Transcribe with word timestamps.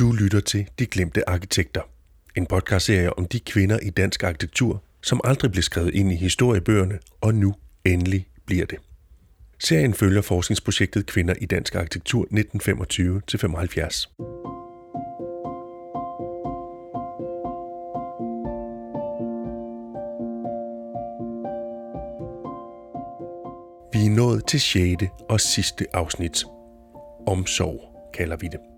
Du 0.00 0.12
lytter 0.12 0.40
til 0.40 0.68
De 0.78 0.86
Glemte 0.86 1.28
Arkitekter. 1.28 1.80
En 2.36 2.46
podcastserie 2.46 3.18
om 3.18 3.26
de 3.26 3.40
kvinder 3.40 3.78
i 3.82 3.90
dansk 3.90 4.22
arkitektur, 4.22 4.82
som 5.02 5.20
aldrig 5.24 5.50
blev 5.52 5.62
skrevet 5.62 5.94
ind 5.94 6.12
i 6.12 6.16
historiebøgerne, 6.16 6.98
og 7.20 7.34
nu 7.34 7.54
endelig 7.84 8.28
bliver 8.46 8.66
det. 8.66 8.78
Serien 9.58 9.94
følger 9.94 10.22
forskningsprojektet 10.22 11.06
Kvinder 11.06 11.34
i 11.40 11.46
dansk 11.46 11.74
arkitektur 11.74 12.24
1925-75. 12.24 12.30
Vi 23.92 24.06
er 24.06 24.10
nået 24.16 24.46
til 24.46 24.60
6. 24.60 25.02
og 25.28 25.40
sidste 25.40 25.86
afsnit. 25.92 26.44
Omsorg 27.26 28.10
kalder 28.14 28.36
vi 28.36 28.46
det. 28.46 28.69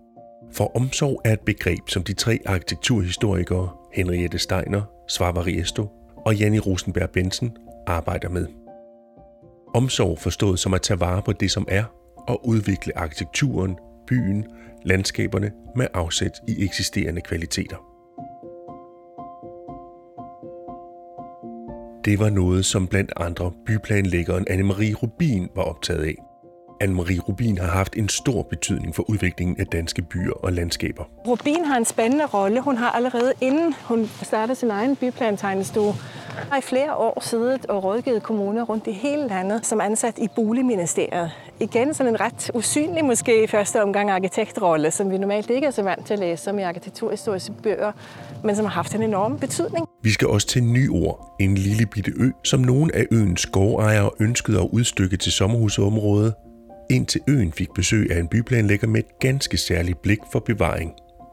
For 0.54 0.76
omsorg 0.76 1.20
er 1.24 1.32
et 1.32 1.40
begreb, 1.40 1.88
som 1.88 2.02
de 2.02 2.12
tre 2.12 2.38
arkitekturhistorikere 2.46 3.68
Henriette 3.92 4.38
Steiner, 4.38 4.82
Svavar 5.08 5.46
Riesto 5.46 5.88
og 6.16 6.36
Janni 6.36 6.58
Rosenberg 6.58 7.10
Bensen 7.10 7.56
arbejder 7.86 8.28
med. 8.28 8.46
Omsorg 9.74 10.18
forstået 10.18 10.58
som 10.58 10.74
at 10.74 10.82
tage 10.82 11.00
vare 11.00 11.22
på 11.22 11.32
det, 11.32 11.50
som 11.50 11.66
er, 11.68 11.84
og 12.28 12.48
udvikle 12.48 12.98
arkitekturen, 12.98 13.76
byen, 14.06 14.46
landskaberne 14.84 15.52
med 15.76 15.86
afsæt 15.94 16.40
i 16.48 16.64
eksisterende 16.64 17.20
kvaliteter. 17.20 17.76
Det 22.04 22.18
var 22.18 22.30
noget, 22.30 22.64
som 22.64 22.86
blandt 22.86 23.12
andre 23.16 23.52
byplanlæggeren 23.66 24.46
Anne-Marie 24.50 24.94
Rubin 25.02 25.48
var 25.54 25.62
optaget 25.62 26.04
af. 26.04 26.31
Anne-Marie 26.82 27.20
Rubin 27.28 27.58
har 27.58 27.66
haft 27.66 27.96
en 27.96 28.08
stor 28.08 28.42
betydning 28.42 28.94
for 28.94 29.10
udviklingen 29.10 29.56
af 29.58 29.66
danske 29.66 30.02
byer 30.02 30.32
og 30.32 30.52
landskaber. 30.52 31.04
Rubin 31.26 31.64
har 31.64 31.76
en 31.76 31.84
spændende 31.84 32.26
rolle. 32.26 32.60
Hun 32.60 32.76
har 32.76 32.90
allerede 32.90 33.32
inden 33.40 33.74
hun 33.84 34.10
startede 34.22 34.56
sin 34.56 34.70
egen 34.70 34.96
byplantegnestue, 34.96 35.94
har 36.50 36.58
i 36.58 36.60
flere 36.60 36.94
år 36.94 37.20
siddet 37.20 37.66
og 37.66 37.84
rådgivet 37.84 38.22
kommuner 38.22 38.62
rundt 38.62 38.86
i 38.86 38.92
hele 38.92 39.28
landet 39.28 39.66
som 39.66 39.80
ansat 39.80 40.18
i 40.18 40.28
Boligministeriet. 40.36 41.30
Igen 41.60 41.94
sådan 41.94 42.12
en 42.12 42.20
ret 42.20 42.50
usynlig 42.54 43.04
måske 43.04 43.44
i 43.44 43.46
første 43.46 43.82
omgang 43.82 44.10
arkitektrolle, 44.10 44.90
som 44.90 45.10
vi 45.10 45.18
normalt 45.18 45.50
ikke 45.50 45.66
er 45.66 45.70
så 45.70 45.82
vant 45.82 46.06
til 46.06 46.14
at 46.14 46.20
læse 46.20 46.44
som 46.44 46.58
i 46.58 46.62
arkitekturhistoriske 46.62 47.52
bøger, 47.62 47.92
men 48.44 48.56
som 48.56 48.64
har 48.64 48.72
haft 48.72 48.94
en 48.94 49.02
enorm 49.02 49.38
betydning. 49.38 49.86
Vi 50.02 50.10
skal 50.10 50.28
også 50.28 50.46
til 50.46 50.64
Nyord, 50.64 51.36
en 51.40 51.54
lille 51.54 51.86
bitte 51.86 52.12
ø, 52.16 52.30
som 52.44 52.60
nogle 52.60 52.96
af 52.96 53.06
øens 53.12 53.46
gårdejere 53.46 54.10
ønskede 54.20 54.60
at 54.60 54.68
udstykke 54.72 55.16
til 55.16 55.32
sommerhusområdet, 55.32 56.34
indtil 56.92 57.20
øen 57.28 57.52
fik 57.52 57.68
besøg 57.74 58.10
af 58.10 58.20
en 58.20 58.28
byplanlægger 58.28 58.86
med 58.86 59.00
et 59.00 59.18
ganske 59.20 59.56
særligt 59.56 60.02
blik 60.02 60.18
for 60.32 60.38
bevaring 60.38 60.92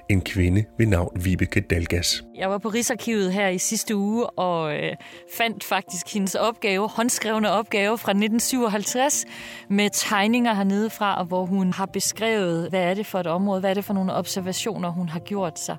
en 0.09 0.21
kvinde 0.21 0.65
ved 0.77 0.85
navn 0.85 1.23
Vibeke 1.23 1.61
Dalgas. 1.61 2.23
Jeg 2.35 2.49
var 2.49 2.57
på 2.57 2.69
Rigsarkivet 2.69 3.33
her 3.33 3.47
i 3.47 3.57
sidste 3.57 3.95
uge 3.95 4.29
og 4.29 4.75
øh, 4.75 4.95
fandt 5.37 5.63
faktisk 5.63 6.13
hendes 6.13 6.35
opgave, 6.35 6.89
håndskrevne 6.89 7.51
opgave 7.51 7.97
fra 7.97 8.11
1957 8.11 9.25
med 9.69 9.89
tegninger 9.93 10.53
hernede 10.53 10.89
fra, 10.89 11.23
hvor 11.23 11.45
hun 11.45 11.73
har 11.73 11.85
beskrevet, 11.85 12.69
hvad 12.69 12.81
er 12.83 12.93
det 12.93 13.05
for 13.05 13.19
et 13.19 13.27
område, 13.27 13.59
hvad 13.59 13.69
er 13.69 13.73
det 13.73 13.85
for 13.85 13.93
nogle 13.93 14.13
observationer, 14.13 14.89
hun 14.89 15.09
har 15.09 15.19
gjort 15.19 15.59
sig. 15.59 15.77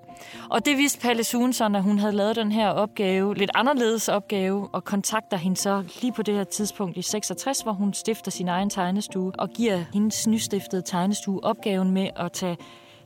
Og 0.51 0.67
det 0.67 0.77
vidste 0.77 1.01
Palle 1.01 1.25
Sunson, 1.25 1.75
at 1.75 1.83
hun 1.83 1.99
havde 1.99 2.13
lavet 2.13 2.37
den 2.37 2.53
her 2.53 2.69
opgave, 2.69 3.35
lidt 3.35 3.51
anderledes 3.55 4.09
opgave, 4.09 4.69
og 4.73 4.85
kontakter 4.85 5.37
hende 5.37 5.57
så 5.57 5.85
lige 6.03 6.13
på 6.13 6.23
det 6.23 6.35
her 6.35 6.45
tidspunkt 6.45 6.97
i 6.97 7.03
66, 7.03 7.61
hvor 7.61 7.73
hun 7.73 7.95
stifter 7.95 8.31
sin 8.31 8.49
egen 8.49 8.71
tegnestue 8.71 9.33
og 9.39 9.49
giver 9.49 9.85
hendes 9.93 10.27
nystiftede 10.27 10.83
tegnestue 10.83 11.45
opgaven 11.45 11.91
med 11.91 12.09
at 12.17 12.33
tage 12.33 12.57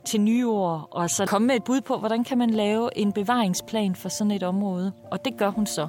til 0.05 0.21
nye 0.21 0.47
ord, 0.47 0.87
og 0.91 1.09
så 1.09 1.25
komme 1.25 1.47
med 1.47 1.55
et 1.55 1.63
bud 1.63 1.81
på, 1.81 1.97
hvordan 1.97 2.23
kan 2.23 2.37
man 2.37 2.49
lave 2.49 2.97
en 2.97 3.11
bevaringsplan 3.11 3.95
for 3.95 4.09
sådan 4.09 4.31
et 4.31 4.43
område. 4.43 4.91
Og 5.11 5.25
det 5.25 5.37
gør 5.37 5.49
hun 5.49 5.65
så. 5.65 5.87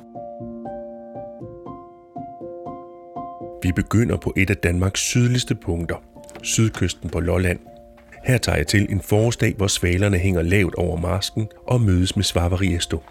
Vi 3.62 3.72
begynder 3.72 4.16
på 4.16 4.32
et 4.36 4.50
af 4.50 4.56
Danmarks 4.56 5.00
sydligste 5.00 5.54
punkter, 5.54 5.96
sydkysten 6.42 7.10
på 7.10 7.20
Lolland. 7.20 7.58
Her 8.24 8.38
tager 8.38 8.56
jeg 8.56 8.66
til 8.66 8.92
en 8.92 9.00
forårsdag, 9.00 9.54
hvor 9.56 9.66
svalerne 9.66 10.18
hænger 10.18 10.42
lavt 10.42 10.74
over 10.74 10.96
marsken 10.96 11.48
og 11.66 11.80
mødes 11.80 12.16
med 12.16 12.24
Svarvariesto. 12.24 13.02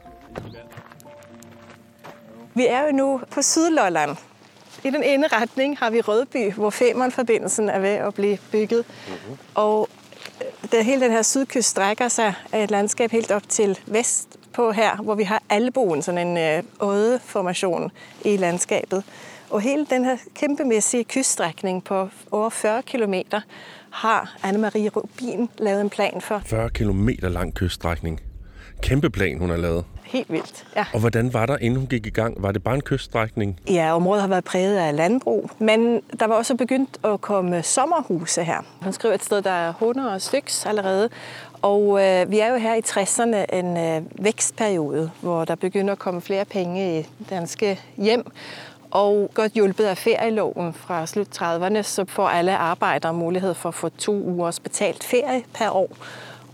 Vi 2.54 2.68
er 2.68 2.86
jo 2.86 2.92
nu 2.92 3.22
på 3.32 3.42
Sydlolland. 3.42 4.18
I 4.84 4.90
den 4.90 5.04
ene 5.04 5.28
retning 5.28 5.78
har 5.78 5.90
vi 5.90 6.02
Rødby, 6.02 6.54
hvor 6.54 6.70
Femernforbindelsen 6.70 7.70
er 7.70 7.80
ved 7.80 7.90
at 7.90 8.14
blive 8.14 8.38
bygget. 8.52 8.86
Mm-hmm. 9.08 9.38
Og 9.56 9.90
der 10.72 10.82
hele 10.82 11.02
den 11.02 11.12
her 11.12 11.22
sydkyst 11.22 11.70
strækker 11.70 12.08
sig 12.08 12.34
af 12.52 12.64
et 12.64 12.72
landskab 12.72 13.12
helt 13.12 13.32
op 13.32 13.50
til 13.50 13.80
vest 13.88 14.38
på 14.54 14.72
her, 14.72 14.96
hvor 14.96 15.16
vi 15.16 15.24
har 15.24 15.44
Alboen, 15.50 16.02
sådan 16.02 16.28
en 16.28 16.38
øh, 16.38 16.64
ådeformation 16.80 17.92
i 18.26 18.38
landskabet. 18.38 19.04
Og 19.50 19.62
hele 19.62 19.86
den 19.90 20.06
her 20.06 20.18
kæmpemæssige 20.36 21.04
kyststrækning 21.04 21.84
på 21.84 22.10
over 22.32 22.50
40 22.50 22.84
kilometer 22.84 23.42
har 23.90 24.38
Anne-Marie 24.44 24.90
Rubin 24.90 25.50
lavet 25.58 25.82
en 25.82 25.90
plan 25.90 26.22
for. 26.22 26.42
40 26.46 26.70
kilometer 26.70 27.30
lang 27.30 27.54
kyststrækning. 27.54 28.22
Kæmpe 28.82 29.10
plan, 29.10 29.40
hun 29.40 29.50
har 29.50 29.58
lavet 29.58 29.86
helt 30.04 30.32
vildt. 30.32 30.66
Ja. 30.76 30.86
Og 30.94 31.00
hvordan 31.00 31.34
var 31.34 31.46
der, 31.46 31.58
inden 31.62 31.80
hun 31.80 31.88
gik 31.88 32.06
i 32.06 32.10
gang? 32.10 32.44
Var 32.44 32.52
det 32.52 32.64
bare 32.64 32.76
en 32.76 32.82
kyststrækning? 32.82 33.60
Ja, 33.70 33.96
området 33.96 34.22
har 34.22 34.28
været 34.28 34.44
præget 34.44 34.78
af 34.78 34.96
landbrug, 34.96 35.50
men 35.60 36.02
der 36.20 36.28
var 36.28 36.36
også 36.36 36.56
begyndt 36.56 36.98
at 37.04 37.22
komme 37.22 37.64
sommerhuse 37.64 38.44
her. 38.44 38.66
Hun 38.82 38.94
skriver 38.94 39.16
et 39.16 39.24
sted, 39.24 39.42
der 39.42 39.52
er 39.52 39.70
100 39.70 40.20
styks 40.20 40.66
allerede, 40.66 41.10
og 41.62 41.82
øh, 42.04 42.32
vi 42.32 42.40
er 42.40 42.52
jo 42.52 42.58
her 42.58 42.76
i 42.76 42.82
60'erne 42.86 43.56
en 43.56 43.78
øh, 43.78 44.02
vækstperiode, 44.26 45.12
hvor 45.22 45.46
der 45.46 45.56
begynder 45.56 45.92
at 45.92 46.00
komme 46.00 46.22
flere 46.22 46.46
penge 46.46 47.00
i 47.00 47.08
danske 47.30 47.80
hjem. 47.98 48.32
Og 48.92 49.32
godt 49.34 49.52
hjulpet 49.52 49.84
af 49.84 49.98
ferieloven 49.98 50.74
fra 50.74 51.06
slut 51.06 51.42
30'erne, 51.42 51.82
så 51.82 52.06
får 52.08 52.28
alle 52.28 52.58
arbejdere 52.58 53.14
mulighed 53.14 53.54
for 53.54 53.70
at 53.70 53.76
få 53.76 53.90
to 53.90 54.14
ugers 54.14 54.60
betalt 54.60 55.04
ferie 55.04 55.44
per 55.54 55.70
år. 55.70 55.90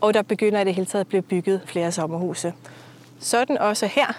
Og 0.02 0.14
der 0.14 0.22
begynder 0.22 0.62
i 0.62 0.66
det 0.66 0.76
hele 0.76 0.86
taget 0.86 1.02
at 1.02 1.08
blive 1.08 1.22
bygget 1.22 1.62
flere 1.66 1.92
sommerhuse. 1.92 2.54
Sådan 3.20 3.58
også 3.58 3.88
her. 3.88 4.14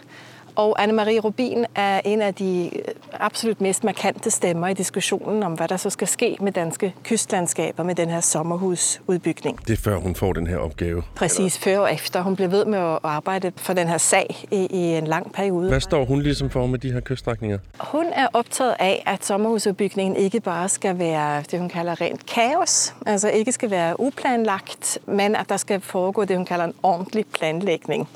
Og 0.56 0.82
Anne-Marie 0.82 1.18
Rubin 1.18 1.66
er 1.74 2.00
en 2.04 2.22
af 2.22 2.34
de 2.34 2.70
øh, 2.74 2.94
absolut 3.12 3.60
mest 3.60 3.84
markante 3.84 4.30
stemmer 4.30 4.68
i 4.68 4.74
diskussionen 4.74 5.42
om, 5.42 5.52
hvad 5.52 5.68
der 5.68 5.76
så 5.76 5.90
skal 5.90 6.08
ske 6.08 6.36
med 6.40 6.52
danske 6.52 6.94
kystlandskaber 7.04 7.82
med 7.82 7.94
den 7.94 8.08
her 8.08 8.20
sommerhusudbygning. 8.20 9.66
Det 9.66 9.72
er 9.72 9.82
før 9.82 9.96
hun 9.96 10.14
får 10.14 10.32
den 10.32 10.46
her 10.46 10.56
opgave? 10.56 11.02
Præcis, 11.14 11.58
før 11.58 11.78
og 11.78 11.92
efter. 11.92 12.22
Hun 12.22 12.36
blev 12.36 12.50
ved 12.50 12.64
med 12.64 12.78
at 12.78 12.98
arbejde 13.02 13.52
for 13.56 13.72
den 13.72 13.88
her 13.88 13.98
sag 13.98 14.46
i, 14.50 14.66
i 14.70 14.78
en 14.78 15.06
lang 15.06 15.32
periode. 15.32 15.68
Hvad 15.68 15.80
står 15.80 16.04
hun 16.04 16.22
ligesom 16.22 16.50
for 16.50 16.66
med 16.66 16.78
de 16.78 16.92
her 16.92 17.00
kyststrækninger? 17.00 17.58
Hun 17.80 18.06
er 18.12 18.26
optaget 18.32 18.74
af, 18.78 19.02
at 19.06 19.24
sommerhusudbygningen 19.24 20.16
ikke 20.16 20.40
bare 20.40 20.68
skal 20.68 20.98
være 20.98 21.42
det, 21.50 21.60
hun 21.60 21.68
kalder 21.68 22.00
rent 22.00 22.26
kaos, 22.26 22.94
altså 23.06 23.28
ikke 23.28 23.52
skal 23.52 23.70
være 23.70 24.00
uplanlagt, 24.00 24.98
men 25.06 25.36
at 25.36 25.48
der 25.48 25.56
skal 25.56 25.80
foregå 25.80 26.24
det, 26.24 26.36
hun 26.36 26.46
kalder 26.46 26.64
en 26.64 26.74
ordentlig 26.82 27.24
planlægning. 27.32 28.08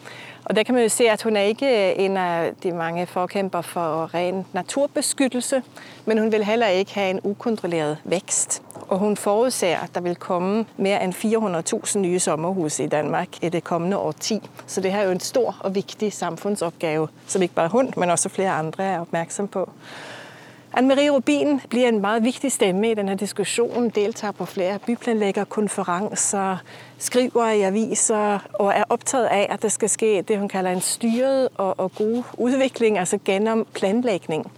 Og 0.47 0.57
der 0.57 0.62
kan 0.62 0.75
man 0.75 0.83
jo 0.83 0.89
se, 0.89 1.11
at 1.11 1.23
hun 1.23 1.37
er 1.37 1.41
ikke 1.41 1.91
øh, 1.91 2.05
en 2.05 2.17
af 2.17 2.53
de 2.62 2.73
mange 2.73 3.07
forkæmper 3.07 3.61
for 3.61 4.15
ren 4.15 4.47
naturbeskyttelse, 4.53 5.62
men 6.05 6.19
hun 6.19 6.33
vil 6.33 6.45
heller 6.45 6.67
ikke 6.67 6.95
have 6.95 7.11
en 7.11 7.21
ukontrolleret 7.23 7.99
vækst. 8.05 8.62
Og 8.89 8.99
hun 8.99 9.17
forudser, 9.17 9.77
at 9.77 9.91
der 9.95 10.01
vil 10.01 10.17
komme 10.17 10.67
mere 10.77 11.05
end 11.05 11.15
400.000 11.95 11.99
nye 11.99 12.19
sommerhuse 12.19 12.84
i 12.84 12.87
Danmark 12.87 13.29
i 13.43 13.49
det 13.49 13.65
kommende 13.65 13.99
årti. 13.99 14.41
Så 14.67 14.81
det 14.81 14.93
her 14.93 15.01
er 15.01 15.05
jo 15.05 15.11
en 15.11 15.21
stor 15.21 15.57
og 15.61 15.75
vigtig 15.75 16.12
samfundsopgave, 16.12 17.09
som 17.27 17.43
ikke 17.43 17.55
bare 17.55 17.69
hun, 17.69 17.93
men 17.97 18.11
også 18.11 18.28
flere 18.28 18.51
andre 18.51 18.84
er 18.84 19.01
opmærksom 19.01 19.49
på. 19.49 19.71
Anne-Marie 20.72 21.10
Rubin 21.10 21.60
bliver 21.69 21.88
en 21.88 22.00
meget 22.00 22.25
vigtig 22.25 22.53
stemme 22.53 22.91
i 22.91 22.94
den 22.94 23.09
her 23.09 23.16
diskussion, 23.16 23.88
deltager 23.88 24.32
på 24.32 24.44
flere 24.44 24.78
byplanlæggerkonferencer, 24.87 26.56
skriver 26.99 27.50
i 27.50 27.62
aviser 27.62 28.38
og 28.53 28.72
er 28.75 28.84
optaget 28.88 29.27
af, 29.27 29.47
at 29.51 29.63
der 29.63 29.68
skal 29.68 29.89
ske 29.89 30.22
det, 30.22 30.39
hun 30.39 30.48
kalder 30.48 30.71
en 30.71 30.80
styret 30.80 31.48
og, 31.54 31.80
og 31.80 31.95
god 31.95 32.22
udvikling, 32.39 32.98
altså 32.98 33.18
gennem 33.24 33.66
planlægning. 33.74 34.53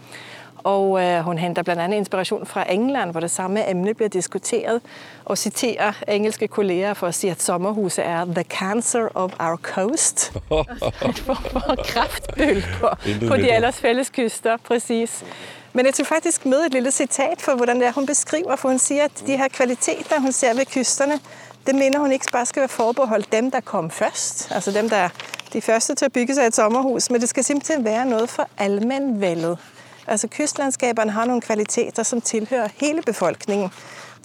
Og 0.59 1.05
øh, 1.05 1.21
hun 1.21 1.39
henter 1.39 1.63
blandt 1.63 1.83
andet 1.83 1.97
inspiration 1.97 2.47
fra 2.47 2.73
England, 2.73 3.11
hvor 3.11 3.21
det 3.21 3.31
samme 3.31 3.71
emne 3.71 3.95
bliver 3.95 4.09
diskuteret, 4.09 4.81
og 5.25 5.39
citerer 5.39 5.93
engelske 6.09 6.49
kolleger 6.49 6.95
for 6.95 7.07
at 7.07 7.15
sige, 7.15 7.31
at 7.31 7.43
sommerhuse 7.43 8.03
er 8.03 8.25
the 8.25 8.43
cancer 8.43 9.09
of 9.15 9.33
our 9.41 9.57
coast. 9.57 10.33
for 11.27 11.85
kraftbøl 11.85 12.65
på, 12.81 12.89
på 13.29 13.37
de 13.37 13.55
ellers 13.55 13.81
fælles 13.81 14.11
kyster, 14.11 14.57
præcis. 14.57 15.25
Men 15.73 15.87
jeg 15.87 15.95
tog 15.95 16.07
faktisk 16.07 16.47
med 16.47 16.59
et 16.59 16.73
lille 16.73 16.91
citat 16.91 17.43
for, 17.43 17.55
hvordan 17.55 17.77
det 17.77 17.87
er, 17.87 17.93
hun 17.93 18.07
beskriver, 18.07 18.57
for 18.57 18.69
hun 18.69 18.79
siger, 18.79 19.05
at 19.05 19.23
de 19.27 19.37
her 19.37 19.49
kvaliteter, 19.49 20.21
hun 20.21 20.33
ser 20.33 20.55
ved 20.55 20.67
kysterne, 20.67 21.21
det 21.67 21.75
mener 21.75 21.99
hun 21.99 22.13
ikke 22.13 22.27
bare 22.33 22.47
skal 22.47 22.61
være 22.61 22.69
forbeholdt 22.69 23.33
dem, 23.33 23.51
der 23.51 23.61
kom 23.61 23.91
først. 23.91 24.49
Altså 24.51 24.71
dem, 24.71 24.89
der 24.89 24.97
er 24.97 25.09
de 25.53 25.61
første 25.61 25.95
til 25.95 26.05
at 26.05 26.13
bygge 26.13 26.35
sig 26.35 26.47
et 26.47 26.55
sommerhus. 26.55 27.11
Men 27.11 27.21
det 27.21 27.29
skal 27.29 27.45
simpelthen 27.45 27.85
være 27.85 28.07
noget 28.07 28.31
for 28.31 28.49
almenvældet. 28.59 29.59
Altså 30.07 30.29
kystlandskaberne 30.29 31.11
har 31.11 31.25
nogle 31.25 31.43
kvaliteter, 31.43 32.03
som 32.03 32.21
tilhører 32.21 32.69
hele 32.81 33.03
befolkningen. 33.03 33.71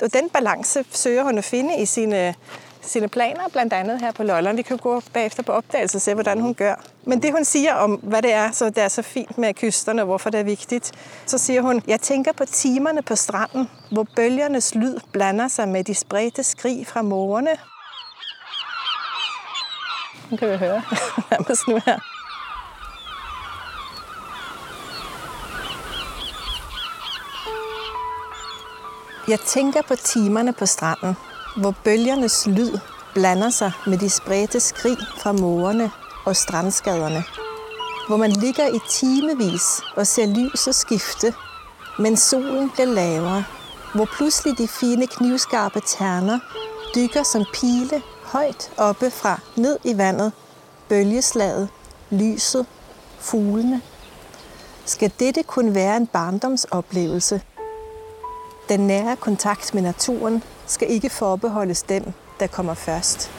Og 0.04 0.14
den 0.14 0.30
balance 0.30 0.86
søger 0.92 1.24
hun 1.24 1.38
at 1.38 1.44
finde 1.44 1.82
i 1.82 1.86
sine 1.86 2.36
sine 2.84 3.08
planer, 3.08 3.50
blandt 3.52 3.74
andet 3.74 4.02
her 4.02 4.12
på 4.12 4.24
Lolland. 4.24 4.56
Vi 4.56 4.62
kan 4.62 4.78
gå 4.78 5.02
bagefter 5.14 5.44
på 5.44 5.52
opdagelse 5.52 5.98
og 5.98 6.02
se, 6.02 6.14
hvordan 6.14 6.40
hun 6.40 6.54
gør. 6.54 6.76
Men 7.04 7.22
det, 7.22 7.32
hun 7.32 7.46
siger 7.46 7.74
om, 7.74 7.92
hvad 7.92 8.22
det 8.22 8.34
er, 8.34 8.52
så 8.52 8.66
det 8.66 8.78
er 8.78 8.88
så 8.88 9.02
fint 9.02 9.38
med 9.38 9.54
kysterne, 9.54 10.02
og 10.02 10.06
hvorfor 10.06 10.30
det 10.30 10.40
er 10.40 10.44
vigtigt, 10.44 10.92
så 11.26 11.38
siger 11.38 11.62
hun, 11.62 11.82
jeg 11.88 12.00
tænker 12.00 12.32
på 12.32 12.46
timerne 12.46 13.02
på 13.02 13.16
stranden, 13.16 13.70
hvor 13.92 14.08
bølgernes 14.16 14.76
lyd 14.76 14.98
blander 15.12 15.48
sig 15.48 15.68
med 15.68 15.84
de 15.84 15.96
spredte 15.96 16.44
skrig 16.44 16.88
fra 16.88 17.02
mågerne. 17.02 17.52
Nu 20.32 20.38
kan 20.38 20.52
vi 20.52 20.58
høre 20.58 20.82
nærmest 21.32 21.68
nu 21.68 21.80
her. 21.86 22.00
Jeg 29.28 29.40
tænker 29.40 29.82
på 29.82 29.96
timerne 29.96 30.54
på 30.54 30.66
stranden, 30.66 31.16
hvor 31.56 31.76
bølgernes 31.84 32.48
lyd 32.48 32.78
blander 33.14 33.50
sig 33.50 33.72
med 33.88 33.98
de 33.98 34.10
spredte 34.10 34.60
skrig 34.60 34.98
fra 35.18 35.32
mågerne 35.32 35.92
og 36.26 36.36
strandskaderne. 36.36 37.24
Hvor 38.08 38.18
man 38.18 38.32
ligger 38.32 38.68
i 38.68 38.80
timevis 38.90 39.82
og 39.96 40.08
ser 40.08 40.26
lyset 40.26 40.76
skifte, 40.76 41.34
men 42.00 42.18
solen 42.18 42.70
bliver 42.70 42.88
lavere. 42.88 43.44
Hvor 43.96 44.06
pludselig 44.06 44.58
de 44.58 44.68
fine 44.68 45.08
knivskarpe 45.08 45.82
terner 45.86 46.40
dykker 46.96 47.24
som 47.24 47.46
pile 47.54 48.02
højt 48.24 48.72
oppe 48.78 49.12
fra 49.12 49.40
ned 49.56 49.78
i 49.84 49.98
vandet. 49.98 50.32
Bølgeslaget, 50.90 51.70
lyset, 52.12 52.66
fuglene. 53.20 53.82
Skal 54.86 55.12
dette 55.20 55.44
kunne 55.44 55.76
være 55.76 55.98
en 55.98 56.08
barndomsoplevelse– 56.08 57.42
den 58.70 58.88
nære 58.88 59.16
kontakt 59.16 59.74
med 59.74 59.82
naturen 59.82 60.44
skal 60.68 60.92
ikke 60.92 61.10
forbeholdes 61.10 61.84
dem, 61.84 62.04
der 62.40 62.48
kommer 62.48 62.74
først. 62.74 63.32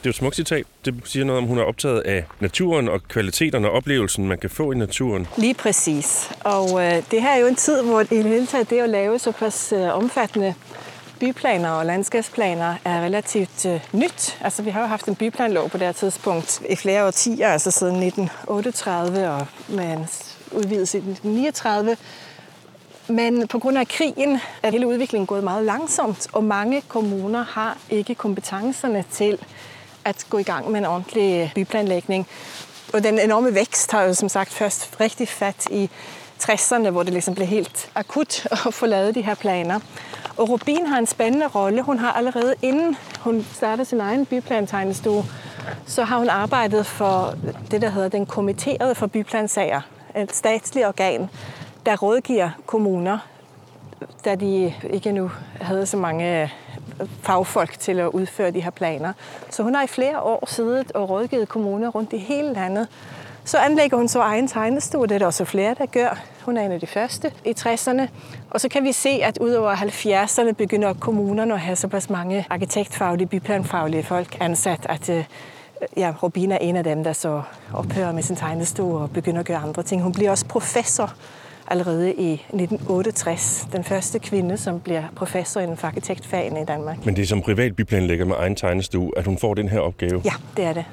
Det 0.00 0.06
er 0.06 0.08
jo 0.08 0.10
et 0.10 0.16
smukt 0.16 0.36
citat. 0.36 0.66
Det 0.84 0.94
siger 1.04 1.24
noget 1.24 1.42
om, 1.42 1.48
hun 1.48 1.58
er 1.58 1.62
optaget 1.62 2.00
af 2.00 2.24
naturen 2.40 2.88
og 2.88 3.02
kvaliteterne 3.08 3.68
og 3.68 3.74
oplevelsen, 3.74 4.28
man 4.28 4.38
kan 4.38 4.50
få 4.50 4.72
i 4.72 4.74
naturen. 4.74 5.26
Lige 5.36 5.54
præcis. 5.54 6.30
Og 6.44 6.84
øh, 6.84 7.02
det 7.10 7.22
her 7.22 7.30
er 7.30 7.38
jo 7.38 7.46
en 7.46 7.54
tid, 7.54 7.82
hvor 7.82 8.00
i 8.00 8.04
det 8.04 8.24
hele 8.24 8.46
taget 8.46 8.70
det 8.70 8.80
at 8.80 8.88
lave 8.88 9.18
såpass 9.18 9.72
øh, 9.72 9.96
omfattende 9.96 10.54
byplaner 11.20 11.70
og 11.70 11.86
landskabsplaner 11.86 12.74
er 12.84 13.00
relativt 13.00 13.66
øh, 13.66 13.80
nyt. 13.92 14.38
Altså, 14.40 14.62
vi 14.62 14.70
har 14.70 14.80
jo 14.80 14.86
haft 14.86 15.06
en 15.06 15.14
byplanlov 15.14 15.70
på 15.70 15.78
det 15.78 15.86
her 15.86 15.92
tidspunkt 15.92 16.62
i 16.68 16.76
flere 16.76 17.06
årtier, 17.06 17.48
altså 17.48 17.70
siden 17.70 18.02
1938 18.02 19.30
og 19.30 19.46
med 19.68 19.92
en 19.92 20.06
udvidelse 20.52 20.98
i 20.98 21.00
1939. 21.00 21.96
Men 23.08 23.48
på 23.48 23.58
grund 23.58 23.78
af 23.78 23.88
krigen 23.88 24.38
er 24.62 24.70
hele 24.70 24.86
udviklingen 24.86 25.26
gået 25.26 25.44
meget 25.44 25.64
langsomt, 25.64 26.26
og 26.32 26.44
mange 26.44 26.80
kommuner 26.88 27.44
har 27.44 27.78
ikke 27.90 28.14
kompetencerne 28.14 29.04
til 29.12 29.38
at 30.04 30.26
gå 30.30 30.38
i 30.38 30.42
gang 30.42 30.70
med 30.70 30.80
en 30.80 30.86
ordentlig 30.86 31.42
øh, 31.42 31.54
byplanlægning. 31.54 32.26
Og 32.92 33.04
den 33.04 33.18
enorme 33.18 33.54
vækst 33.54 33.92
har 33.92 34.02
jo 34.02 34.14
som 34.14 34.28
sagt 34.28 34.52
først 34.52 35.00
rigtig 35.00 35.28
fat 35.28 35.66
i 35.70 35.90
60'erne, 36.42 36.90
hvor 36.90 37.02
det 37.02 37.12
ligesom 37.12 37.34
blev 37.34 37.46
helt 37.46 37.90
akut 37.94 38.46
at 38.66 38.74
få 38.74 38.86
lavet 38.86 39.14
de 39.14 39.22
her 39.22 39.34
planer. 39.34 39.80
Og 40.36 40.48
Rubin 40.48 40.86
har 40.86 40.98
en 40.98 41.06
spændende 41.06 41.46
rolle. 41.46 41.82
Hun 41.82 41.98
har 41.98 42.12
allerede 42.12 42.54
inden 42.62 42.96
hun 43.20 43.46
startede 43.52 43.84
sin 43.84 44.00
egen 44.00 44.26
byplantegnestue, 44.26 45.24
så 45.86 46.04
har 46.04 46.18
hun 46.18 46.28
arbejdet 46.28 46.86
for 46.86 47.34
det, 47.70 47.82
der 47.82 47.90
hedder 47.90 48.08
den 48.08 48.26
kommitterede 48.26 48.94
for 48.94 49.06
byplansager. 49.06 49.80
Et 50.16 50.34
statsligt 50.34 50.86
organ, 50.86 51.30
der 51.86 51.96
rådgiver 51.96 52.50
kommuner, 52.66 53.18
da 54.24 54.34
de 54.34 54.74
ikke 54.90 55.12
nu 55.12 55.30
havde 55.60 55.86
så 55.86 55.96
mange 55.96 56.42
øh, 56.42 56.48
fagfolk 57.22 57.78
til 57.78 58.00
at 58.00 58.06
udføre 58.08 58.50
de 58.50 58.60
her 58.60 58.70
planer. 58.70 59.12
Så 59.50 59.62
hun 59.62 59.74
har 59.74 59.82
i 59.82 59.86
flere 59.86 60.20
år 60.20 60.46
siddet 60.46 60.92
og 60.92 61.10
rådgivet 61.10 61.48
kommuner 61.48 61.88
rundt 61.88 62.12
i 62.12 62.18
hele 62.18 62.52
landet 62.52 62.88
så 63.44 63.58
anlægger 63.58 63.96
hun 63.96 64.08
så 64.08 64.20
egen 64.20 64.48
tegnestue, 64.48 65.06
det 65.06 65.14
er 65.14 65.18
der 65.18 65.26
også 65.26 65.44
flere, 65.44 65.74
der 65.78 65.86
gør. 65.86 66.18
Hun 66.50 66.56
er 66.56 66.62
en 66.62 66.72
af 66.72 66.80
de 66.80 66.86
første 66.86 67.32
i 67.44 67.54
60'erne. 67.58 68.02
Og 68.50 68.60
så 68.60 68.68
kan 68.68 68.84
vi 68.84 68.92
se, 68.92 69.08
at 69.08 69.38
ud 69.38 69.50
over 69.50 69.74
70'erne 69.74 70.52
begynder 70.52 70.92
kommunerne 70.92 71.54
at 71.54 71.60
have 71.60 71.76
såpass 71.76 72.10
mange 72.10 72.46
arkitektfaglige, 72.50 73.26
byplanfaglige 73.26 74.02
folk 74.02 74.36
ansat, 74.40 74.86
at 74.88 75.08
øh, 75.08 75.24
ja, 75.96 76.14
Robin 76.22 76.52
er 76.52 76.58
en 76.58 76.76
af 76.76 76.84
dem, 76.84 77.04
der 77.04 77.12
så 77.12 77.42
ophører 77.74 78.12
med 78.12 78.22
sin 78.22 78.36
tegnestue 78.36 78.98
og 78.98 79.10
begynder 79.10 79.40
at 79.40 79.46
gøre 79.46 79.58
andre 79.58 79.82
ting. 79.82 80.02
Hun 80.02 80.12
bliver 80.12 80.30
også 80.30 80.46
professor 80.46 81.14
allerede 81.68 82.14
i 82.14 82.32
1968. 82.32 83.68
Den 83.72 83.84
første 83.84 84.18
kvinde, 84.18 84.56
som 84.56 84.80
bliver 84.80 85.02
professor 85.16 85.60
inden 85.60 85.76
for 85.76 85.86
arkitektfagene 85.86 86.62
i 86.62 86.64
Danmark. 86.64 87.06
Men 87.06 87.16
det 87.16 87.22
er 87.22 87.26
som 87.26 87.42
privat 87.42 87.76
byplanlægger 87.76 88.24
med 88.24 88.34
egen 88.38 88.56
tegnestue, 88.56 89.12
at 89.16 89.26
hun 89.26 89.38
får 89.38 89.54
den 89.54 89.68
her 89.68 89.80
opgave? 89.80 90.22
Ja, 90.24 90.32
det 90.56 90.64
er 90.64 90.72
det. 90.72 90.84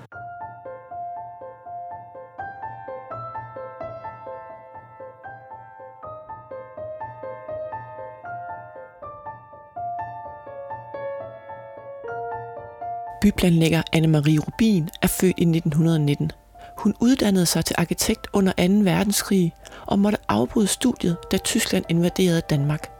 Byplanlægger 13.28 13.82
Anne-Marie 13.96 14.40
Rubin 14.40 14.90
er 15.02 15.08
født 15.08 15.38
i 15.38 15.42
1919. 15.42 16.32
Hun 16.78 16.94
uddannede 17.02 17.46
sig 17.46 17.66
til 17.66 17.76
arkitekt 17.80 18.28
under 18.34 18.52
2. 18.52 18.64
verdenskrig 18.84 19.54
og 19.86 20.00
måtte 20.00 20.18
afbryde 20.28 20.68
studiet, 20.68 21.18
da 21.32 21.38
Tyskland 21.38 21.86
invaderede 21.90 22.42
Danmark. 22.50 22.92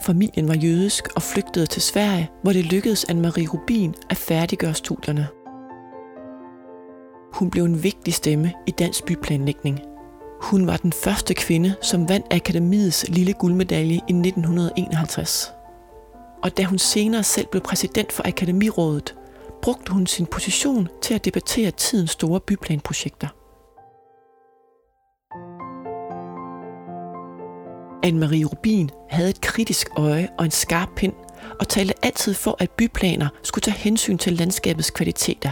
Familien 0.00 0.48
var 0.48 0.54
jødisk 0.54 1.08
og 1.16 1.22
flygtede 1.22 1.66
til 1.66 1.82
Sverige, 1.82 2.30
hvor 2.42 2.52
det 2.52 2.64
lykkedes 2.64 3.04
Anne-Marie 3.04 3.48
Rubin 3.54 3.94
at 4.10 4.16
færdiggøre 4.16 4.74
studierne. 4.74 5.28
Hun 7.32 7.50
blev 7.50 7.64
en 7.64 7.82
vigtig 7.82 8.14
stemme 8.14 8.52
i 8.66 8.70
dansk 8.70 9.04
byplanlægning. 9.04 9.80
Hun 10.42 10.66
var 10.66 10.76
den 10.76 10.92
første 10.92 11.34
kvinde, 11.34 11.74
som 11.82 12.08
vandt 12.08 12.26
Akademiets 12.30 13.08
lille 13.08 13.32
guldmedalje 13.32 13.94
i 13.94 14.12
1951. 14.12 15.52
Og 16.42 16.56
da 16.56 16.64
hun 16.64 16.78
senere 16.78 17.22
selv 17.22 17.46
blev 17.46 17.62
præsident 17.62 18.12
for 18.12 18.22
Akademirådet, 18.28 19.14
brugte 19.62 19.92
hun 19.92 20.06
sin 20.06 20.26
position 20.26 20.88
til 21.02 21.14
at 21.14 21.24
debattere 21.24 21.70
tidens 21.70 22.10
store 22.10 22.40
byplanprojekter. 22.40 23.28
Anne-Marie 28.06 28.44
Rubin 28.44 28.90
havde 29.08 29.30
et 29.30 29.40
kritisk 29.40 29.88
øje 29.96 30.28
og 30.38 30.44
en 30.44 30.50
skarp 30.50 30.88
pind, 30.96 31.12
og 31.60 31.68
talte 31.68 31.94
altid 32.04 32.34
for, 32.34 32.56
at 32.58 32.70
byplaner 32.70 33.28
skulle 33.42 33.62
tage 33.62 33.76
hensyn 33.76 34.18
til 34.18 34.32
landskabets 34.32 34.90
kvaliteter. 34.90 35.50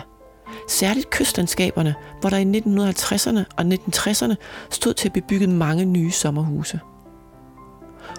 Særligt 0.69 1.11
kystlandskaberne, 1.11 1.95
hvor 2.21 2.31
der 2.31 2.37
i 2.37 2.45
1950'erne 2.45 3.45
og 3.57 3.65
1960'erne 3.65 4.35
stod 4.71 4.95
til 4.95 5.09
at 5.09 5.13
bebygge 5.13 5.47
mange 5.47 5.85
nye 5.85 6.11
sommerhuse. 6.11 6.81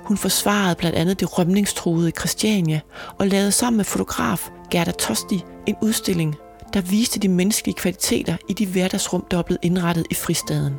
Hun 0.04 0.18
forsvarede 0.18 0.76
blandt 0.76 0.98
andet 0.98 1.20
det 1.20 1.38
rømningstruede 1.38 2.12
Christiania 2.12 2.80
og 3.20 3.28
lavede 3.28 3.52
sammen 3.52 3.78
med 3.78 3.86
fotograf 3.86 4.50
Gerda 4.72 4.92
Tosti 4.92 5.44
en 5.66 5.76
udstilling, 5.82 6.36
der 6.74 6.82
viste 6.82 7.20
de 7.20 7.28
menneskelige 7.28 7.76
kvaliteter 7.76 8.38
i 8.50 8.54
de 8.54 8.68
hverdagsrum, 8.68 9.26
der 9.32 9.38
var 9.38 9.44
blevet 9.44 9.60
indrettet 9.62 10.06
i 10.12 10.16
fristaden. 10.16 10.74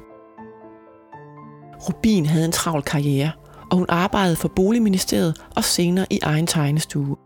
Rubin 1.89 2.27
havde 2.27 2.45
en 2.45 2.53
travl 2.53 2.83
karriere, 2.83 3.31
og 3.71 3.77
hun 3.77 3.87
arbejdede 3.89 4.37
for 4.37 4.49
Boligministeriet 4.49 5.43
og 5.57 5.65
senere 5.65 6.07
i 6.11 6.19
egen 6.23 6.47
tegnestue. 6.47 7.17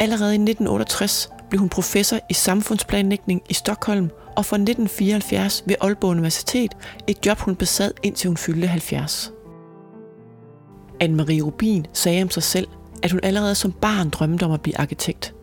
Allerede 0.00 0.32
i 0.32 0.42
1968 0.42 1.30
blev 1.50 1.60
hun 1.60 1.68
professor 1.68 2.18
i 2.30 2.34
samfundsplanlægning 2.34 3.42
i 3.48 3.54
Stockholm, 3.54 4.10
og 4.36 4.44
fra 4.44 4.56
1974 4.56 5.62
ved 5.66 5.74
Aalborg 5.80 6.10
Universitet, 6.10 6.76
et 7.06 7.26
job 7.26 7.38
hun 7.38 7.56
besad 7.56 7.90
indtil 8.02 8.28
hun 8.28 8.36
fyldte 8.36 8.66
70. 8.66 9.32
Anne-Marie 11.02 11.42
Rubin 11.42 11.86
sagde 11.92 12.22
om 12.22 12.30
sig 12.30 12.42
selv, 12.42 12.68
at 13.02 13.10
hun 13.10 13.20
allerede 13.22 13.54
som 13.54 13.72
barn 13.72 14.10
drømte 14.10 14.44
om 14.44 14.52
at 14.52 14.60
blive 14.60 14.78
arkitekt. 14.78 15.34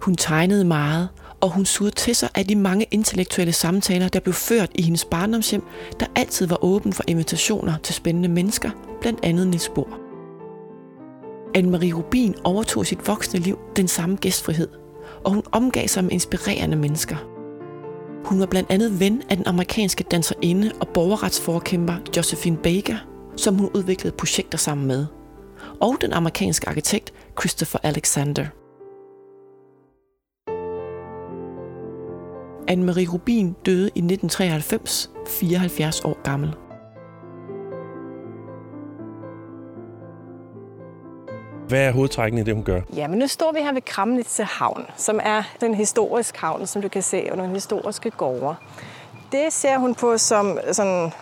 Hun 0.00 0.14
tegnede 0.14 0.64
meget, 0.64 1.08
og 1.40 1.50
hun 1.50 1.64
sugede 1.64 1.94
til 1.94 2.16
sig 2.16 2.28
af 2.34 2.46
de 2.46 2.56
mange 2.56 2.86
intellektuelle 2.90 3.52
samtaler, 3.52 4.08
der 4.08 4.20
blev 4.20 4.34
ført 4.34 4.70
i 4.74 4.82
hendes 4.82 5.04
barndomshjem, 5.04 5.62
der 6.00 6.06
altid 6.16 6.46
var 6.46 6.64
åben 6.64 6.92
for 6.92 7.04
invitationer 7.06 7.74
til 7.82 7.94
spændende 7.94 8.28
mennesker, 8.28 8.70
blandt 9.00 9.20
andet 9.22 9.46
Niels 9.46 9.68
Bohr. 9.74 9.98
Anne-Marie 11.58 11.96
Rubin 11.96 12.34
overtog 12.44 12.86
sit 12.86 13.08
voksne 13.08 13.40
liv 13.40 13.58
den 13.76 13.88
samme 13.88 14.16
gæstfrihed, 14.16 14.68
og 15.24 15.32
hun 15.32 15.42
omgav 15.52 15.88
sig 15.88 16.04
med 16.04 16.12
inspirerende 16.12 16.76
mennesker. 16.76 17.16
Hun 18.24 18.40
var 18.40 18.46
blandt 18.46 18.70
andet 18.70 19.00
ven 19.00 19.22
af 19.30 19.36
den 19.36 19.46
amerikanske 19.46 20.04
danserinde 20.04 20.72
og 20.80 20.88
borgerretsforkæmper 20.88 21.94
Josephine 22.16 22.56
Baker, 22.56 22.96
som 23.36 23.58
hun 23.58 23.70
udviklede 23.74 24.16
projekter 24.16 24.58
sammen 24.58 24.86
med, 24.86 25.06
og 25.80 25.96
den 26.00 26.12
amerikanske 26.12 26.68
arkitekt 26.68 27.12
Christopher 27.40 27.80
Alexander. 27.82 28.46
Anne-Marie 32.70 33.12
Rubin 33.12 33.56
døde 33.66 33.86
i 33.86 33.98
1993, 33.98 35.10
74 35.26 36.00
år 36.00 36.22
gammel. 36.22 36.54
Hvad 41.68 41.80
er 41.80 41.92
hovedtrækkene 41.92 42.40
i 42.40 42.44
det, 42.44 42.54
hun 42.54 42.64
gør? 42.64 42.80
Jamen, 42.96 43.18
nu 43.18 43.26
står 43.26 43.52
vi 43.52 43.60
her 43.60 43.72
ved 43.72 43.82
Kramnitze 43.82 44.44
Havn, 44.44 44.86
som 44.96 45.20
er 45.22 45.42
den 45.60 45.74
historiske 45.74 46.38
havn, 46.38 46.66
som 46.66 46.82
du 46.82 46.88
kan 46.88 47.02
se, 47.02 47.26
og 47.30 47.36
nogle 47.36 47.52
historiske 47.52 48.10
gårde. 48.10 48.54
Det 49.32 49.52
ser 49.52 49.78
hun 49.78 49.94
på 49.94 50.18
som 50.18 50.58
sådan 50.72 51.12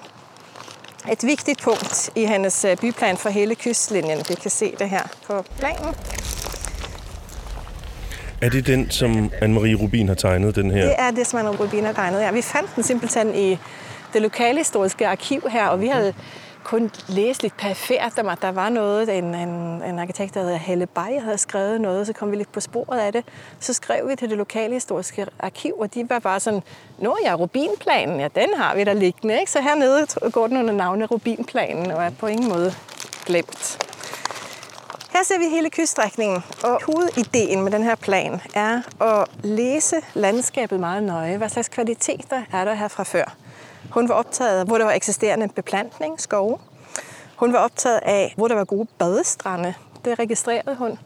et 1.13 1.27
vigtigt 1.27 1.63
punkt 1.63 2.11
i 2.15 2.27
hendes 2.27 2.65
øh, 2.65 2.77
byplan 2.77 3.17
for 3.17 3.29
hele 3.29 3.55
kystlinjen. 3.55 4.19
Vi 4.29 4.35
kan 4.35 4.51
se 4.51 4.75
det 4.79 4.91
her 4.91 5.03
på 5.27 5.45
planen. 5.59 5.95
Er 8.41 8.49
det 8.51 8.67
den, 8.67 8.91
som 8.91 9.31
Anne-Marie 9.43 9.83
Rubin 9.83 10.09
har 10.09 10.15
tegnet, 10.15 10.55
den 10.55 10.71
her? 10.71 10.83
Det 10.83 10.95
er 10.99 11.11
det, 11.11 11.27
som 11.27 11.41
Anne-Marie 11.41 11.61
Rubin 11.61 11.85
har 11.85 11.93
tegnet. 11.93 12.21
Ja, 12.21 12.31
vi 12.31 12.43
fandt 12.43 12.77
den 12.77 12.83
simpelthen 12.83 13.35
i 13.35 13.59
det 14.13 14.23
lokale 14.23 14.59
historiske 14.59 15.07
arkiv 15.07 15.49
her, 15.51 15.67
og 15.67 15.81
vi 15.81 15.87
havde 15.87 16.15
kun 16.65 16.91
læseligt 17.09 17.43
lidt 17.43 17.57
perifært 17.57 18.19
om, 18.19 18.29
at 18.29 18.43
der 18.43 18.53
var 18.53 18.69
noget, 18.69 19.19
en, 19.19 19.35
en, 19.35 19.49
en 19.83 19.99
arkitekt, 19.99 20.35
der 20.35 20.41
hedder 20.43 20.57
Helle 20.57 20.87
Bay, 20.87 21.21
havde 21.21 21.39
skrevet 21.39 21.81
noget, 21.81 22.07
så 22.07 22.13
kom 22.13 22.31
vi 22.31 22.37
lidt 22.37 22.53
på 22.53 22.61
sporet 22.61 22.99
af 22.99 23.13
det. 23.13 23.25
Så 23.61 23.73
skrev 23.73 24.09
vi 24.09 24.17
til 24.17 24.31
det 24.31 24.39
lokale 24.39 24.75
historiske 24.75 25.27
arkiv, 25.39 25.75
og 25.79 25.95
de 25.95 26.11
var 26.11 26.19
bare 26.19 26.41
sådan, 26.41 26.63
Nå 26.99 27.17
ja, 27.25 27.35
Rubinplanen, 27.35 28.21
ja, 28.21 28.29
den 28.35 28.49
har 28.57 28.75
vi 28.75 28.85
der 28.85 28.93
liggende. 28.93 29.41
Ikke? 29.41 29.53
Så 29.53 29.61
hernede 29.61 30.07
går 30.33 30.47
den 30.47 30.57
under 30.57 30.75
navnet 30.75 31.11
Rubinplanen, 31.11 31.91
og 31.91 32.05
er 32.05 32.11
på 32.11 32.27
ingen 32.27 32.49
måde 32.49 32.75
glemt. 33.27 33.79
Her 35.13 35.25
ser 35.25 35.39
vi 35.39 35.45
hele 35.45 35.71
kyststrækningen, 35.71 36.43
og 36.65 36.81
hovedideen 36.87 37.63
med 37.63 37.73
den 37.73 37.83
her 37.83 37.95
plan 37.95 38.41
er 38.55 38.83
at 39.01 39.29
læse 39.43 39.97
landskabet 40.15 40.81
meget 40.81 41.03
nøje. 41.03 41.37
Hvad 41.37 41.49
slags 41.49 41.69
kvaliteter 41.69 42.43
er 42.53 42.65
der 42.65 42.75
her 42.75 42.89
fra 42.89 43.03
før? 43.03 43.40
Hun 43.91 44.09
var 44.09 44.15
optaget 44.15 44.59
af, 44.59 44.67
hvor 44.67 44.79
der 44.79 44.85
var 44.85 44.93
eksisterende 44.93 45.49
beplantning, 45.49 46.21
skove. 46.21 46.59
Hun 47.37 47.53
var 47.53 47.59
optaget 47.59 48.01
af, 48.03 48.35
hvor 48.37 48.49
der 48.49 48.55
var 48.55 48.65
gode 48.65 48.89
badestrande. 48.99 49.75
Det 50.05 50.19
registrerede 50.19 50.77
hun. 50.77 50.99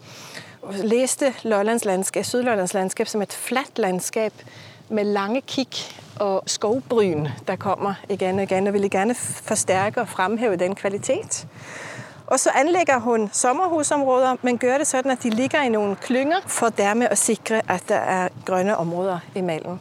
Hun 0.61 0.75
læste 0.75 1.33
Lollands 1.43 1.85
landskab, 1.85 2.25
Sydlollands 2.25 2.73
landskab 2.73 3.07
som 3.07 3.21
et 3.21 3.33
fladt 3.33 3.79
landskab 3.79 4.33
med 4.89 5.03
lange 5.03 5.41
kig 5.41 5.67
og 6.19 6.43
skovbryn, 6.45 7.27
der 7.47 7.55
kommer 7.55 7.93
igen 8.09 8.37
og 8.39 8.43
igen, 8.43 8.67
og 8.67 8.73
ville 8.73 8.89
gerne 8.89 9.15
forstærke 9.15 10.01
og 10.01 10.07
fremhæve 10.07 10.55
den 10.55 10.75
kvalitet. 10.75 11.47
Og 12.27 12.39
så 12.39 12.49
anlægger 12.55 12.99
hun 12.99 13.29
sommerhusområder, 13.33 14.35
men 14.41 14.57
gør 14.57 14.77
det 14.77 14.87
sådan, 14.87 15.11
at 15.11 15.23
de 15.23 15.29
ligger 15.29 15.61
i 15.61 15.69
nogle 15.69 15.95
klynger, 15.95 16.37
for 16.47 16.69
dermed 16.69 17.07
at 17.11 17.17
sikre, 17.17 17.61
at 17.71 17.83
der 17.89 17.95
er 17.95 18.29
grønne 18.45 18.77
områder 18.77 19.19
imellem. 19.35 19.79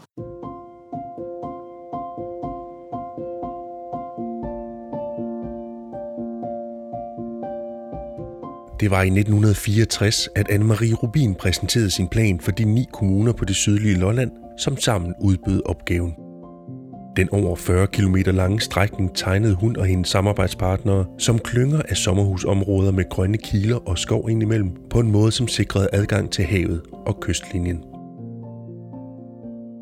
Det 8.80 8.90
var 8.90 9.02
i 9.02 9.06
1964, 9.06 10.28
at 10.36 10.48
Anne-Marie 10.50 10.94
Rubin 10.94 11.34
præsenterede 11.34 11.90
sin 11.90 12.08
plan 12.08 12.40
for 12.40 12.50
de 12.50 12.64
ni 12.64 12.86
kommuner 12.92 13.32
på 13.32 13.44
det 13.44 13.56
sydlige 13.56 13.98
Lolland, 13.98 14.30
som 14.58 14.76
sammen 14.76 15.14
udbød 15.20 15.62
opgaven. 15.66 16.14
Den 17.16 17.28
over 17.32 17.56
40 17.56 17.86
km 17.86 18.16
lange 18.16 18.60
strækning 18.60 19.14
tegnede 19.14 19.54
hun 19.54 19.76
og 19.76 19.86
hendes 19.86 20.08
samarbejdspartnere 20.08 21.06
som 21.18 21.38
klynger 21.38 21.82
af 21.88 21.96
sommerhusområder 21.96 22.92
med 22.92 23.08
grønne 23.08 23.38
kiler 23.38 23.88
og 23.88 23.98
skov 23.98 24.30
indimellem 24.30 24.70
på 24.90 25.00
en 25.00 25.12
måde, 25.12 25.32
som 25.32 25.48
sikrede 25.48 25.88
adgang 25.92 26.30
til 26.30 26.44
havet 26.44 26.82
og 27.06 27.20
kystlinjen. 27.20 27.84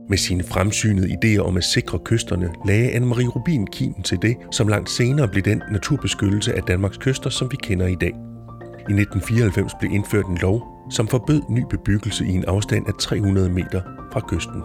Med 0.09 0.19
sine 0.19 0.43
fremsynede 0.43 1.17
idéer 1.25 1.41
om 1.41 1.57
at 1.57 1.65
sikre 1.65 1.99
kysterne, 1.99 2.51
lagde 2.67 2.91
Anne-Marie 2.91 3.29
Rubin 3.29 3.67
kimen 3.67 4.03
til 4.03 4.19
det, 4.23 4.37
som 4.51 4.69
langt 4.69 4.91
senere 4.91 5.29
blev 5.29 5.43
den 5.43 5.63
naturbeskyttelse 5.71 6.55
af 6.55 6.63
Danmarks 6.63 6.97
kyster, 6.97 7.31
som 7.31 7.49
vi 7.51 7.57
kender 7.63 7.87
i 7.87 7.97
dag. 8.01 8.13
I 8.89 8.93
1994 8.93 9.75
blev 9.81 9.93
indført 9.93 10.27
en 10.27 10.39
lov, 10.39 10.67
som 10.91 11.09
forbød 11.09 11.43
ny 11.49 11.65
bebyggelse 11.71 12.25
i 12.27 12.33
en 12.33 12.45
afstand 12.45 12.89
af 12.89 12.93
300 12.99 13.49
meter 13.49 13.83
fra 14.12 14.21
kysten. 14.29 14.62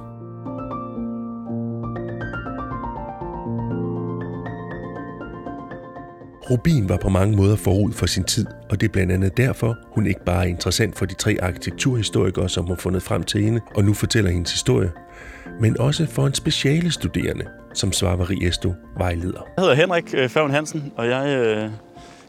Rubin 6.49 6.89
var 6.89 6.97
på 6.97 7.09
mange 7.09 7.37
måder 7.37 7.55
forud 7.55 7.91
for 7.91 8.05
sin 8.05 8.23
tid, 8.23 8.45
og 8.69 8.81
det 8.81 8.87
er 8.87 8.91
blandt 8.91 9.11
andet 9.11 9.37
derfor, 9.37 9.75
hun 9.95 10.07
ikke 10.07 10.25
bare 10.25 10.43
er 10.45 10.49
interessant 10.49 10.97
for 10.97 11.05
de 11.05 11.13
tre 11.13 11.37
arkitekturhistorikere, 11.41 12.49
som 12.49 12.67
har 12.67 12.75
fundet 12.75 13.03
frem 13.03 13.23
til 13.23 13.43
hende 13.43 13.61
og 13.75 13.83
nu 13.83 13.93
fortæller 13.93 14.31
hendes 14.31 14.51
historie, 14.51 14.91
men 15.59 15.79
også 15.79 16.05
for 16.05 16.27
en 16.27 16.33
speciale 16.33 16.91
studerende, 16.91 17.45
som 17.73 17.91
Svarvari 17.91 18.45
Esto 18.45 18.73
vejleder. 18.97 19.41
Jeg 19.57 19.63
hedder 19.63 19.75
Henrik 19.75 20.13
øh, 20.17 20.29
Favn 20.29 20.51
Hansen, 20.51 20.93
og 20.97 21.07
jeg, 21.07 21.27
øh, 21.27 21.69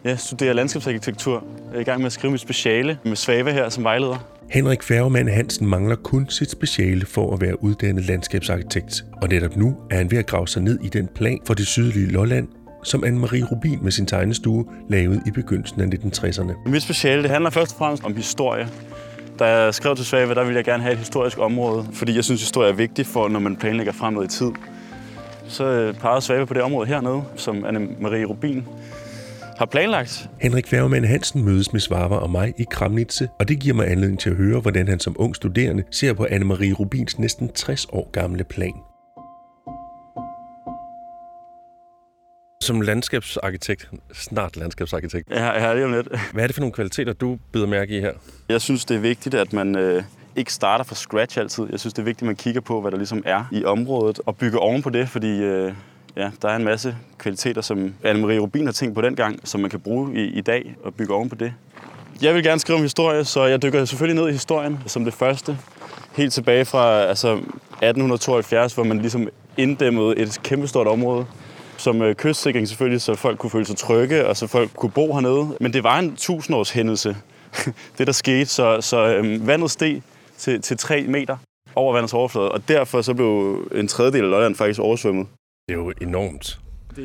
jeg 0.05 0.19
studerer 0.19 0.53
landskabsarkitektur. 0.53 1.45
Jeg 1.71 1.77
er 1.77 1.81
i 1.81 1.85
gang 1.85 2.01
med 2.01 2.07
at 2.07 2.13
skrive 2.13 2.31
mit 2.31 2.41
speciale 2.41 2.99
med 3.05 3.17
Svave 3.17 3.53
her 3.53 3.69
som 3.69 3.85
vejleder. 3.85 4.29
Henrik 4.51 4.83
Færgemann 4.83 5.29
Hansen 5.29 5.67
mangler 5.67 5.97
kun 5.97 6.27
sit 6.31 6.51
speciale 6.51 7.07
for 7.07 7.35
at 7.35 7.41
være 7.41 7.63
uddannet 7.63 8.05
landskabsarkitekt, 8.05 9.05
og 9.23 9.29
netop 9.29 9.57
nu 9.57 9.77
er 9.91 9.97
han 9.97 10.11
ved 10.11 10.19
at 10.19 10.27
grave 10.27 10.49
sig 10.49 10.63
ned 10.63 10.79
i 10.83 10.89
den 10.89 11.09
plan 11.15 11.39
for 11.47 11.55
det 11.55 11.67
sydlige 11.67 12.07
Lolland, 12.07 12.49
som 12.85 13.05
Anne-Marie 13.05 13.51
Rubin 13.53 13.79
med 13.83 13.93
sin 13.93 14.07
tegnestue 14.07 14.65
lavede 14.89 15.21
i 15.27 15.31
begyndelsen 15.31 15.81
af 15.81 15.87
1960'erne. 15.87 16.71
Mit 16.71 16.83
speciale 16.83 17.23
det 17.23 17.31
handler 17.31 17.51
først 17.51 17.73
og 17.73 17.79
fremmest 17.79 18.05
om 18.05 18.17
historie. 18.17 18.69
Da 19.39 19.45
jeg 19.45 19.75
skrev 19.75 19.97
til 19.97 20.05
Svave, 20.05 20.35
der 20.35 20.45
ville 20.45 20.57
jeg 20.57 20.65
gerne 20.65 20.83
have 20.83 20.93
et 20.93 20.99
historisk 20.99 21.39
område, 21.39 21.87
fordi 21.93 22.17
jeg 22.17 22.25
synes, 22.25 22.41
historie 22.41 22.71
er 22.71 22.75
vigtigt 22.75 23.09
for, 23.09 23.29
når 23.29 23.41
man 23.41 23.57
planlægger 23.57 23.93
fremad 23.93 24.25
i 24.25 24.29
tid. 24.29 24.51
Så 25.49 25.65
øh, 25.65 25.95
pegede 25.95 26.21
Svave 26.21 26.47
på 26.47 26.55
det 26.55 26.63
område 26.63 26.87
hernede, 26.87 27.23
som 27.37 27.65
Anne-Marie 27.65 28.25
Rubin 28.25 28.65
har 29.59 29.67
planlagt. 29.67 30.31
Henrik 30.41 30.67
Færgemann 30.67 31.05
Hansen 31.05 31.45
mødes 31.45 31.73
med 31.73 31.81
Svarva 31.81 32.17
og 32.17 32.31
mig 32.31 32.55
i 32.59 32.65
Kramnitze, 32.71 33.29
og 33.39 33.49
det 33.49 33.61
giver 33.61 33.75
mig 33.75 33.91
anledning 33.91 34.21
til 34.21 34.31
at 34.31 34.37
høre, 34.37 34.61
hvordan 34.61 34.89
han 34.89 35.01
som 35.01 35.17
ung 35.19 35.37
studerende 35.37 35.83
ser 35.91 36.13
på 36.13 36.25
Anne-Marie 36.25 36.73
Rubins 36.75 37.19
næsten 37.19 37.49
60 37.53 37.87
år 37.93 38.11
gamle 38.13 38.45
plan. 38.45 38.75
Som 42.63 42.81
landskabsarkitekt, 42.81 43.91
snart 44.15 44.57
landskabsarkitekt, 44.57 45.31
Ja, 45.31 45.51
jeg 45.51 45.63
har 45.63 45.75
lige 45.75 45.85
om 45.85 45.93
lidt. 45.93 46.09
hvad 46.33 46.43
er 46.43 46.47
det 46.47 46.55
for 46.57 46.61
nogle 46.61 46.73
kvaliteter, 46.73 47.13
du 47.13 47.39
bider 47.53 47.67
mærke 47.67 47.97
i 47.97 48.01
her? 48.01 48.13
Jeg 48.49 48.61
synes, 48.61 48.85
det 48.85 48.97
er 48.97 49.01
vigtigt, 49.01 49.35
at 49.35 49.53
man 49.53 49.77
øh, 49.77 50.03
ikke 50.37 50.53
starter 50.53 50.85
fra 50.85 50.95
scratch 50.95 51.39
altid. 51.39 51.65
Jeg 51.71 51.81
synes, 51.81 51.95
det 51.95 52.03
er 52.03 52.05
vigtigt, 52.05 52.23
at 52.23 52.27
man 52.27 52.37
kigger 52.37 52.61
på, 52.61 52.81
hvad 52.81 52.91
der 52.91 52.97
ligesom 52.97 53.23
er 53.27 53.45
i 53.53 53.65
området, 53.65 54.21
og 54.27 54.37
bygger 54.37 54.59
oven 54.59 54.83
på 54.83 54.91
det, 54.91 55.09
fordi 55.09 55.39
øh, 55.43 55.73
ja, 56.17 56.31
der 56.43 56.49
er 56.49 56.57
en 56.57 56.65
masse 56.65 56.97
kvaliteter, 57.19 57.61
som 57.61 57.95
Anne-Marie 58.05 58.39
Rubin 58.39 58.67
har 58.67 58.73
tænkt 58.73 58.95
på 58.95 59.01
dengang, 59.01 59.41
som 59.45 59.61
man 59.61 59.71
kan 59.71 59.81
bruge 59.81 60.15
i, 60.15 60.25
i 60.25 60.41
dag 60.41 60.75
og 60.85 60.95
bygge 60.95 61.15
oven 61.15 61.29
på 61.29 61.35
det. 61.35 61.53
Jeg 62.23 62.35
vil 62.35 62.43
gerne 62.43 62.61
skrive 62.61 62.77
om 62.77 62.83
historie, 62.83 63.25
så 63.25 63.45
jeg 63.45 63.63
dykker 63.63 63.85
selvfølgelig 63.85 64.23
ned 64.23 64.29
i 64.29 64.33
historien 64.33 64.79
som 64.87 65.05
det 65.05 65.15
første. 65.15 65.59
Helt 66.13 66.33
tilbage 66.33 66.65
fra 66.65 67.01
altså, 67.01 67.33
1872, 67.33 68.75
hvor 68.75 68.85
man 68.85 68.99
ligesom 68.99 69.29
inddæmmede 69.57 70.17
et 70.17 70.41
kæmpestort 70.43 70.87
område 70.87 71.27
som 71.79 72.03
øh, 72.03 72.15
kystsikring 72.15 72.69
selvfølgelig, 72.69 73.03
så 73.03 73.15
folk 73.15 73.39
kunne 73.39 73.51
føle 73.51 73.65
sig 73.65 73.77
trygge, 73.77 74.27
og 74.27 74.37
så 74.37 74.47
folk 74.47 74.71
kunne 74.77 74.91
bo 74.91 75.15
hernede. 75.15 75.57
Men 75.61 75.73
det 75.73 75.85
var 75.85 75.99
en 75.99 76.17
tusindårs 76.17 76.71
hændelse, 76.71 77.17
det 77.99 78.07
der 78.07 78.13
skete, 78.13 78.47
så, 78.47 78.81
så 78.81 79.07
øhm, 79.07 79.47
vandet 79.47 79.71
steg 79.71 80.03
til, 80.39 80.63
til 80.63 80.77
3 80.77 81.05
meter 81.09 81.37
over 81.75 81.93
vandets 81.93 82.15
overflade, 82.15 82.53
og 82.53 82.69
derfor 82.69 83.03
så 83.03 83.15
blev 83.15 83.63
en 83.75 83.89
tredjedel 83.89 84.25
af 84.25 84.31
Lolland 84.31 84.55
faktisk 84.55 84.81
oversvømmet. 84.81 85.27
Det 85.69 85.75
er 85.75 85.79
jo 85.79 85.93
enormt. 86.01 86.59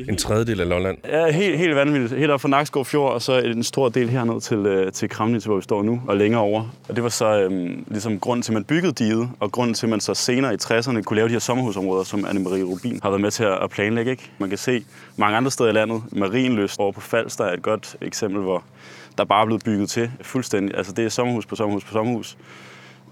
En 0.08 0.16
tredjedel 0.16 0.60
af 0.60 0.68
Lolland. 0.68 0.98
Ja, 1.04 1.30
helt, 1.30 1.58
helt 1.58 1.74
vanvittigt. 1.74 2.20
Helt 2.20 2.30
op 2.30 2.40
fra 2.40 2.48
Nakskov 2.48 2.84
Fjord, 2.84 3.12
og 3.12 3.22
så 3.22 3.38
en 3.38 3.62
stor 3.62 3.88
del 3.88 4.08
herned 4.08 4.40
til, 4.40 4.58
øh, 4.58 4.92
til 4.92 5.08
Kramnitz, 5.08 5.44
hvor 5.44 5.56
vi 5.56 5.62
står 5.62 5.82
nu, 5.82 6.02
og 6.08 6.16
længere 6.16 6.40
over. 6.40 6.74
Og 6.88 6.96
det 6.96 7.02
var 7.02 7.08
så 7.08 7.40
øhm, 7.40 7.84
ligesom 7.88 8.20
grunden 8.20 8.42
til, 8.42 8.52
at 8.52 8.54
man 8.54 8.64
byggede 8.64 8.92
diget, 8.92 9.30
og 9.40 9.52
grunden 9.52 9.74
til, 9.74 9.86
at 9.86 9.90
man 9.90 10.00
så 10.00 10.14
senere 10.14 10.54
i 10.54 10.56
60'erne 10.62 11.02
kunne 11.02 11.16
lave 11.16 11.28
de 11.28 11.32
her 11.32 11.38
sommerhusområder, 11.38 12.04
som 12.04 12.24
Anne-Marie 12.24 12.64
Rubin 12.64 13.00
har 13.02 13.10
været 13.10 13.20
med 13.20 13.30
til 13.30 13.44
at 13.44 13.70
planlægge. 13.70 14.10
Ikke? 14.10 14.30
Man 14.38 14.48
kan 14.48 14.58
se 14.58 14.84
mange 15.16 15.36
andre 15.36 15.50
steder 15.50 15.70
i 15.70 15.72
landet. 15.72 16.02
Marienløst 16.12 16.80
over 16.80 16.92
på 16.92 17.00
Falster 17.00 17.44
er 17.44 17.52
et 17.52 17.62
godt 17.62 17.96
eksempel, 18.00 18.42
hvor 18.42 18.64
der 19.18 19.24
bare 19.24 19.42
er 19.42 19.46
blevet 19.46 19.64
bygget 19.64 19.90
til 19.90 20.10
fuldstændig. 20.22 20.76
Altså 20.76 20.92
det 20.92 21.04
er 21.04 21.08
sommerhus 21.08 21.46
på 21.46 21.56
sommerhus 21.56 21.84
på 21.84 21.92
sommerhus. 21.92 22.36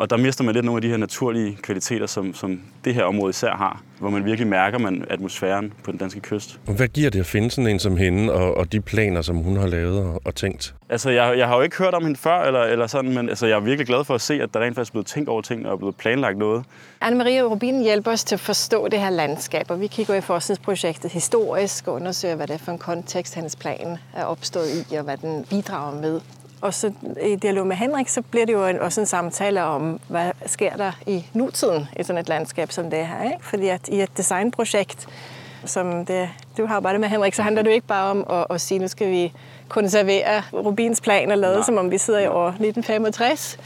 Og 0.03 0.11
der 0.11 0.17
mister 0.17 0.45
man 0.45 0.55
lidt 0.55 0.65
nogle 0.65 0.79
af 0.79 0.83
de 0.83 0.89
her 0.89 0.97
naturlige 0.97 1.59
kvaliteter, 1.63 2.07
som, 2.07 2.35
som 2.35 2.61
det 2.85 2.95
her 2.95 3.05
område 3.05 3.31
især 3.31 3.51
har, 3.51 3.83
hvor 3.99 4.11
man 4.11 4.25
virkelig 4.25 4.47
mærker 4.47 4.79
man 4.79 5.05
atmosfæren 5.11 5.73
på 5.85 5.91
den 5.91 5.99
danske 5.99 6.21
kyst. 6.21 6.61
Hvad 6.65 6.89
giver 6.89 7.11
det 7.11 7.21
at 7.21 7.27
finde 7.27 7.51
sådan 7.51 7.67
en 7.67 7.79
som 7.79 7.97
hende, 7.97 8.33
og, 8.33 8.57
og 8.57 8.73
de 8.73 8.81
planer, 8.81 9.23
som 9.23 9.37
hun 9.37 9.57
har 9.57 9.67
lavet 9.67 9.99
og, 9.99 10.21
og 10.25 10.35
tænkt? 10.35 10.75
Altså, 10.89 11.11
jeg, 11.11 11.39
jeg 11.39 11.49
har 11.49 11.57
jo 11.57 11.63
ikke 11.63 11.79
hørt 11.79 11.95
om 11.95 12.05
hende 12.05 12.19
før, 12.19 12.43
eller, 12.43 12.63
eller 12.63 12.87
sådan, 12.87 13.15
men 13.15 13.29
altså, 13.29 13.47
jeg 13.47 13.57
er 13.57 13.61
virkelig 13.61 13.87
glad 13.87 14.05
for 14.05 14.15
at 14.15 14.21
se, 14.21 14.35
at 14.35 14.55
der 14.55 14.61
rent 14.61 14.75
faktisk 14.75 14.91
er 14.91 14.93
blevet 14.93 15.07
tænkt 15.07 15.29
over 15.29 15.43
ting 15.43 15.67
og 15.67 15.73
er 15.73 15.77
blevet 15.77 15.97
planlagt 15.97 16.39
noget. 16.39 16.65
Anne-Marie 17.05 17.43
Rubin 17.43 17.83
hjælper 17.83 18.11
os 18.11 18.25
til 18.25 18.35
at 18.35 18.41
forstå 18.41 18.89
det 18.89 19.01
her 19.01 19.11
landskab, 19.11 19.71
og 19.71 19.81
vi 19.81 19.87
kigger 19.87 20.15
i 20.15 20.21
forskningsprojektet 20.21 21.13
historisk 21.13 21.89
og 21.89 21.95
undersøger, 21.95 22.37
hvad 22.37 22.47
det 22.47 22.55
er 22.55 22.59
for 22.59 22.73
en 22.73 22.79
kontekst, 22.79 23.35
hans 23.35 23.57
plan 23.57 23.99
er 24.17 24.25
opstået 24.25 24.87
i, 24.91 24.95
og 24.95 25.05
hvad 25.05 25.17
den 25.17 25.45
bidrager 25.51 26.01
med. 26.01 26.21
Og 26.63 26.75
så 26.75 26.93
i 27.23 27.37
dialog 27.37 27.67
med 27.67 27.77
Henrik, 27.77 28.09
så 28.09 28.23
bliver 28.23 28.47
det 28.47 28.53
jo 28.53 28.67
en, 28.67 28.81
også 28.81 29.01
en 29.01 29.07
samtale 29.07 29.63
om, 29.63 30.01
hvad 30.09 30.31
sker 30.47 30.77
der 30.77 30.93
i 31.07 31.27
nutiden 31.35 31.89
i 32.01 32.03
sådan 32.03 32.21
et 32.21 32.29
landskab 32.29 32.73
som 32.73 32.91
det 32.91 33.07
her. 33.07 33.25
Ikke? 33.25 33.45
Fordi 33.45 33.69
at 33.69 33.89
i 33.89 34.03
et 34.03 34.17
designprojekt, 34.17 35.07
som 35.65 36.07
det 36.07 36.29
du 36.59 36.67
har 36.67 36.77
arbejdet 36.77 37.01
med 37.01 37.09
Henrik, 37.09 37.35
så 37.35 37.43
handler 37.43 37.63
det 37.63 37.71
jo 37.71 37.75
ikke 37.75 37.87
bare 37.87 38.11
om 38.11 38.27
at, 38.31 38.47
at 38.51 38.61
sige, 38.61 38.79
nu 38.79 38.89
skal 38.89 39.11
vi 39.11 39.33
konservere 39.69 40.43
Rubins 40.53 41.01
plan 41.01 41.31
og 41.31 41.39
lade, 41.39 41.65
som 41.65 41.77
om 41.79 41.91
vi 41.91 41.99
sidder 41.99 42.21
i 42.21 42.27
år 42.27 42.49
1965. 42.49 43.59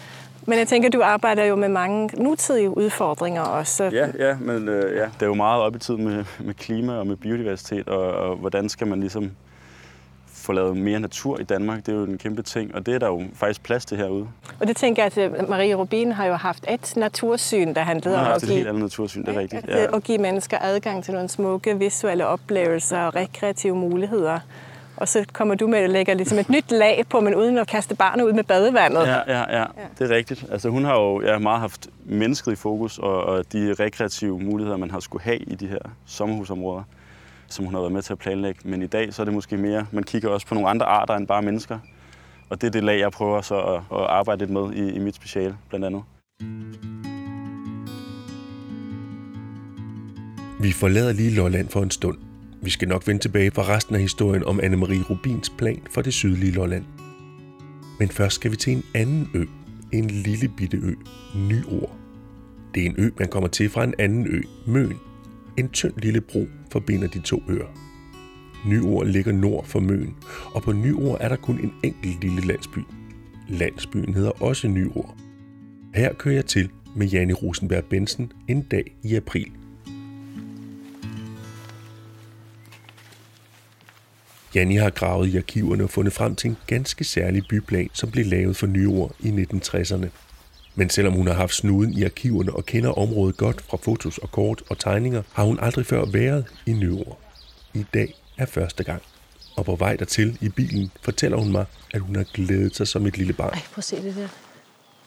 Men 0.47 0.59
jeg 0.59 0.69
tænker, 0.69 0.91
du 0.91 1.03
arbejder 1.03 1.45
jo 1.45 1.57
med 1.57 1.69
mange 1.69 2.23
nutidige 2.23 2.77
udfordringer 2.77 3.43
også. 3.43 3.85
Ja, 3.85 4.09
ja 4.19 4.37
men 4.41 4.69
øh, 4.69 4.97
ja, 4.97 5.05
det 5.05 5.23
er 5.23 5.27
jo 5.27 5.35
meget 5.35 5.63
op 5.63 5.77
i 5.77 5.79
tid 5.79 5.97
med, 5.97 6.25
med 6.39 6.55
klima 6.55 6.93
og 6.93 7.07
med 7.07 7.17
biodiversitet, 7.17 7.89
og, 7.89 8.13
og 8.13 8.37
hvordan 8.37 8.69
skal 8.69 8.87
man 8.87 9.01
ligesom 9.01 9.31
få 10.47 10.53
lavet 10.53 10.77
mere 10.77 11.01
natur 11.01 11.41
i 11.41 11.43
Danmark. 11.43 11.87
Det 11.87 11.95
er 11.95 11.99
jo 11.99 12.05
en 12.05 12.19
kæmpe 12.19 12.43
ting, 12.43 12.75
og 12.75 12.87
det 12.87 12.95
er 12.95 12.99
der 12.99 13.07
jo 13.07 13.23
faktisk 13.35 13.63
plads 13.63 13.85
til 13.85 13.97
herude. 13.97 14.29
Og 14.61 14.67
det 14.67 14.77
tænker 14.77 15.03
jeg, 15.03 15.19
at 15.19 15.49
Marie 15.49 15.75
Rubin 15.75 16.13
har 16.13 16.27
jo 16.27 16.35
haft 16.35 16.65
et 16.69 16.97
natursyn, 16.97 17.75
der 17.75 17.81
handlede 17.81 18.17
om 18.17 18.27
at 18.27 18.41
give, 18.41 18.51
et 18.51 18.57
helt 18.57 18.69
andet 18.69 18.83
natursyn, 18.83 19.25
det 19.25 19.37
er 19.37 19.41
rigtigt. 19.41 19.69
Ja. 19.69 19.97
At 19.97 20.05
give 20.05 20.19
mennesker 20.19 20.59
adgang 20.61 21.05
til 21.05 21.15
nogle 21.15 21.29
smukke 21.29 21.79
visuelle 21.79 22.27
oplevelser 22.27 23.01
og 23.01 23.15
rekreative 23.15 23.77
muligheder. 23.77 24.41
Og 24.97 25.09
så 25.09 25.25
kommer 25.33 25.55
du 25.55 25.67
med 25.67 25.79
at 25.79 25.91
lægge 25.91 26.15
ligesom 26.15 26.39
et 26.39 26.49
nyt 26.49 26.71
lag 26.71 27.05
på, 27.11 27.21
men 27.21 27.35
uden 27.35 27.59
at 27.59 27.67
kaste 27.67 27.95
barnet 27.95 28.25
ud 28.25 28.33
med 28.33 28.45
badevandet. 28.45 29.07
Ja, 29.07 29.19
ja, 29.27 29.59
ja. 29.59 29.65
det 29.99 30.11
er 30.11 30.15
rigtigt. 30.15 30.45
Altså, 30.51 30.69
hun 30.69 30.85
har 30.85 31.01
jo 31.01 31.23
ja, 31.23 31.39
meget 31.39 31.61
haft 31.61 31.89
mennesket 32.05 32.53
i 32.53 32.57
fokus, 32.57 32.99
og, 32.99 33.25
og 33.25 33.53
de 33.53 33.75
rekreative 33.81 34.41
muligheder, 34.41 34.77
man 34.77 34.91
har 34.91 35.01
skulle 35.01 35.23
have 35.23 35.37
i 35.39 35.55
de 35.55 35.67
her 35.67 35.79
sommerhusområder 36.07 36.83
som 37.49 37.65
hun 37.65 37.75
har 37.75 37.81
været 37.81 37.93
med 37.93 38.03
til 38.03 38.13
at 38.13 38.19
planlægge. 38.19 38.61
Men 38.65 38.83
i 38.83 38.87
dag 38.87 39.15
så 39.15 39.23
er 39.23 39.25
det 39.25 39.35
måske 39.35 39.57
mere, 39.57 39.87
man 39.93 40.05
kigger 40.05 40.29
også 40.29 40.47
på 40.47 40.55
nogle 40.55 40.69
andre 40.69 40.87
arter 40.87 41.15
end 41.15 41.27
bare 41.27 41.43
mennesker. 41.43 41.79
Og 42.51 42.61
det 42.61 42.67
er 42.67 42.71
det 42.71 42.85
lag, 42.85 42.99
jeg 42.99 43.11
prøver 43.11 43.41
så 43.41 43.61
at, 43.61 43.75
at 43.75 44.07
arbejde 44.07 44.39
lidt 44.39 44.51
med 44.51 44.73
i, 44.73 44.95
i 44.95 44.99
mit 44.99 45.15
speciale, 45.15 45.57
blandt 45.69 45.87
andet. 45.87 46.03
Vi 50.61 50.73
forlader 50.73 51.13
lige 51.13 51.31
Lolland 51.31 51.69
for 51.69 51.83
en 51.83 51.91
stund. 51.91 52.19
Vi 52.63 52.71
skal 52.71 52.89
nok 52.89 53.07
vende 53.07 53.23
tilbage 53.23 53.51
for 53.51 53.69
resten 53.69 53.95
af 53.95 54.01
historien 54.01 54.45
om 54.45 54.61
Anne-Marie 54.61 55.11
Rubins 55.11 55.51
plan 55.51 55.83
for 55.91 56.03
det 56.03 56.15
sydlige 56.15 56.53
Lolland. 56.53 56.85
Men 57.99 58.09
først 58.09 58.35
skal 58.35 58.51
vi 58.51 58.57
til 58.57 58.73
en 58.73 58.83
anden 58.95 59.31
ø. 59.35 59.45
En 59.93 60.07
lille 60.11 60.49
bitte 60.49 60.77
ø. 60.77 60.95
Nyord. 61.35 61.97
Det 62.75 62.83
er 62.83 62.87
en 62.87 62.95
ø, 62.99 63.11
man 63.19 63.29
kommer 63.29 63.49
til 63.49 63.71
fra 63.71 63.85
en 63.85 63.95
anden 63.99 64.27
ø, 64.27 64.43
Møn. 64.67 64.95
En 65.59 65.69
tynd 65.69 65.93
lille 65.97 66.21
bro 66.21 66.47
forbinder 66.73 67.09
de 67.09 67.21
to 67.21 67.43
øer. 67.49 67.67
Nyord 68.67 69.07
ligger 69.07 69.33
nord 69.33 69.67
for 69.67 69.81
Møn, 69.81 70.15
og 70.55 70.63
på 70.63 70.73
Nyord 70.73 71.19
er 71.21 71.29
der 71.29 71.37
kun 71.37 71.61
en 71.61 71.73
enkelt 71.85 72.21
lille 72.21 72.41
landsby. 72.41 72.79
Landsbyen 73.49 74.15
hedder 74.15 74.43
også 74.43 74.69
Nyord. 74.69 75.17
Her 75.95 76.13
kører 76.13 76.35
jeg 76.35 76.47
til 76.47 76.71
med 76.97 77.07
Janne 77.07 77.35
Rosenberg 77.35 77.85
Bensen 77.85 78.33
en 78.49 78.63
dag 78.63 78.97
i 79.03 79.15
april. 79.15 79.53
Janni 84.55 84.75
har 84.77 84.91
gravet 84.91 85.29
i 85.29 85.37
arkiverne 85.37 85.85
og 85.85 85.91
fundet 85.91 86.13
frem 86.13 86.35
til 86.35 86.51
en 86.51 86.57
ganske 86.67 87.05
særlig 87.05 87.43
byplan, 87.49 87.91
som 87.93 88.11
blev 88.11 88.27
lavet 88.27 88.57
for 88.57 88.67
Nyord 88.67 89.17
i 89.21 89.29
1960'erne. 89.29 90.26
Men 90.79 90.91
selvom 90.91 91.15
hun 91.15 91.27
har 91.27 91.35
haft 91.35 91.55
snuden 91.55 91.93
i 91.93 92.05
arkiverne 92.05 92.53
og 92.53 92.67
kender 92.67 92.91
området 92.91 93.37
godt 93.37 93.63
fra 93.63 93.77
fotos 93.77 94.19
og 94.19 94.31
kort 94.31 94.63
og 94.71 94.79
tegninger, 94.79 95.23
har 95.33 95.45
hun 95.45 95.59
aldrig 95.61 95.87
før 95.87 96.05
været 96.05 96.45
i 96.67 96.73
Nyord. 96.73 97.19
I 97.75 97.85
dag 97.95 98.15
er 98.39 98.47
første 98.47 98.85
gang. 98.85 99.03
Og 99.57 99.65
på 99.65 99.77
vej 99.77 99.97
dertil 99.97 100.39
i 100.41 100.49
bilen 100.49 100.91
fortæller 101.03 101.39
hun 101.39 101.53
mig, 101.53 101.65
at 101.95 102.01
hun 102.01 102.17
har 102.17 102.25
glædet 102.35 102.77
sig 102.77 102.89
som 102.89 103.07
et 103.07 103.17
lille 103.19 103.33
barn. 103.33 103.53
Ej, 103.53 103.61
prøv 103.73 103.79
at 103.79 103.85
se 103.85 104.03
det 104.03 104.17
der. 104.17 104.29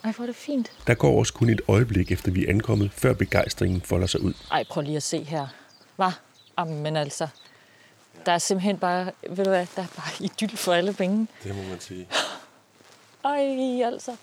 Ej, 0.04 0.12
hvor 0.12 0.24
er 0.24 0.28
det 0.28 0.36
fint. 0.36 0.72
Der 0.88 0.94
går 0.94 1.20
også 1.20 1.34
kun 1.34 1.50
et 1.50 1.62
øjeblik, 1.68 2.12
efter 2.12 2.32
vi 2.32 2.46
er 2.46 2.50
ankommet, 2.50 2.92
før 2.94 3.14
begejstringen 3.14 3.82
folder 3.82 4.08
sig 4.08 4.22
ud. 4.22 4.34
Ej, 4.52 4.64
prøv 4.70 4.82
lige 4.84 4.98
at 4.98 5.04
se 5.04 5.24
her. 5.24 5.48
Hvad? 5.96 6.12
Jamen, 6.60 6.84
men 6.84 6.96
altså, 6.96 7.28
der 8.26 8.32
er 8.32 8.38
simpelthen 8.38 8.78
bare, 8.78 9.12
ved 9.30 9.46
du 9.46 9.50
hvad, 9.50 9.68
der 9.76 9.82
er 9.82 9.88
bare 9.96 10.12
idyll 10.20 10.58
for 10.58 10.74
alle 10.74 10.94
penge. 10.94 11.28
Det 11.44 11.56
må 11.56 11.62
man 11.64 11.80
sige. 11.80 12.08
Ej, 13.26 13.82
altså. 13.94 14.16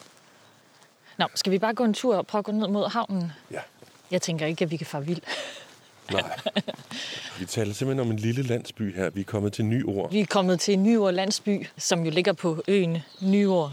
Nå, 1.19 1.27
skal 1.35 1.53
vi 1.53 1.59
bare 1.59 1.75
gå 1.75 1.85
en 1.85 1.95
tur 1.95 2.17
og 2.17 2.27
prøve 2.27 2.39
at 2.41 2.45
gå 2.45 2.53
ned 2.53 2.69
mod 2.69 2.89
havnen? 2.91 3.33
Ja. 3.51 3.61
Jeg 4.11 4.23
tænker 4.23 4.47
ikke, 4.47 4.65
at 4.65 4.71
vi 4.71 4.77
kan 4.77 4.87
fare 4.87 5.07
vild. 5.07 5.21
Nej. 6.13 6.23
Vi 7.39 7.45
taler 7.47 7.75
simpelthen 7.75 8.07
om 8.07 8.11
en 8.11 8.19
lille 8.19 8.43
landsby 8.43 8.95
her. 8.97 9.11
Vi 9.11 9.21
er 9.21 9.25
kommet 9.25 9.53
til 9.53 9.65
Nyord. 9.65 10.11
Vi 10.11 10.21
er 10.21 10.27
kommet 10.27 10.61
til 10.61 10.79
Nyord 10.79 11.15
landsby, 11.15 11.67
som 11.79 12.05
jo 12.05 12.11
ligger 12.11 12.33
på 12.33 12.63
øen 12.69 12.99
Nyord. 13.21 13.73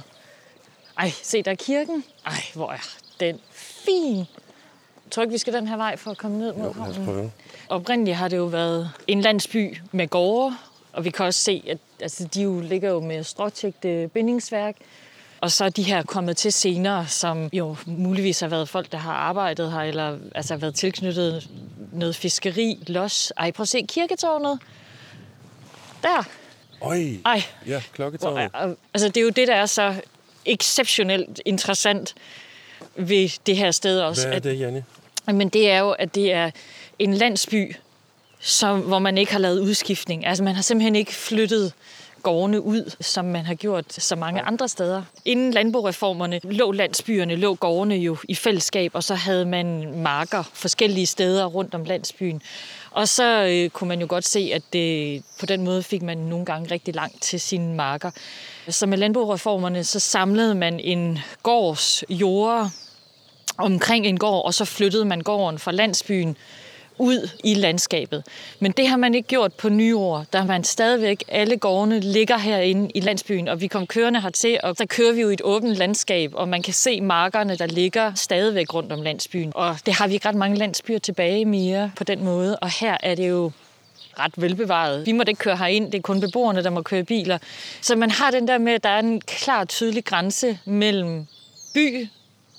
Ej, 0.98 1.10
se 1.24 1.44
der 1.44 1.52
er 1.52 1.56
kirken. 1.56 2.04
Ej, 2.26 2.34
hvor 2.54 2.72
er 2.72 2.96
den 3.20 3.40
fin. 3.52 4.18
Jeg 4.18 5.12
tror 5.12 5.24
ikke, 5.24 5.32
vi 5.32 5.38
skal 5.38 5.54
den 5.54 5.68
her 5.68 5.78
vej 5.78 5.96
for 5.98 6.12
at 6.12 6.18
komme 6.18 6.38
ned 6.40 6.54
mod 6.54 6.66
Jo, 6.66 6.74
havnen. 6.74 7.06
prøve. 7.06 7.32
Oprindeligt 7.70 8.18
har 8.18 8.28
det 8.28 8.38
jo 8.38 8.46
været 8.46 8.92
en 9.08 9.22
landsby 9.22 9.78
med 9.92 10.08
gårde, 10.08 10.56
og 10.94 11.06
vi 11.06 11.10
kan 11.10 11.26
også 11.26 11.40
se, 11.42 11.64
at 11.68 11.78
altså, 12.00 12.28
de 12.34 12.42
jo 12.42 12.60
ligger 12.60 12.90
jo 12.92 13.00
med 13.00 13.24
stråtægte 13.24 14.10
bindingsværk. 14.14 14.76
Og 15.44 15.52
så 15.52 15.66
er 15.66 15.70
de 15.70 15.84
her 15.84 16.04
kommet 16.04 16.38
til 16.38 16.54
senere, 16.54 17.08
som 17.08 17.50
jo 17.54 17.76
muligvis 17.86 18.40
har 18.40 18.48
været 18.48 18.70
folk, 18.70 18.92
der 18.92 18.98
har 18.98 19.14
arbejdet 19.14 19.72
her, 19.72 19.80
eller 19.80 20.18
altså 20.36 20.56
været 20.58 20.76
tilknyttet 20.76 21.50
noget 21.92 22.16
fiskeri, 22.16 22.84
los. 22.88 23.34
Ej, 23.38 23.52
prøv 23.52 23.62
at 23.62 23.68
se 23.68 23.82
kirketårnet. 23.90 24.60
Der. 26.04 26.24
Øj, 26.82 27.04
Ej, 27.26 27.44
ja, 27.68 27.82
klokketårnet. 27.94 28.50
og- 28.54 28.78
altså 28.94 29.08
det 29.08 29.18
er 29.18 29.22
jo 29.22 29.30
det, 29.30 29.48
der 29.48 29.56
er 29.56 29.66
så 29.66 29.96
exceptionelt 30.46 31.42
interessant 31.46 32.16
ved 32.96 33.30
det 33.46 33.58
her 33.58 33.72
sted 33.72 34.00
også. 34.00 34.22
Hvad 34.22 34.34
er 34.34 34.38
at- 34.38 34.44
det, 34.44 34.60
Janne? 34.60 34.84
men 35.28 35.50
det 35.50 35.70
er 35.70 35.80
jo, 35.80 35.92
at 35.92 36.16
det 36.16 36.34
er 36.34 36.52
en 37.00 37.14
landsby, 37.14 37.76
som, 38.40 38.80
hvor 38.80 39.00
man 39.00 39.18
ikke 39.18 39.32
har 39.32 39.40
lavet 39.40 39.60
udskiftning. 39.60 40.26
Altså 40.26 40.44
man 40.44 40.56
har 40.56 40.62
simpelthen 40.62 40.96
ikke 40.96 41.14
flyttet 41.14 41.74
gårdene 42.24 42.62
ud, 42.62 42.96
som 43.00 43.26
man 43.26 43.46
har 43.46 43.54
gjort 43.56 43.94
så 43.94 44.16
mange 44.16 44.42
andre 44.42 44.68
steder. 44.68 45.04
Inden 45.26 45.52
landboreformerne 45.52 46.40
lå 46.44 46.72
landsbyerne, 46.72 47.36
lå 47.36 47.56
gårdene 47.56 47.96
jo 47.96 48.18
i 48.30 48.36
fællesskab, 48.36 48.92
og 48.96 49.04
så 49.04 49.16
havde 49.16 49.46
man 49.46 49.98
marker 49.98 50.44
forskellige 50.54 51.06
steder 51.06 51.46
rundt 51.46 51.76
om 51.76 51.84
landsbyen. 51.84 52.42
Og 52.92 53.08
så 53.08 53.46
øh, 53.46 53.70
kunne 53.70 53.88
man 53.88 54.02
jo 54.02 54.06
godt 54.10 54.26
se, 54.26 54.52
at 54.54 54.62
det, 54.74 55.24
på 55.40 55.46
den 55.46 55.64
måde 55.64 55.84
fik 55.84 56.02
man 56.02 56.18
nogle 56.18 56.46
gange 56.46 56.72
rigtig 56.72 56.96
langt 56.96 57.22
til 57.22 57.40
sine 57.42 57.76
marker. 57.76 58.12
Så 58.70 58.86
med 58.86 58.98
landboreformerne, 58.98 59.84
så 59.84 60.00
samlede 60.00 60.56
man 60.56 60.80
en 60.80 61.20
gårds 61.44 62.04
jorder 62.10 62.70
omkring 63.58 64.06
en 64.06 64.20
gård, 64.20 64.46
og 64.46 64.54
så 64.54 64.66
flyttede 64.66 65.06
man 65.06 65.22
gården 65.22 65.60
fra 65.60 65.72
landsbyen 65.72 66.38
ud 66.98 67.30
i 67.44 67.54
landskabet. 67.54 68.24
Men 68.60 68.72
det 68.72 68.88
har 68.88 68.98
man 68.98 69.16
ikke 69.16 69.28
gjort 69.28 69.54
på 69.54 69.70
nyår. 69.70 70.26
Der 70.34 70.40
har 70.40 70.48
man 70.48 70.64
stadigvæk, 70.64 71.24
alle 71.28 71.58
gårdene 71.58 72.00
ligger 72.00 72.38
herinde 72.38 72.92
i 72.96 73.00
landsbyen, 73.00 73.48
og 73.48 73.62
vi 73.62 73.68
kom 73.68 73.88
kørende 73.88 74.22
hertil, 74.22 74.60
og 74.64 74.78
der 74.78 74.86
kører 74.86 75.14
vi 75.14 75.22
jo 75.22 75.30
i 75.30 75.34
et 75.34 75.42
åbent 75.44 75.76
landskab, 75.76 76.32
og 76.34 76.50
man 76.50 76.62
kan 76.62 76.74
se 76.74 77.02
markerne, 77.02 77.56
der 77.56 77.68
ligger 77.68 78.14
stadigvæk 78.14 78.74
rundt 78.74 78.92
om 78.92 79.02
landsbyen. 79.02 79.52
Og 79.56 79.78
det 79.86 79.94
har 79.94 80.08
vi 80.08 80.14
ikke 80.14 80.28
ret 80.28 80.36
mange 80.36 80.58
landsbyer 80.58 81.00
tilbage 81.00 81.46
mere 81.46 81.92
på 81.96 82.04
den 82.04 82.24
måde, 82.24 82.60
og 82.60 82.70
her 82.80 82.98
er 83.04 83.16
det 83.16 83.30
jo 83.30 83.52
ret 84.20 84.34
velbevaret. 84.38 85.06
Vi 85.06 85.12
må 85.12 85.24
ikke 85.28 85.40
køre 85.40 85.58
herind, 85.58 85.92
det 85.92 85.98
er 85.98 86.02
kun 86.02 86.20
beboerne, 86.20 86.64
der 86.64 86.70
må 86.70 86.82
køre 86.82 87.04
biler. 87.04 87.38
Så 87.82 87.96
man 87.96 88.12
har 88.12 88.32
den 88.32 88.48
der 88.48 88.58
med, 88.58 88.74
at 88.74 88.84
der 88.84 88.90
er 88.90 89.00
en 89.00 89.22
klar, 89.22 89.66
tydelig 89.66 90.06
grænse 90.06 90.60
mellem 90.66 91.28
by 91.74 92.08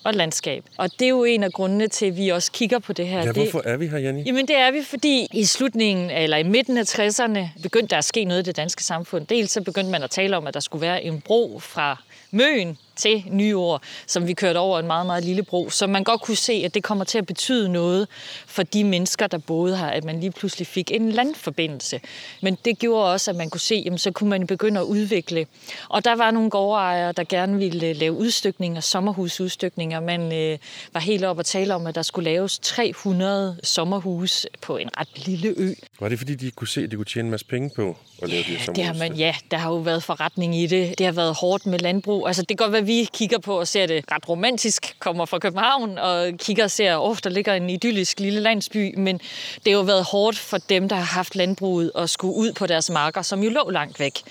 og 0.05 0.15
landskab. 0.15 0.65
Og 0.77 0.91
det 0.93 1.03
er 1.03 1.09
jo 1.09 1.25
en 1.25 1.43
af 1.43 1.53
grundene 1.53 1.89
til, 1.89 2.07
at 2.07 2.17
vi 2.17 2.29
også 2.29 2.53
kigger 2.53 2.79
på 2.79 2.93
det 2.93 3.07
her. 3.07 3.25
Ja, 3.25 3.33
hvorfor 3.33 3.63
er 3.65 3.77
vi 3.77 3.87
her, 3.87 3.99
Janne? 3.99 4.23
Jamen 4.27 4.49
det 4.49 4.57
er 4.57 4.71
vi, 4.71 4.83
fordi 4.83 5.27
i 5.33 5.45
slutningen, 5.45 6.11
eller 6.11 6.37
i 6.37 6.43
midten 6.43 6.79
af 6.79 6.83
60'erne, 6.83 7.63
begyndte 7.63 7.89
der 7.91 7.99
at 7.99 8.05
ske 8.05 8.25
noget 8.25 8.41
i 8.41 8.45
det 8.45 8.57
danske 8.57 8.85
samfund. 8.85 9.27
Dels 9.27 9.51
så 9.51 9.63
begyndte 9.63 9.91
man 9.91 10.03
at 10.03 10.11
tale 10.11 10.37
om, 10.37 10.47
at 10.47 10.55
der 10.55 10.61
skulle 10.61 10.83
være 10.83 11.05
en 11.05 11.21
bro 11.21 11.59
fra 11.59 12.03
Møn 12.31 12.77
til 12.97 13.25
Nyord, 13.31 13.83
som 14.07 14.27
vi 14.27 14.35
kørte 14.35 14.59
over 14.59 14.79
en 14.79 14.87
meget, 14.87 15.07
meget 15.07 15.25
lille 15.25 15.43
bro. 15.43 15.71
Så 15.71 15.87
man 15.87 16.05
godt 16.05 16.21
kunne 16.21 16.37
se, 16.37 16.53
at 16.65 16.75
det 16.75 16.83
kommer 16.83 17.05
til 17.05 17.19
at 17.19 17.27
betyde 17.27 17.69
noget 17.69 18.09
for 18.47 18.63
de 18.63 18.85
mennesker, 18.85 19.27
der 19.27 19.39
boede 19.39 19.77
her, 19.77 19.87
at 19.87 20.05
man 20.05 20.21
lige 20.21 20.31
pludselig 20.31 20.67
fik 20.67 20.91
en 20.91 21.11
landforbindelse. 21.11 22.01
Men 22.43 22.59
det 22.65 22.79
gjorde 22.79 23.13
også, 23.13 23.31
at 23.31 23.37
man 23.37 23.51
kunne 23.51 23.61
se, 23.61 23.85
at 23.93 24.01
så 24.01 24.11
kunne 24.11 24.31
man 24.31 24.47
begynde 24.47 24.81
at 24.81 24.85
udvikle. 24.85 25.47
Og 25.89 26.05
der 26.05 26.17
var 26.17 26.31
nogle 26.31 26.51
gårdejere, 26.51 27.13
der 27.13 27.25
gerne 27.25 27.59
ville 27.59 27.93
lave 27.93 28.13
udstykninger, 28.13 28.81
sommerhusudstykninger. 28.81 30.01
Man 30.01 30.33
øh, 30.33 30.59
var 30.93 31.01
helt 31.01 31.25
op 31.25 31.39
at 31.39 31.47
tale 31.47 31.75
om, 31.75 31.87
at 31.87 31.95
der 31.95 32.03
skulle 32.03 32.31
laves 32.31 32.59
300 32.59 33.57
sommerhus 33.63 34.47
på 34.63 34.77
en 34.77 34.91
ret 34.99 35.27
lille 35.27 35.55
ø. 35.57 35.75
Var 36.01 36.09
det, 36.09 36.19
fordi 36.19 36.35
de 36.35 36.51
kunne 36.51 36.69
se, 36.69 36.83
at 36.83 36.91
de 36.91 36.97
kunne 36.97 37.05
tjene 37.05 37.27
en 37.27 37.31
masse 37.31 37.47
penge 37.47 37.71
på 37.77 37.97
at 38.23 38.29
lave 38.29 38.43
de 38.43 38.57
her 38.57 38.73
Det 38.73 38.85
har 38.85 38.95
man, 38.95 39.15
ja, 39.15 39.35
der 39.51 39.57
har 39.57 39.71
jo 39.71 39.77
været 39.77 40.03
forretning 40.03 40.57
i 40.57 40.67
det. 40.67 40.99
Det 40.99 41.07
har 41.07 41.13
været 41.13 41.35
hårdt 41.35 41.67
med 41.67 41.79
landbrug. 41.79 42.27
Altså, 42.27 42.43
det 42.43 42.49
kan 42.49 42.57
godt 42.57 42.73
være, 42.73 42.84
at 42.85 42.89
vi 42.89 43.09
kigger 43.13 43.39
på 43.39 43.59
og 43.59 43.69
ser 43.69 43.87
det 43.87 44.05
ret 44.13 44.29
romantisk, 44.29 44.97
kommer 44.99 45.25
fra 45.25 45.39
København 45.39 45.99
og 45.99 46.33
kigger 46.39 46.65
og 46.65 46.71
ser, 46.71 46.93
at 46.93 47.09
oh, 47.09 47.17
der 47.25 47.31
ligger 47.31 47.55
en 47.55 47.71
idyllisk 47.71 48.21
lille 48.21 48.41
landsby, 48.41 48.95
men 48.99 49.19
det 49.65 49.73
har 49.73 49.79
jo 49.79 49.81
været 49.81 50.05
hårdt 50.05 50.39
for 50.39 50.59
dem, 50.59 50.89
der 50.89 50.97
har 50.97 51.05
haft 51.05 51.37
landbruget 51.37 51.93
og 51.93 52.09
skulle 52.11 52.35
ud 52.35 52.53
på 52.53 52.67
deres 52.67 52.91
marker, 52.91 53.23
som 53.23 53.43
jo 53.43 53.51
lå 53.51 53.71
langt 53.71 54.01
væk. 54.01 54.23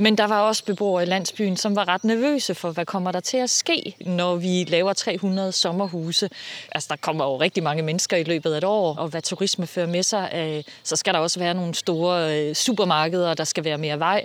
Men 0.00 0.18
der 0.18 0.26
var 0.26 0.40
også 0.40 0.64
beboere 0.64 1.02
i 1.02 1.06
landsbyen, 1.06 1.56
som 1.56 1.76
var 1.76 1.88
ret 1.88 2.04
nervøse 2.04 2.54
for, 2.54 2.70
hvad 2.70 2.86
kommer 2.86 3.12
der 3.12 3.20
til 3.20 3.36
at 3.36 3.50
ske, 3.50 3.94
når 4.00 4.36
vi 4.36 4.64
laver 4.68 4.92
300 4.92 5.52
sommerhuse. 5.52 6.30
Altså, 6.72 6.86
der 6.90 6.96
kommer 6.96 7.24
jo 7.24 7.40
rigtig 7.40 7.62
mange 7.62 7.82
mennesker 7.82 8.16
i 8.16 8.22
løbet 8.22 8.52
af 8.52 8.58
et 8.58 8.64
år, 8.64 8.96
og 8.96 9.08
hvad 9.08 9.22
turisme 9.22 9.66
fører 9.66 9.86
med 9.86 10.02
sig, 10.02 10.30
øh, 10.34 10.72
så 10.82 10.96
skal 10.96 11.14
der 11.14 11.20
også 11.20 11.38
være 11.38 11.54
nogle 11.54 11.74
store 11.74 12.38
øh, 12.38 12.54
supermarkeder, 12.54 13.34
der 13.34 13.44
skal 13.44 13.64
være 13.64 13.78
mere 13.78 13.98
vej. 13.98 14.24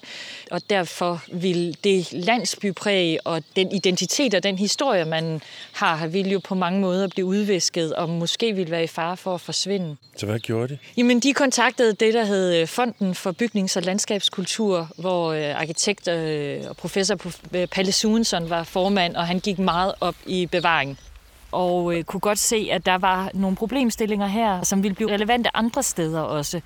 Og 0.51 0.61
derfor 0.69 1.23
vil 1.31 1.77
det 1.83 2.13
landsbypræg 2.13 3.17
og 3.25 3.43
den 3.55 3.71
identitet 3.71 4.33
og 4.33 4.43
den 4.43 4.57
historie, 4.57 5.05
man 5.05 5.41
har, 5.71 6.07
vil 6.07 6.31
jo 6.31 6.39
på 6.39 6.55
mange 6.55 6.79
måder 6.79 7.07
blive 7.07 7.25
udvisket, 7.25 7.93
og 7.93 8.09
måske 8.09 8.53
vil 8.53 8.71
være 8.71 8.83
i 8.83 8.87
fare 8.87 9.17
for 9.17 9.35
at 9.35 9.41
forsvinde. 9.41 9.95
Så 10.17 10.25
hvad 10.25 10.39
gjorde 10.39 10.73
de? 10.73 10.77
Jamen, 10.97 11.19
de 11.19 11.33
kontaktede 11.33 11.93
det, 11.93 12.13
der 12.13 12.25
hed 12.25 12.55
øh, 12.55 12.67
Fonden 12.67 13.15
for 13.15 13.31
Bygnings- 13.31 13.77
og 13.77 13.83
Landskabskultur, 13.83 14.89
hvor 14.97 15.31
øh, 15.31 15.62
arkitekt 15.63 16.07
øh, 16.07 16.61
og 16.69 16.75
professor 16.77 17.17
øh, 17.55 17.67
Palle 17.67 17.91
Sunson 17.91 18.49
var 18.49 18.63
formand, 18.63 19.15
og 19.15 19.27
han 19.27 19.39
gik 19.39 19.59
meget 19.59 19.93
op 20.01 20.15
i 20.25 20.45
bevaring 20.45 20.97
og 21.53 21.97
øh, 21.97 22.03
kunne 22.03 22.19
godt 22.19 22.39
se, 22.39 22.67
at 22.71 22.85
der 22.85 22.97
var 22.97 23.31
nogle 23.33 23.55
problemstillinger 23.55 24.27
her, 24.27 24.63
som 24.63 24.83
ville 24.83 24.95
blive 24.95 25.11
relevante 25.11 25.57
andre 25.57 25.83
steder 25.83 26.21
også. 26.21 26.61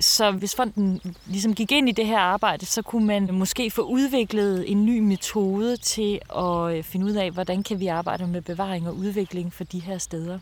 Så 0.00 0.30
hvis 0.30 0.54
fonden 0.54 1.00
ligesom 1.26 1.54
gik 1.54 1.72
ind 1.72 1.88
i 1.88 1.92
det 1.92 2.06
her 2.06 2.18
arbejde, 2.18 2.66
så 2.66 2.82
kunne 2.82 3.06
man 3.06 3.28
måske 3.32 3.70
få 3.70 3.82
udviklet 3.82 4.70
en 4.70 4.84
ny 4.84 4.98
metode 4.98 5.76
til 5.76 6.20
at 6.36 6.76
øh, 6.76 6.84
finde 6.84 7.06
ud 7.06 7.12
af, 7.12 7.30
hvordan 7.30 7.62
kan 7.62 7.80
vi 7.80 7.86
arbejde 7.86 8.26
med 8.26 8.42
bevaring 8.42 8.88
og 8.88 8.96
udvikling 8.96 9.52
for 9.52 9.64
de 9.64 9.78
her 9.78 9.98
steder. 9.98 10.38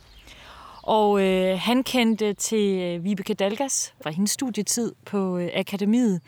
Og 0.82 1.22
øh, 1.22 1.58
han 1.58 1.82
kendte 1.82 2.34
til 2.34 3.00
Vibeke 3.04 3.34
Dalgas 3.34 3.94
fra 4.02 4.10
hendes 4.10 4.30
studietid 4.30 4.92
på 5.04 5.38
øh, 5.38 5.50
akademiet. 5.54 6.20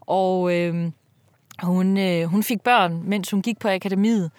Og 0.00 0.54
øh, 0.54 0.90
hun, 1.62 1.98
øh, 1.98 2.24
hun 2.24 2.42
fik 2.42 2.60
børn, 2.60 3.02
mens 3.04 3.30
hun 3.30 3.42
gik 3.42 3.58
på 3.58 3.68
akademiet. 3.68 4.30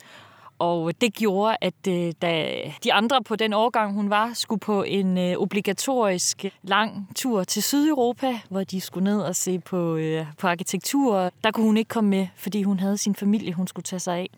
Og 0.60 1.02
det 1.02 1.14
gjorde, 1.14 1.58
at 1.62 1.88
øh, 1.88 2.14
da 2.22 2.52
de 2.84 2.94
andre 2.94 3.24
på 3.24 3.36
den 3.36 3.54
årgang, 3.54 3.94
hun 3.94 4.10
var, 4.10 4.32
skulle 4.34 4.60
på 4.60 4.84
en 4.84 5.18
øh, 5.18 5.38
obligatorisk 5.38 6.46
lang 6.64 7.10
tur 7.16 7.44
til 7.44 7.64
Sydeuropa, 7.64 8.40
hvor 8.50 8.64
de 8.64 8.82
skulle 8.82 9.04
ned 9.04 9.22
og 9.22 9.36
se 9.36 9.60
på, 9.60 9.96
øh, 9.96 10.26
på 10.38 10.48
arkitektur, 10.48 11.32
der 11.44 11.52
kunne 11.52 11.66
hun 11.66 11.78
ikke 11.78 11.90
komme 11.90 12.10
med, 12.10 12.28
fordi 12.36 12.64
hun 12.64 12.80
havde 12.80 12.98
sin 12.98 13.16
familie, 13.16 13.54
hun 13.54 13.68
skulle 13.68 13.84
tage 13.84 14.00
sig 14.00 14.18
af. 14.18 14.30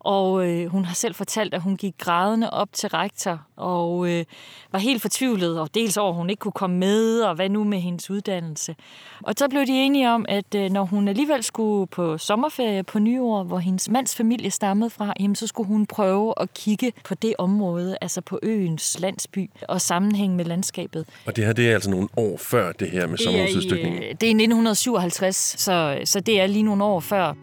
Og 0.00 0.48
øh, 0.48 0.66
hun 0.66 0.84
har 0.84 0.94
selv 0.94 1.14
fortalt, 1.14 1.54
at 1.54 1.62
hun 1.62 1.76
gik 1.76 1.94
grædende 1.98 2.50
op 2.50 2.68
til 2.72 2.88
rektor 2.88 3.40
og 3.58 4.10
øh, 4.10 4.24
var 4.72 4.78
helt 4.78 5.02
fortvivlet, 5.02 5.60
og 5.60 5.74
dels 5.74 5.96
over, 5.96 6.10
at 6.10 6.16
hun 6.16 6.30
ikke 6.30 6.40
kunne 6.40 6.52
komme 6.52 6.76
med, 6.76 7.20
og 7.20 7.34
hvad 7.34 7.48
nu 7.48 7.64
med 7.64 7.78
hendes 7.78 8.10
uddannelse. 8.10 8.76
Og 9.22 9.34
så 9.38 9.48
blev 9.48 9.66
de 9.66 9.72
enige 9.72 10.10
om, 10.10 10.26
at 10.28 10.54
øh, 10.56 10.70
når 10.70 10.84
hun 10.84 11.08
alligevel 11.08 11.42
skulle 11.42 11.86
på 11.86 12.18
sommerferie 12.18 12.82
på 12.82 12.98
nyår, 12.98 13.42
hvor 13.42 13.58
hendes 13.58 13.88
mands 13.90 14.16
familie 14.16 14.50
stammede 14.50 14.90
fra, 14.90 15.12
jamen, 15.20 15.34
så 15.34 15.46
skulle 15.46 15.66
hun 15.66 15.86
prøve 15.86 16.34
at 16.40 16.54
kigge 16.54 16.92
på 17.04 17.14
det 17.14 17.34
område, 17.38 17.98
altså 18.00 18.20
på 18.20 18.38
øens 18.42 19.00
landsby 19.00 19.50
og 19.68 19.80
sammenhæng 19.80 20.36
med 20.36 20.44
landskabet. 20.44 21.06
Og 21.26 21.36
det 21.36 21.44
her, 21.44 21.52
det 21.52 21.70
er 21.70 21.74
altså 21.74 21.90
nogle 21.90 22.08
år 22.16 22.36
før 22.36 22.72
det 22.72 22.90
her 22.90 23.06
med 23.06 23.18
sommerhusudstykningen? 23.18 24.02
Det 24.02 24.10
er, 24.10 24.14
det 24.14 24.26
er 24.26 24.30
1957, 24.30 25.36
så, 25.36 25.98
så 26.04 26.20
det 26.20 26.40
er 26.40 26.46
lige 26.46 26.62
nogle 26.62 26.84
år 26.84 27.00
før. 27.00 27.34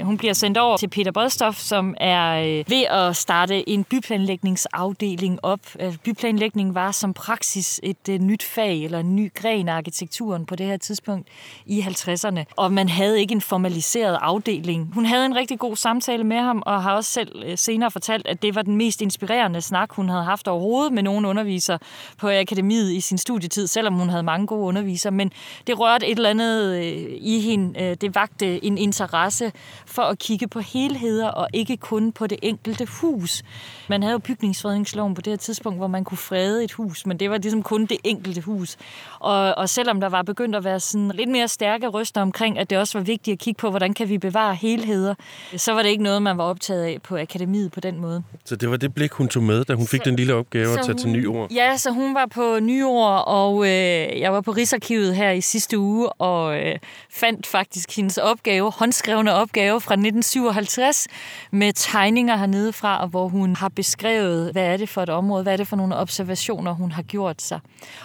Øh, 0.00 0.06
hun 0.06 0.16
bliver 0.18 0.32
sendt 0.32 0.58
over 0.58 0.76
til 0.76 0.88
Peter 0.88 1.10
Bredstof, 1.10 1.56
som 1.56 1.94
er 2.00 2.42
øh, 2.42 2.64
ved 2.68 2.82
at 2.90 3.16
starte 3.16 3.68
en 3.68 3.84
byplanlægningsafdeling 3.84 5.38
op. 5.42 5.60
Øh, 5.80 5.96
byplanlægning 6.04 6.74
var 6.74 6.90
som 6.90 7.14
praksis 7.14 7.80
et 7.82 8.20
nyt 8.20 8.42
fag 8.42 8.84
eller 8.84 8.98
en 8.98 9.16
ny 9.16 9.34
gren 9.34 9.68
af 9.68 9.74
arkitekturen 9.74 10.46
på 10.46 10.56
det 10.56 10.66
her 10.66 10.76
tidspunkt 10.76 11.28
i 11.66 11.80
50'erne. 11.80 12.44
Og 12.56 12.72
man 12.72 12.88
havde 12.88 13.20
ikke 13.20 13.32
en 13.32 13.40
formaliseret 13.40 14.18
afdeling. 14.20 14.90
Hun 14.94 15.06
havde 15.06 15.26
en 15.26 15.36
rigtig 15.36 15.58
god 15.58 15.76
samtale 15.76 16.24
med 16.24 16.36
ham, 16.36 16.62
og 16.66 16.82
har 16.82 16.94
også 16.94 17.12
selv 17.12 17.56
senere 17.56 17.90
fortalt, 17.90 18.26
at 18.26 18.42
det 18.42 18.54
var 18.54 18.62
den 18.62 18.76
mest 18.76 19.02
inspirerende 19.02 19.60
snak, 19.60 19.92
hun 19.92 20.08
havde 20.08 20.24
haft 20.24 20.48
overhovedet 20.48 20.92
med 20.92 21.02
nogen 21.02 21.24
underviser 21.24 21.78
på 22.18 22.30
akademiet 22.30 22.92
i 22.92 23.00
sin 23.00 23.18
studietid, 23.18 23.66
selvom 23.66 23.94
hun 23.94 24.08
havde 24.08 24.22
mange 24.22 24.46
gode 24.46 24.60
undervisere. 24.60 25.10
Men 25.10 25.32
det 25.66 25.78
rørte 25.78 26.06
et 26.06 26.16
eller 26.16 26.30
andet 26.30 26.80
i 27.20 27.40
hende. 27.40 27.94
Det 27.94 28.14
vagte 28.14 28.64
en 28.64 28.78
interesse 28.78 29.52
for 29.90 30.02
at 30.02 30.18
kigge 30.18 30.48
på 30.48 30.60
helheder 30.60 31.28
og 31.28 31.48
ikke 31.52 31.76
kun 31.76 32.12
på 32.12 32.26
det 32.26 32.38
enkelte 32.42 32.86
hus. 33.00 33.42
Man 33.88 34.02
havde 34.02 34.12
jo 34.12 34.18
bygningsfredningsloven 34.18 35.14
på 35.14 35.20
det 35.20 35.30
her 35.30 35.38
tidspunkt, 35.38 35.78
hvor 35.78 35.86
man 35.86 36.04
kunne 36.04 36.18
frede 36.18 36.64
et 36.64 36.72
hus, 36.72 37.06
men 37.06 37.20
det 37.20 37.30
var 37.30 37.38
ligesom 37.38 37.62
kun 37.62 37.86
det 37.86 37.96
enkelte 38.04 38.40
hus. 38.40 38.76
Og, 39.18 39.54
og 39.54 39.68
selvom 39.68 40.00
der 40.00 40.08
var 40.08 40.22
begyndt 40.22 40.56
at 40.56 40.64
være 40.64 40.80
sådan 40.80 41.10
lidt 41.14 41.30
mere 41.30 41.48
stærke 41.48 41.86
røster 41.86 42.22
omkring, 42.22 42.58
at 42.58 42.70
det 42.70 42.78
også 42.78 42.98
var 42.98 43.04
vigtigt 43.04 43.32
at 43.32 43.38
kigge 43.38 43.58
på, 43.58 43.70
hvordan 43.70 43.94
kan 43.94 44.08
vi 44.08 44.18
bevare 44.18 44.54
helheder, 44.54 45.14
så 45.56 45.72
var 45.72 45.82
det 45.82 45.88
ikke 45.88 46.02
noget, 46.02 46.22
man 46.22 46.38
var 46.38 46.44
optaget 46.44 46.84
af 46.84 46.98
på 47.02 47.16
akademiet 47.18 47.72
på 47.72 47.80
den 47.80 48.00
måde. 48.00 48.22
Så 48.44 48.56
det 48.56 48.70
var 48.70 48.76
det 48.76 48.94
blik, 48.94 49.12
hun 49.12 49.28
tog 49.28 49.42
med, 49.42 49.64
da 49.64 49.74
hun 49.74 49.86
fik 49.86 50.00
så, 50.00 50.04
den 50.04 50.16
lille 50.16 50.34
opgave 50.34 50.72
at 50.72 50.78
tage 50.78 50.86
hun, 50.86 50.98
til 50.98 51.08
nyord? 51.08 51.52
Ja, 51.52 51.76
så 51.76 51.90
hun 51.90 52.14
var 52.14 52.26
på 52.26 52.58
nyord, 52.60 53.24
og 53.26 53.64
øh, 53.64 54.20
jeg 54.20 54.32
var 54.32 54.40
på 54.40 54.50
Rigsarkivet 54.50 55.16
her 55.16 55.30
i 55.30 55.40
sidste 55.40 55.78
uge, 55.78 56.12
og 56.12 56.56
øh, 56.60 56.78
fandt 57.10 57.46
faktisk 57.46 57.96
hendes 57.96 58.18
opgave, 58.18 58.70
håndskrevne 58.70 59.32
opgave 59.32 59.79
fra 59.80 59.94
1957, 59.94 61.06
med 61.50 61.72
tegninger 61.72 62.36
hernede 62.36 62.72
fra, 62.72 63.06
hvor 63.06 63.28
hun 63.28 63.56
har 63.56 63.68
beskrevet, 63.68 64.52
hvad 64.52 64.62
er 64.62 64.76
det 64.76 64.88
for 64.88 65.02
et 65.02 65.08
område, 65.08 65.42
hvad 65.42 65.52
er 65.52 65.56
det 65.56 65.68
for 65.68 65.76
nogle 65.76 65.96
observationer, 65.96 66.72
hun 66.72 66.92
har 66.92 67.02
gjort 67.02 67.42
sig. 67.42 67.60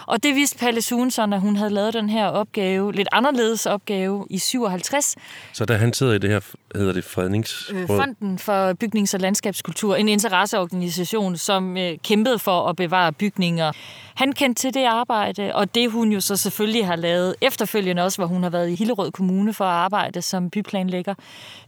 Og 0.06 0.22
det 0.22 0.34
viste 0.34 0.58
Palle 0.58 0.82
Sunson, 0.82 1.32
at 1.32 1.40
hun 1.40 1.56
havde 1.56 1.70
lavet 1.70 1.94
den 1.94 2.10
her 2.10 2.26
opgave, 2.26 2.92
lidt 2.92 3.08
anderledes 3.12 3.66
opgave, 3.66 4.26
i 4.30 4.38
57. 4.38 5.16
Så 5.52 5.64
da 5.64 5.76
han 5.76 5.92
sidder 5.92 6.12
i 6.12 6.18
det 6.18 6.30
her, 6.30 6.40
hedder 6.76 6.92
det 6.92 7.04
Fredningsråd? 7.04 7.76
Øh, 7.76 7.86
Fonden 7.86 8.38
for 8.38 8.72
Bygnings- 8.72 9.14
og 9.14 9.20
Landskabskultur, 9.20 9.96
en 9.96 10.08
interesseorganisation, 10.08 11.36
som 11.36 11.76
øh, 11.76 11.98
kæmpede 12.04 12.38
for 12.38 12.68
at 12.68 12.76
bevare 12.76 13.12
bygninger. 13.12 13.72
Han 14.14 14.32
kendte 14.32 14.62
til 14.62 14.74
det 14.74 14.84
arbejde, 14.84 15.54
og 15.54 15.74
det 15.74 15.90
hun 15.90 16.12
jo 16.12 16.20
så 16.20 16.36
selvfølgelig 16.36 16.86
har 16.86 16.96
lavet 16.96 17.34
efterfølgende 17.40 18.02
også, 18.02 18.18
hvor 18.18 18.26
hun 18.26 18.42
har 18.42 18.50
været 18.50 18.70
i 18.70 18.74
Hillerød 18.74 19.10
Kommune 19.10 19.52
for 19.52 19.64
at 19.64 19.70
arbejde 19.70 20.22
som 20.22 20.50
byplanlægger, 20.50 21.14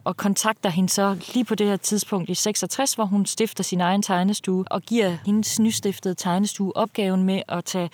og 0.04 0.16
kontakter 0.16 0.70
hende 0.70 0.88
så 0.88 1.16
lige 1.34 1.44
på 1.44 1.54
det 1.54 1.66
her 1.66 1.76
tidspunkt 1.76 2.30
i 2.30 2.34
66, 2.34 2.94
hvor 2.94 3.04
hun 3.04 3.26
stifter 3.26 3.64
sin 3.64 3.80
egen 3.80 4.02
tegnestue 4.02 4.64
og 4.70 4.82
giver 4.82 5.16
hendes 5.26 5.60
nystiftede 5.60 6.14
tegnestue 6.14 6.76
opgaven 6.76 7.22
med 7.22 7.42
at 7.48 7.64
tage 7.64 7.90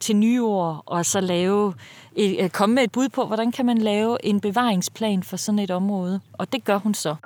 til 0.00 0.16
nyår, 0.16 0.82
og 0.86 1.06
så 1.06 1.20
lave 1.20 1.74
et, 2.16 2.36
øh, 2.40 2.50
komme 2.50 2.74
med 2.74 2.82
et 2.82 2.92
bud 2.92 3.08
på, 3.08 3.26
hvordan 3.26 3.52
kan 3.52 3.66
man 3.66 3.78
lave 3.78 4.24
en 4.24 4.40
bevaringsplan 4.40 5.22
for 5.22 5.36
sådan 5.36 5.58
et 5.58 5.70
område. 5.70 6.20
Og 6.32 6.52
det 6.52 6.64
gør 6.64 6.78
hun 6.78 6.94
så. 6.94 7.16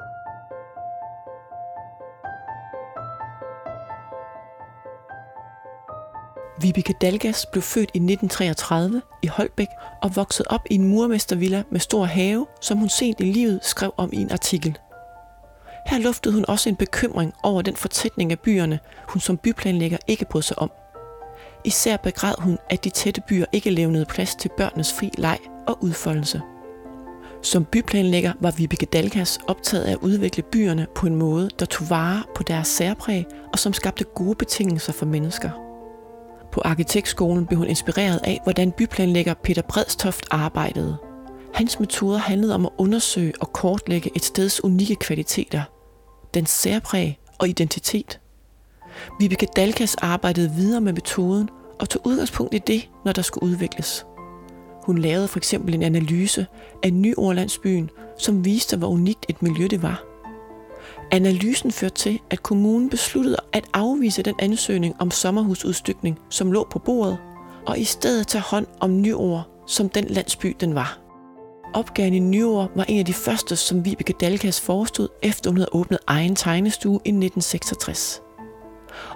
Vibeke 6.63 6.95
Dalgas 7.01 7.47
blev 7.53 7.63
født 7.63 7.91
i 7.95 7.99
1933 7.99 9.03
i 9.23 9.27
Holbæk 9.27 9.69
og 10.03 10.17
voksede 10.17 10.49
op 10.51 10.61
i 10.71 10.75
en 10.75 10.89
murmestervilla 10.89 11.63
med 11.71 11.81
stor 11.81 12.05
have, 12.05 12.47
som 12.61 12.79
hun 12.79 12.89
sent 12.89 13.21
i 13.21 13.25
livet 13.25 13.61
skrev 13.63 13.95
om 13.97 14.11
i 14.13 14.17
en 14.17 14.33
artikel. 14.33 14.79
Her 15.87 15.99
luftede 15.99 16.35
hun 16.35 16.45
også 16.49 16.69
en 16.69 16.77
bekymring 16.77 17.35
over 17.43 17.63
den 17.63 17.77
fortætning 17.77 18.33
af 18.33 18.39
byerne, 18.39 18.79
hun 19.09 19.21
som 19.21 19.37
byplanlægger 19.37 19.99
ikke 20.07 20.25
brød 20.31 20.43
sig 20.43 20.59
om. 20.59 20.71
Især 21.65 21.97
begræd 21.97 22.35
hun, 22.39 22.59
at 22.71 22.85
de 22.85 22.91
tætte 22.91 23.23
byer 23.29 23.47
ikke 23.53 23.71
levnede 23.71 24.05
plads 24.05 24.35
til 24.35 24.51
børnenes 24.57 24.93
fri 24.93 25.11
leg 25.19 25.39
og 25.67 25.79
udfoldelse. 25.85 26.41
Som 27.43 27.65
byplanlægger 27.65 28.33
var 28.41 28.51
Vibeke 28.51 28.87
Dalgas 28.87 29.39
optaget 29.49 29.85
af 29.85 29.93
at 29.93 29.99
udvikle 29.99 30.43
byerne 30.43 30.87
på 30.95 31.07
en 31.07 31.15
måde, 31.15 31.51
der 31.59 31.67
tog 31.67 31.91
vare 31.91 32.23
på 32.35 32.43
deres 32.43 32.69
særpræg 32.69 33.27
og 33.53 33.59
som 33.59 33.73
skabte 33.73 34.05
gode 34.05 34.35
betingelser 34.35 34.93
for 34.93 35.07
mennesker. 35.07 35.51
På 36.53 36.61
arkitektskolen 36.65 37.47
blev 37.47 37.59
hun 37.59 37.69
inspireret 37.69 38.21
af, 38.25 38.41
hvordan 38.43 38.73
byplanlægger 38.73 39.35
Peter 39.35 39.63
Bredstoft 39.63 40.27
arbejdede. 40.31 40.97
Hans 41.55 41.81
metoder 41.81 42.19
handlede 42.19 42.55
om 42.55 42.67
at 42.67 42.73
undersøge 42.79 43.33
og 43.41 43.53
kortlægge 43.53 44.11
et 44.17 44.25
steds 44.25 44.65
unikke 44.65 44.95
kvaliteter, 44.95 45.63
dens 46.35 46.51
særpræg 46.51 47.19
og 47.39 47.49
identitet. 47.49 48.21
Vibeke 49.19 49.47
Dalkas 49.57 49.95
arbejdede 49.95 50.51
videre 50.51 50.81
med 50.81 50.93
metoden 50.93 51.49
og 51.81 51.89
tog 51.89 52.07
udgangspunkt 52.07 52.55
i 52.55 52.59
det, 52.59 52.89
når 53.05 53.13
der 53.13 53.23
skulle 53.23 53.45
udvikles. 53.45 54.07
Hun 54.83 54.99
lavede 54.99 55.29
for 55.29 55.39
eksempel 55.39 55.75
en 55.75 55.83
analyse 55.83 56.47
af 56.83 56.93
Nyorlandsbyen, 56.93 57.91
som 58.19 58.45
viste, 58.45 58.77
hvor 58.77 58.89
unikt 58.89 59.27
et 59.29 59.43
miljø 59.43 59.67
det 59.67 59.83
var. 59.83 60.05
Analysen 61.11 61.73
førte 61.73 61.95
til, 61.95 62.21
at 62.31 62.43
kommunen 62.43 62.91
besluttede 62.91 63.37
at 63.53 63.65
afvise 63.73 64.23
den 64.23 64.35
ansøgning 64.39 64.95
om 64.99 65.11
sommerhusudstykning, 65.11 66.19
som 66.29 66.53
lå 66.53 66.67
på 66.71 66.79
bordet, 66.79 67.19
og 67.67 67.79
i 67.79 67.85
stedet 67.85 68.27
tage 68.27 68.43
hånd 68.43 68.67
om 68.81 69.01
Nyord, 69.01 69.49
som 69.67 69.89
den 69.89 70.05
landsby 70.05 70.57
den 70.61 70.75
var. 70.75 70.99
Opgaven 71.75 72.15
i 72.15 72.19
Nyord 72.19 72.71
var 72.77 72.85
en 72.89 72.99
af 72.99 73.05
de 73.05 73.13
første, 73.13 73.57
som 73.57 73.85
Vibeke 73.85 74.15
Dalkas 74.21 74.61
forestod, 74.61 75.09
efter 75.23 75.51
hun 75.51 75.57
havde 75.57 75.69
åbnet 75.73 75.99
egen 76.07 76.37
tegnestue 76.37 76.95
i 76.95 77.09
1966. 77.09 78.23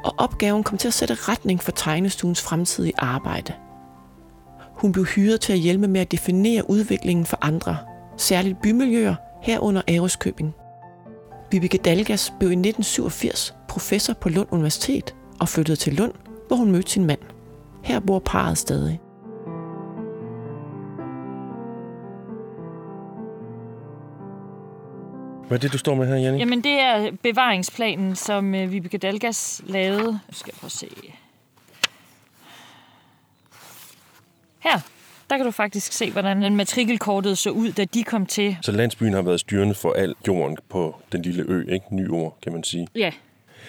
Og 0.04 0.14
opgaven 0.18 0.62
kom 0.62 0.78
til 0.78 0.88
at 0.88 0.94
sætte 0.94 1.14
retning 1.14 1.62
for 1.62 1.70
tegnestuens 1.72 2.42
fremtidige 2.42 2.92
arbejde. 2.98 3.52
Hun 4.74 4.92
blev 4.92 5.04
hyret 5.04 5.40
til 5.40 5.52
at 5.52 5.58
hjælpe 5.58 5.88
med 5.88 6.00
at 6.00 6.12
definere 6.12 6.70
udviklingen 6.70 7.26
for 7.26 7.38
andre, 7.40 7.78
særligt 8.16 8.62
bymiljøer 8.62 9.14
herunder 9.42 9.82
Aarhuskøbing. 9.88 10.54
Vibeke 11.50 11.78
Dalgas 11.78 12.32
blev 12.38 12.50
i 12.50 12.52
1987 12.52 13.54
professor 13.68 14.12
på 14.12 14.28
Lund 14.28 14.48
Universitet 14.50 15.14
og 15.40 15.48
flyttede 15.48 15.76
til 15.76 15.92
Lund, 15.92 16.12
hvor 16.48 16.56
hun 16.56 16.72
mødte 16.72 16.90
sin 16.90 17.04
mand. 17.04 17.20
Her 17.82 18.00
bor 18.00 18.18
parret 18.18 18.58
stadig. 18.58 19.00
Hvad 25.48 25.58
er 25.58 25.60
det, 25.60 25.72
du 25.72 25.78
står 25.78 25.94
med 25.94 26.06
her, 26.06 26.14
Jenny? 26.14 26.38
Jamen, 26.38 26.64
det 26.64 26.72
er 26.80 27.10
bevaringsplanen, 27.22 28.16
som 28.16 28.54
øh, 28.54 28.72
Vibeke 28.72 28.98
Dalgas 28.98 29.62
lavede. 29.66 30.12
Nu 30.12 30.18
skal 30.32 30.50
jeg 30.52 30.58
prøve 30.60 30.68
at 30.68 30.72
se. 30.72 30.88
Her, 34.60 34.78
der 35.30 35.36
kan 35.36 35.46
du 35.46 35.50
faktisk 35.50 35.92
se, 35.92 36.10
hvordan 36.10 36.42
den 36.42 36.56
matrikelkortet 36.56 37.38
så 37.38 37.50
ud, 37.50 37.72
da 37.72 37.84
de 37.84 38.04
kom 38.04 38.26
til. 38.26 38.56
Så 38.62 38.72
landsbyen 38.72 39.12
har 39.12 39.22
været 39.22 39.40
styrende 39.40 39.74
for 39.74 39.92
al 39.92 40.14
jorden 40.28 40.56
på 40.68 41.00
den 41.12 41.22
lille 41.22 41.44
ø, 41.48 41.64
ikke? 41.72 41.86
Ny 41.90 42.10
ord, 42.10 42.38
kan 42.42 42.52
man 42.52 42.64
sige. 42.64 42.86
Ja, 42.94 43.10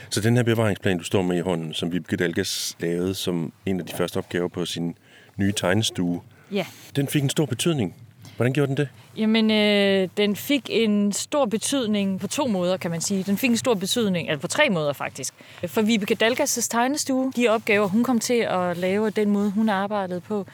Så 0.10 0.22
den 0.22 0.36
her 0.36 0.44
bevaringsplan, 0.44 0.98
du 0.98 1.04
står 1.04 1.22
med 1.22 1.38
i 1.38 1.42
hånden, 1.42 1.74
som 1.74 1.92
Vibeke 1.92 2.16
Dalgas 2.16 2.76
lavede 2.80 3.14
som 3.16 3.54
en 3.66 3.80
af 3.80 3.86
de 3.86 3.94
første 3.94 4.18
opgaver 4.18 4.48
på 4.48 4.66
sin 4.66 4.98
nye 5.38 5.52
tegnestue, 5.52 6.22
ja. 6.52 6.66
den 6.96 7.08
fik 7.08 7.24
en 7.24 7.30
stor 7.30 7.46
betydning. 7.46 7.96
Hvordan 8.36 8.54
gjorde 8.54 8.68
den 8.68 8.78
det? 8.78 8.90
Jamen, 9.18 9.52
øh, 9.52 10.10
den 10.18 10.36
fik 10.36 10.64
en 10.70 11.14
stor 11.14 11.46
betydning 11.46 12.20
på 12.20 12.28
to 12.28 12.48
måder, 12.48 12.78
kan 12.78 12.92
man 12.92 13.02
sige. 13.02 13.24
Den 13.24 13.38
fik 13.38 13.50
en 13.50 13.58
stor 13.58 13.74
betydning, 13.74 14.28
eller 14.28 14.40
på 14.40 14.48
tre 14.48 14.70
måder 14.70 14.94
faktisk. 14.94 15.34
For 15.68 15.82
Vibeke 15.82 16.18
Dalgas' 16.24 16.68
tegnestue, 16.70 17.32
de 17.36 17.48
opgaver, 17.48 17.88
hun 17.88 18.04
kom 18.04 18.20
til 18.20 18.34
at 18.34 18.78
lave, 18.78 19.10
den 19.10 19.30
måde, 19.30 19.52
hun 19.52 19.70
arbejdede 19.70 20.22
på, 20.22 20.46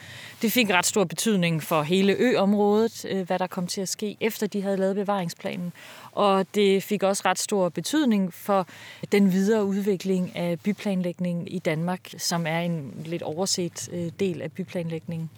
det 0.42 0.52
fik 0.52 0.70
ret 0.70 0.86
stor 0.86 1.04
betydning 1.04 1.62
for 1.62 1.82
hele 1.82 2.16
øområdet, 2.18 3.04
øh, 3.08 3.26
hvad 3.26 3.38
der 3.38 3.46
kom 3.46 3.66
til 3.66 3.80
at 3.80 3.88
ske, 3.88 4.16
efter 4.20 4.46
de 4.46 4.62
havde 4.62 4.76
lavet 4.76 4.96
bevaringsplanen. 4.96 5.72
Og 6.12 6.46
det 6.54 6.82
fik 6.82 7.02
også 7.02 7.22
ret 7.26 7.38
stor 7.38 7.68
betydning 7.68 8.34
for 8.34 8.66
den 9.12 9.32
videre 9.32 9.64
udvikling 9.64 10.36
af 10.36 10.60
byplanlægningen 10.60 11.48
i 11.48 11.58
Danmark, 11.58 12.00
som 12.18 12.46
er 12.46 12.60
en 12.60 12.92
lidt 13.04 13.22
overset 13.22 13.88
øh, 13.92 14.10
del 14.20 14.42
af 14.42 14.52
byplanlægningen. 14.52 15.30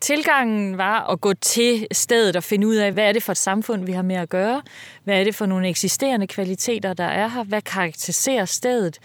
Tilgangen 0.00 0.78
var 0.78 1.10
at 1.10 1.20
gå 1.20 1.34
til 1.34 1.86
stedet 1.92 2.36
og 2.36 2.44
finde 2.44 2.66
ud 2.66 2.71
af, 2.76 2.92
hvad 2.92 3.08
er 3.08 3.12
det 3.12 3.22
for 3.22 3.32
et 3.32 3.38
samfund, 3.38 3.84
vi 3.84 3.92
har 3.92 4.02
med 4.02 4.16
at 4.16 4.28
gøre? 4.28 4.62
Hvad 5.04 5.20
er 5.20 5.24
det 5.24 5.34
for 5.34 5.46
nogle 5.46 5.68
eksisterende 5.68 6.26
kvaliteter, 6.26 6.92
der 6.92 7.04
er 7.04 7.28
her? 7.28 7.44
Hvad 7.44 7.62
karakteriserer 7.62 8.44
stedet? 8.44 8.98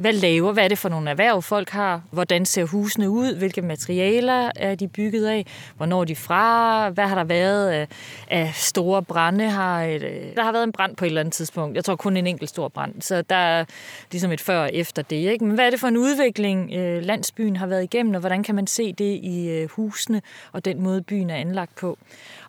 Hvad 0.00 0.12
laver? 0.12 0.52
Hvad 0.52 0.64
er 0.64 0.68
det 0.68 0.78
for 0.78 0.88
nogle 0.88 1.10
erhverv, 1.10 1.42
folk 1.42 1.70
har? 1.70 2.02
Hvordan 2.10 2.46
ser 2.46 2.64
husene 2.64 3.10
ud? 3.10 3.34
Hvilke 3.34 3.62
materialer 3.62 4.50
er 4.56 4.74
de 4.74 4.88
bygget 4.88 5.26
af? 5.26 5.46
Hvornår 5.76 6.00
er 6.00 6.04
de 6.04 6.16
fra? 6.16 6.88
Hvad 6.90 7.06
har 7.06 7.14
der 7.14 7.24
været 7.24 7.70
af, 7.70 7.88
af 8.28 8.52
store 8.54 9.02
brænde? 9.02 9.50
Har 9.50 9.82
et, 9.82 10.02
øh, 10.02 10.36
der 10.36 10.42
har 10.42 10.52
været 10.52 10.64
en 10.64 10.72
brand 10.72 10.96
på 10.96 11.04
et 11.04 11.06
eller 11.06 11.20
andet 11.20 11.34
tidspunkt. 11.34 11.76
Jeg 11.76 11.84
tror 11.84 11.96
kun 11.96 12.16
en 12.16 12.26
enkelt 12.26 12.50
stor 12.50 12.68
brand. 12.68 13.02
Så 13.02 13.22
der 13.22 13.36
er 13.36 13.64
ligesom 14.10 14.32
et 14.32 14.40
før 14.40 14.62
og 14.62 14.70
efter 14.74 15.02
det. 15.02 15.16
Ikke? 15.16 15.44
Men 15.44 15.54
hvad 15.54 15.66
er 15.66 15.70
det 15.70 15.80
for 15.80 15.88
en 15.88 15.96
udvikling, 15.96 16.72
øh, 16.74 17.02
landsbyen 17.02 17.56
har 17.56 17.66
været 17.66 17.82
igennem, 17.82 18.14
og 18.14 18.20
hvordan 18.20 18.42
kan 18.42 18.54
man 18.54 18.66
se 18.66 18.92
det 18.92 19.20
i 19.22 19.48
øh, 19.48 19.68
husene 19.70 20.22
og 20.52 20.64
den 20.64 20.82
måde, 20.82 21.02
byen 21.02 21.30
er 21.30 21.36
anlagt 21.36 21.74
på? 21.76 21.98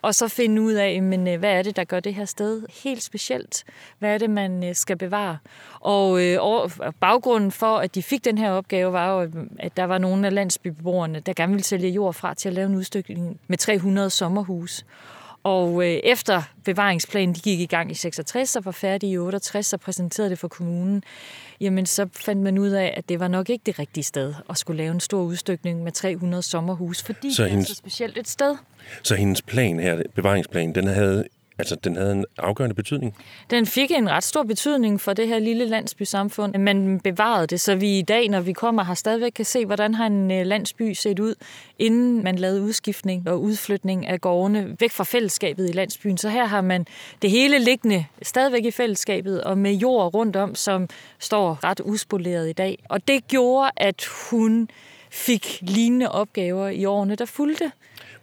Og 0.02 0.16
så 0.16 0.28
finde 0.28 0.62
ud 0.62 0.74
af, 0.74 1.02
men, 1.04 1.40
hvad 1.40 1.52
er 1.52 1.62
det, 1.62 1.76
der 1.76 1.84
gør 1.84 2.00
det 2.00 2.14
her 2.14 2.26
sted 2.26 2.62
helt 2.84 3.04
specielt? 3.04 3.64
Hvad 4.00 4.14
er 4.14 4.18
det, 4.18 4.30
man 4.30 4.74
skal 4.74 4.98
bevare? 4.98 5.38
Og 5.80 6.24
øh, 6.24 6.38
baggrunden 7.42 7.52
for, 7.52 7.78
at 7.78 7.96
de 7.96 8.04
fik 8.04 8.26
den 8.26 8.38
her 8.38 8.52
opgave, 8.52 8.94
var 8.94 9.22
jo, 9.22 9.32
at 9.60 9.78
der 9.78 9.84
var 9.84 9.98
nogle 9.98 10.28
af 10.28 10.34
landsbybeboerne, 10.34 11.20
der 11.20 11.34
gerne 11.34 11.52
ville 11.54 11.64
sælge 11.64 11.90
jord 11.90 12.14
fra 12.14 12.34
til 12.34 12.50
at 12.50 12.54
lave 12.56 12.66
en 12.70 12.76
udstykning 12.76 13.40
med 13.48 13.58
300 13.58 14.10
sommerhus. 14.10 14.86
Og 15.44 15.84
øh, 15.84 16.00
efter 16.04 16.42
bevaringsplanen 16.66 17.36
de 17.36 17.40
gik 17.40 17.60
i 17.60 17.66
gang 17.66 17.92
i 17.92 17.94
66 17.94 18.56
og 18.56 18.66
var 18.66 18.72
færdig 18.72 19.10
i 19.10 19.18
68 19.18 19.74
og 19.74 19.80
præsenterede 19.80 20.30
det 20.30 20.40
for 20.40 20.48
kommunen, 20.48 21.04
jamen 21.62 21.86
så 21.86 22.08
fandt 22.14 22.42
man 22.42 22.58
ud 22.58 22.70
af, 22.70 22.94
at 22.98 23.10
det 23.10 23.20
var 23.20 23.28
nok 23.28 23.50
ikke 23.50 23.64
det 23.66 23.80
rigtige 23.80 24.04
sted 24.04 24.34
at 24.50 24.58
skulle 24.58 24.78
lave 24.78 24.92
en 24.94 25.00
stor 25.00 25.22
udstykning 25.22 25.84
med 25.84 25.92
300 25.92 26.44
sommerhus, 26.44 27.04
fordi 27.04 27.30
Så 27.32 27.36
så 27.36 27.44
det 27.44 27.48
er 27.50 27.52
hendes- 27.52 27.68
så 27.68 27.76
specielt 27.76 28.18
et 28.18 28.28
sted. 28.28 28.56
Så 29.04 29.16
hendes 29.16 29.42
plan 29.42 29.80
her, 29.80 30.02
bevaringsplan, 30.16 30.76
den 30.76 30.88
havde, 30.88 31.26
altså, 31.62 31.76
den 31.76 31.96
havde 31.96 32.12
en 32.12 32.26
afgørende 32.38 32.76
betydning. 32.76 33.16
Den 33.50 33.66
fik 33.66 33.92
en 33.92 34.10
ret 34.10 34.24
stor 34.24 34.44
betydning 34.44 35.02
for 35.02 35.14
det 35.14 35.28
her 35.28 35.40
lille 35.40 35.66
landsbysamfund. 35.66 36.58
Man 36.58 37.00
bevarede 37.00 37.48
det, 37.48 37.62
så 37.62 37.76
vi 37.76 38.00
i 38.00 38.02
dag, 38.02 38.30
når 38.30 38.40
vi 38.40 38.54
kommer 38.54 38.84
her, 38.84 38.94
stadigvæk 38.94 39.32
kan 39.32 39.46
se, 39.46 39.66
hvordan 39.66 39.96
har 39.96 40.06
en 40.06 40.32
øh, 40.32 40.46
landsby 40.46 40.94
set 40.94 41.20
ud, 41.20 41.36
inden 41.80 42.24
man 42.24 42.36
lavede 42.36 42.62
udskiftning 42.62 43.30
og 43.30 43.42
udflytning 43.42 44.08
af 44.08 44.22
gårdene 44.22 44.76
væk 44.80 44.92
fra 44.92 45.04
fællesskabet 45.04 45.70
i 45.70 45.72
landsbyen. 45.72 46.18
Så 46.18 46.30
her 46.30 46.46
har 46.46 46.62
man 46.62 46.86
det 47.22 47.30
hele 47.30 47.60
liggende 47.60 48.06
stadigvæk 48.22 48.66
i 48.66 48.72
fællesskabet 48.72 49.44
og 49.44 49.58
med 49.58 49.74
jord 49.74 50.14
rundt 50.14 50.36
om, 50.36 50.56
som 50.56 50.90
står 51.20 51.64
ret 51.64 51.82
uspoleret 51.86 52.50
i 52.50 52.54
dag. 52.54 52.84
Og 52.90 53.08
det 53.08 53.28
gjorde, 53.28 53.72
at 53.78 54.06
hun 54.30 54.70
fik 55.12 55.60
lignende 55.62 56.12
opgaver 56.12 56.68
i 56.68 56.86
årene, 56.86 57.16
der 57.16 57.26
fulgte. 57.26 57.72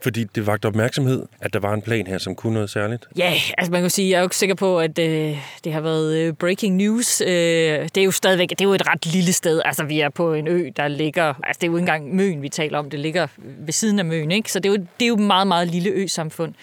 Fordi 0.00 0.24
det 0.24 0.46
vagte 0.46 0.66
opmærksomhed, 0.66 1.26
at 1.40 1.52
der 1.52 1.60
var 1.60 1.74
en 1.74 1.82
plan 1.82 2.06
her, 2.06 2.18
som 2.18 2.34
kunne 2.34 2.54
noget 2.54 2.70
særligt. 2.70 3.08
Ja, 3.16 3.32
altså 3.58 3.72
man 3.72 3.80
kan 3.80 3.90
sige, 3.90 4.10
jeg 4.10 4.16
er 4.16 4.20
jo 4.20 4.26
ikke 4.26 4.36
sikker 4.36 4.54
på, 4.54 4.80
at 4.80 4.98
øh, 4.98 5.38
det 5.64 5.72
har 5.72 5.80
været 5.80 6.16
øh, 6.16 6.32
breaking 6.32 6.76
news. 6.76 7.20
Øh, 7.20 7.28
det 7.28 7.96
er 7.96 8.04
jo 8.04 8.10
stadigvæk, 8.10 8.50
det 8.50 8.60
er 8.60 8.64
jo 8.64 8.72
et 8.72 8.88
ret 8.88 9.06
lille 9.06 9.32
sted. 9.32 9.62
Altså 9.64 9.84
vi 9.84 10.00
er 10.00 10.08
på 10.08 10.34
en 10.34 10.48
ø, 10.48 10.70
der 10.76 10.88
ligger, 10.88 11.24
altså 11.24 11.58
det 11.60 11.62
er 11.62 11.70
jo 11.70 11.76
ikke 11.76 11.82
engang 11.82 12.16
Møn, 12.16 12.42
vi 12.42 12.48
taler 12.48 12.78
om, 12.78 12.90
det 12.90 13.00
ligger 13.00 13.26
ved 13.38 13.72
siden 13.72 13.98
af 13.98 14.04
Møn, 14.04 14.30
ikke? 14.30 14.52
Så 14.52 14.58
det 14.58 14.68
er 14.68 14.72
jo, 14.72 14.76
det 14.76 15.04
er 15.04 15.08
jo 15.08 15.14
et 15.14 15.20
meget, 15.20 15.46
meget 15.46 15.68
lille 15.68 15.90
ø-samfund. 15.90 16.54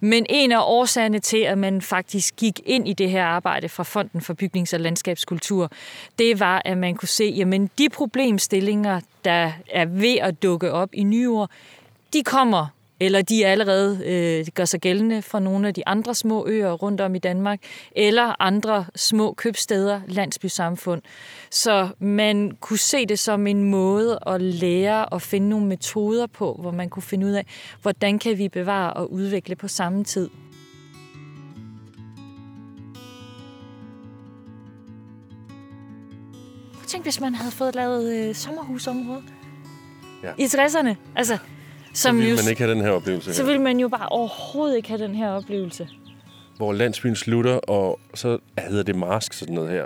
Men 0.00 0.26
en 0.28 0.52
af 0.52 0.60
årsagerne 0.60 1.18
til, 1.18 1.38
at 1.38 1.58
man 1.58 1.82
faktisk 1.82 2.36
gik 2.36 2.60
ind 2.66 2.88
i 2.88 2.92
det 2.92 3.10
her 3.10 3.24
arbejde 3.24 3.68
fra 3.68 3.82
Fonden 3.82 4.20
for 4.20 4.34
Bygnings- 4.42 4.74
og 4.74 4.80
Landskabskultur, 4.80 5.72
det 6.18 6.40
var, 6.40 6.62
at 6.64 6.78
man 6.78 6.94
kunne 6.94 7.08
se, 7.08 7.24
jamen 7.36 7.70
de 7.78 7.88
problemstillinger, 7.88 9.00
der 9.24 9.52
er 9.70 9.84
ved 9.84 10.16
at 10.20 10.42
dukke 10.42 10.72
op 10.72 10.88
i 10.92 11.02
nyår, 11.02 11.48
de 12.12 12.22
kommer 12.22 12.66
eller 13.00 13.22
de 13.22 13.46
allerede 13.46 14.00
øh, 14.06 14.46
gør 14.54 14.64
sig 14.64 14.80
gældende 14.80 15.22
for 15.22 15.38
nogle 15.38 15.68
af 15.68 15.74
de 15.74 15.88
andre 15.88 16.14
små 16.14 16.46
øer 16.46 16.72
rundt 16.72 17.00
om 17.00 17.14
i 17.14 17.18
Danmark, 17.18 17.58
eller 17.96 18.42
andre 18.42 18.84
små 18.96 19.32
købsteder, 19.32 20.00
landsbysamfund. 20.08 21.02
Så 21.50 21.88
man 21.98 22.56
kunne 22.60 22.78
se 22.78 23.06
det 23.06 23.18
som 23.18 23.46
en 23.46 23.64
måde 23.64 24.18
at 24.26 24.40
lære 24.40 25.06
og 25.06 25.22
finde 25.22 25.48
nogle 25.48 25.66
metoder 25.66 26.26
på, 26.26 26.58
hvor 26.60 26.70
man 26.70 26.88
kunne 26.88 27.02
finde 27.02 27.26
ud 27.26 27.32
af, 27.32 27.46
hvordan 27.82 28.18
kan 28.18 28.38
vi 28.38 28.48
bevare 28.48 28.92
og 28.92 29.12
udvikle 29.12 29.56
på 29.56 29.68
samme 29.68 30.04
tid. 30.04 30.28
Tænk, 36.86 37.04
hvis 37.04 37.20
man 37.20 37.34
havde 37.34 37.52
fået 37.52 37.74
lavet 37.74 38.28
øh, 38.28 38.34
sommerhusområde 38.34 39.22
Ja. 40.22 40.32
i 40.38 40.44
60'erne. 40.44 40.94
Altså, 41.16 41.38
Så 41.94 42.02
som 42.02 42.16
ville 42.16 42.30
jo, 42.30 42.36
man 42.36 42.50
ikke 42.50 42.62
have 42.62 42.74
den 42.74 42.80
her 42.82 42.90
oplevelse 42.90 43.34
så 43.34 43.42
her. 43.42 43.52
vil 43.52 43.60
man 43.60 43.80
jo 43.80 43.88
bare 43.88 44.08
overhovedet 44.08 44.76
ikke 44.76 44.88
have 44.88 45.02
den 45.02 45.14
her 45.14 45.28
oplevelse. 45.30 45.88
Hvor 46.56 46.72
landsbyen 46.72 47.16
slutter, 47.16 47.54
og 47.56 48.00
så 48.14 48.38
hedder 48.58 48.82
det 48.82 48.96
marsk, 48.96 49.32
sådan 49.32 49.54
noget 49.54 49.70
her. 49.70 49.84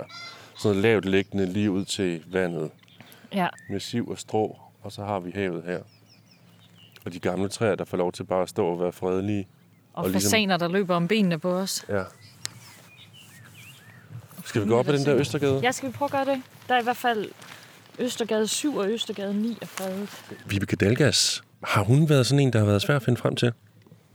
Sådan 0.57 0.69
noget 0.77 0.81
lavt 0.81 1.05
liggende 1.05 1.45
lige 1.45 1.71
ud 1.71 1.85
til 1.85 2.23
vandet. 2.31 2.71
Ja. 3.33 3.47
Med 3.69 3.79
siv 3.79 4.07
og 4.09 4.19
strå, 4.19 4.57
og 4.83 4.91
så 4.91 5.03
har 5.03 5.19
vi 5.19 5.31
havet 5.35 5.63
her. 5.65 5.79
Og 7.05 7.13
de 7.13 7.19
gamle 7.19 7.49
træer, 7.49 7.75
der 7.75 7.85
får 7.85 7.97
lov 7.97 8.11
til 8.11 8.23
bare 8.23 8.41
at 8.41 8.49
stå 8.49 8.65
og 8.67 8.79
være 8.79 8.91
fredelige. 8.91 9.47
Og, 9.93 10.03
Og 10.03 10.09
ligesom- 10.09 10.29
fasaner, 10.29 10.57
der 10.57 10.67
løber 10.67 10.95
om 10.95 11.07
benene 11.07 11.39
på 11.39 11.49
os. 11.51 11.85
Ja. 11.89 12.03
Skal 14.45 14.61
vi 14.63 14.67
gå 14.67 14.77
op 14.79 14.87
ad 14.87 14.93
den 14.97 15.05
der 15.05 15.15
Østergade? 15.15 15.59
Ja, 15.63 15.71
skal 15.71 15.89
vi 15.89 15.93
prøve 15.93 16.07
at 16.07 16.11
gøre 16.11 16.35
det? 16.35 16.41
Der 16.67 16.75
er 16.75 16.79
i 16.79 16.83
hvert 16.83 16.97
fald 16.97 17.25
Østergade 17.99 18.47
7 18.47 18.75
og 18.75 18.89
Østergade 18.91 19.33
9 19.33 19.57
er 19.61 19.65
fredet. 19.65 20.09
Vibeke 20.45 20.75
Dalgas, 20.75 21.43
har 21.63 21.83
hun 21.83 22.09
været 22.09 22.25
sådan 22.25 22.39
en, 22.39 22.53
der 22.53 22.59
har 22.59 22.65
været 22.65 22.81
svær 22.81 22.95
at 22.95 23.03
finde 23.03 23.17
frem 23.17 23.35
til? 23.35 23.51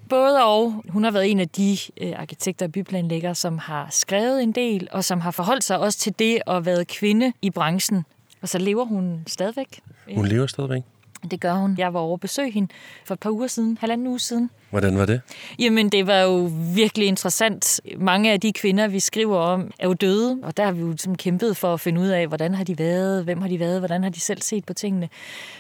Både 0.09 0.45
og. 0.45 0.83
Hun 0.89 1.05
har 1.05 1.11
været 1.11 1.31
en 1.31 1.41
af 1.41 1.49
de 1.49 1.79
øh, 2.01 2.13
arkitekter 2.17 2.67
og 2.67 2.73
byplanlæggere, 2.73 3.35
som 3.35 3.59
har 3.59 3.89
skrevet 3.91 4.43
en 4.43 4.53
del, 4.53 4.89
og 4.93 5.05
som 5.05 5.21
har 5.21 5.31
forholdt 5.31 5.65
sig 5.65 5.79
også 5.79 5.99
til 5.99 6.19
det 6.19 6.39
at 6.47 6.67
være 6.67 6.85
kvinde 6.85 7.33
i 7.43 7.51
branchen. 7.51 8.05
Og 8.43 8.49
så 8.49 8.59
lever 8.59 8.85
hun 8.85 9.23
stadigvæk. 9.27 9.81
Hun 10.15 10.27
lever 10.27 10.47
stadigvæk. 10.47 10.83
Det 11.31 11.41
gør 11.41 11.53
hun. 11.53 11.75
Jeg 11.79 11.95
var 11.95 12.01
over 12.01 12.15
at 12.15 12.21
besøge 12.21 12.51
hende 12.51 12.73
for 13.05 13.15
et 13.15 13.21
par 13.21 13.31
uger 13.31 13.47
siden, 13.47 13.79
halvanden 13.81 14.07
uge 14.07 14.19
siden. 14.19 14.51
Hvordan 14.71 14.99
var 14.99 15.07
det? 15.07 15.21
Jamen, 15.59 15.89
det 15.89 16.07
var 16.07 16.21
jo 16.21 16.51
virkelig 16.75 17.09
interessant. 17.09 17.81
Mange 17.99 18.33
af 18.33 18.41
de 18.41 18.53
kvinder, 18.53 18.89
vi 18.89 19.01
skriver 19.01 19.39
om, 19.39 19.71
er 19.79 19.87
jo 19.87 19.93
døde, 19.93 20.39
og 20.43 20.57
der 20.57 20.65
har 20.65 20.73
vi 20.73 20.81
jo 20.81 20.89
ligesom 20.89 21.17
kæmpet 21.17 21.57
for 21.57 21.75
at 21.75 21.81
finde 21.81 22.01
ud 22.01 22.07
af, 22.09 22.27
hvordan 22.27 22.55
har 22.55 22.65
de 22.65 22.79
været, 22.79 23.25
hvem 23.25 23.41
har 23.41 23.49
de 23.49 23.61
været, 23.61 23.79
hvordan 23.79 24.03
har 24.03 24.11
de 24.11 24.21
selv 24.21 24.43
set 24.43 24.65
på 24.65 24.73
tingene. 24.73 25.09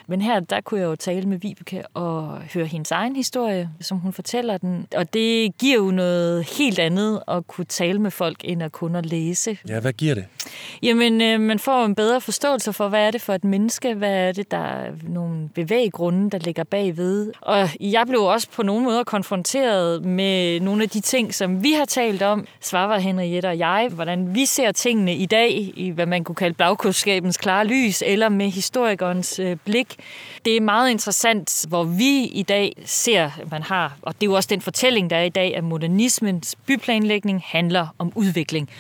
Men 0.06 0.20
her, 0.20 0.40
der 0.40 0.60
kunne 0.60 0.80
jeg 0.80 0.86
jo 0.86 0.96
tale 0.96 1.28
med 1.28 1.38
Vibeke 1.38 1.82
og 1.94 2.38
høre 2.54 2.66
hendes 2.66 2.90
egen 2.90 3.16
historie, 3.16 3.70
som 3.80 3.98
hun 3.98 4.12
fortæller 4.12 4.58
den. 4.58 4.86
Og 4.96 5.14
det 5.14 5.58
giver 5.58 5.76
jo 5.76 5.90
noget 5.90 6.44
helt 6.58 6.78
andet 6.78 7.22
at 7.28 7.46
kunne 7.46 7.64
tale 7.64 7.98
med 7.98 8.10
folk, 8.10 8.40
end 8.44 8.62
at 8.62 8.72
kun 8.72 8.96
at 8.96 9.06
læse. 9.06 9.58
Ja, 9.68 9.80
hvad 9.80 9.92
giver 9.92 10.14
det? 10.14 10.24
Jamen, 10.82 11.20
øh, 11.20 11.40
man 11.40 11.58
får 11.58 11.84
en 11.84 11.94
bedre 11.94 12.20
forståelse 12.20 12.72
for, 12.72 12.88
hvad 12.88 13.06
er 13.06 13.10
det 13.10 13.20
for 13.20 13.34
et 13.34 13.44
menneske, 13.44 13.94
hvad 13.94 14.12
er 14.12 14.32
det, 14.32 14.50
der 14.50 14.58
er 14.58 14.92
nogle 15.08 15.48
bevæggrunde, 15.54 16.30
der 16.30 16.38
ligger 16.38 16.64
bagved. 16.64 17.32
Og 17.40 17.68
jeg 17.80 18.06
blev 18.06 18.20
også 18.20 18.48
på 18.50 18.62
nogle 18.62 18.84
måder 18.84 19.04
konfronteret 19.04 20.04
med 20.04 20.60
nogle 20.60 20.82
af 20.82 20.88
de 20.88 21.00
ting, 21.00 21.34
som 21.34 21.62
vi 21.62 21.72
har 21.72 21.84
talt 21.84 22.22
om, 22.22 22.46
Svarvar, 22.60 22.98
Henriette 22.98 23.46
og 23.46 23.58
jeg, 23.58 23.88
hvordan 23.92 24.34
vi 24.34 24.46
ser 24.46 24.72
tingene 24.72 25.14
i 25.14 25.26
dag, 25.26 25.72
i 25.76 25.90
hvad 25.90 26.06
man 26.06 26.24
kunne 26.24 26.34
kalde 26.34 26.54
bagkundskabens 26.54 27.36
klare 27.36 27.66
lys, 27.66 28.02
eller 28.06 28.28
med 28.28 28.50
historikernes 28.50 29.38
øh, 29.38 29.56
blik. 29.64 29.96
Det 30.44 30.56
er 30.56 30.60
meget 30.60 30.90
interessant, 30.90 31.64
hvor 31.68 31.84
vi 31.84 32.24
i 32.24 32.42
dag 32.42 32.72
ser, 32.84 33.30
man 33.50 33.62
har, 33.62 33.96
og 34.02 34.14
det 34.14 34.26
er 34.26 34.30
jo 34.30 34.36
også 34.36 34.48
den 34.50 34.60
fortælling, 34.60 35.10
der 35.10 35.16
er 35.16 35.22
i 35.22 35.28
dag, 35.28 35.56
at 35.56 35.64
modernismens 35.64 36.56
byplanlægning 36.66 37.42
handler 37.44 37.86
om 37.98 38.12
udvikling. 38.14 38.70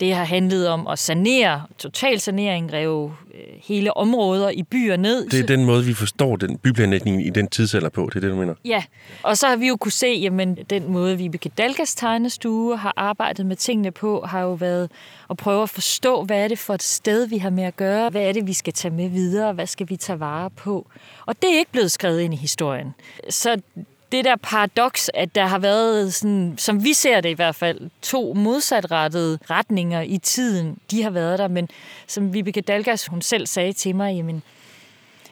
Det 0.00 0.14
har 0.14 0.24
handlet 0.24 0.68
om 0.68 0.86
at 0.86 0.98
sanere, 0.98 1.62
total 1.78 2.20
sanering, 2.20 2.72
rive 2.72 3.14
øh, 3.34 3.40
hele 3.62 3.96
områder 3.96 4.50
i 4.50 4.62
byer 4.62 4.96
ned. 4.96 5.28
Det 5.28 5.40
er 5.40 5.46
den 5.46 5.64
måde, 5.64 5.84
vi 5.84 5.94
forstår 5.94 6.36
den 6.36 6.58
byplanlægning 6.58 7.26
i 7.26 7.30
den 7.30 7.48
tidsalder 7.48 7.88
på, 7.88 8.08
det 8.08 8.16
er 8.16 8.20
det, 8.20 8.30
du 8.30 8.36
mener? 8.36 8.54
Ja, 8.64 8.84
og 9.22 9.38
så 9.38 9.46
har 9.46 9.56
vi 9.56 9.68
jo 9.68 9.76
kunne 9.76 9.92
se, 9.92 10.06
jamen 10.06 10.58
den 10.70 10.92
måde, 10.92 11.18
Vibeke 11.18 11.48
Dalgas 11.48 11.94
tegnestue 11.94 12.76
har 12.76 12.92
arbejdet 12.96 13.46
med 13.46 13.56
tingene 13.56 13.90
på, 13.90 14.24
har 14.28 14.40
jo 14.40 14.52
været 14.52 14.90
at 15.30 15.36
prøve 15.36 15.62
at 15.62 15.70
forstå, 15.70 16.24
hvad 16.24 16.44
er 16.44 16.48
det 16.48 16.58
for 16.58 16.74
et 16.74 16.82
sted, 16.82 17.26
vi 17.26 17.38
har 17.38 17.50
med 17.50 17.64
at 17.64 17.76
gøre, 17.76 18.10
hvad 18.10 18.22
er 18.22 18.32
det, 18.32 18.46
vi 18.46 18.52
skal 18.52 18.72
tage 18.72 18.94
med 18.94 19.08
videre, 19.08 19.52
hvad 19.52 19.66
skal 19.66 19.88
vi 19.88 19.96
tage 19.96 20.20
vare 20.20 20.50
på. 20.50 20.86
Og 21.26 21.42
det 21.42 21.54
er 21.54 21.58
ikke 21.58 21.72
blevet 21.72 21.90
skrevet 21.90 22.20
ind 22.20 22.34
i 22.34 22.36
historien. 22.36 22.94
Så 23.28 23.60
det 24.12 24.24
der 24.24 24.36
paradoks, 24.36 25.10
at 25.14 25.34
der 25.34 25.46
har 25.46 25.58
været, 25.58 26.14
sådan, 26.14 26.54
som 26.58 26.84
vi 26.84 26.92
ser 26.92 27.20
det 27.20 27.28
i 27.28 27.32
hvert 27.32 27.54
fald, 27.54 27.90
to 28.02 28.34
modsatrettede 28.34 29.38
retninger 29.50 30.00
i 30.00 30.18
tiden, 30.18 30.78
de 30.90 31.02
har 31.02 31.10
været 31.10 31.38
der. 31.38 31.48
Men 31.48 31.68
som 32.06 32.34
Vibeke 32.34 32.60
Dalgas, 32.60 33.06
hun 33.06 33.22
selv 33.22 33.46
sagde 33.46 33.72
til 33.72 33.96
mig, 33.96 34.14
jamen, 34.16 34.42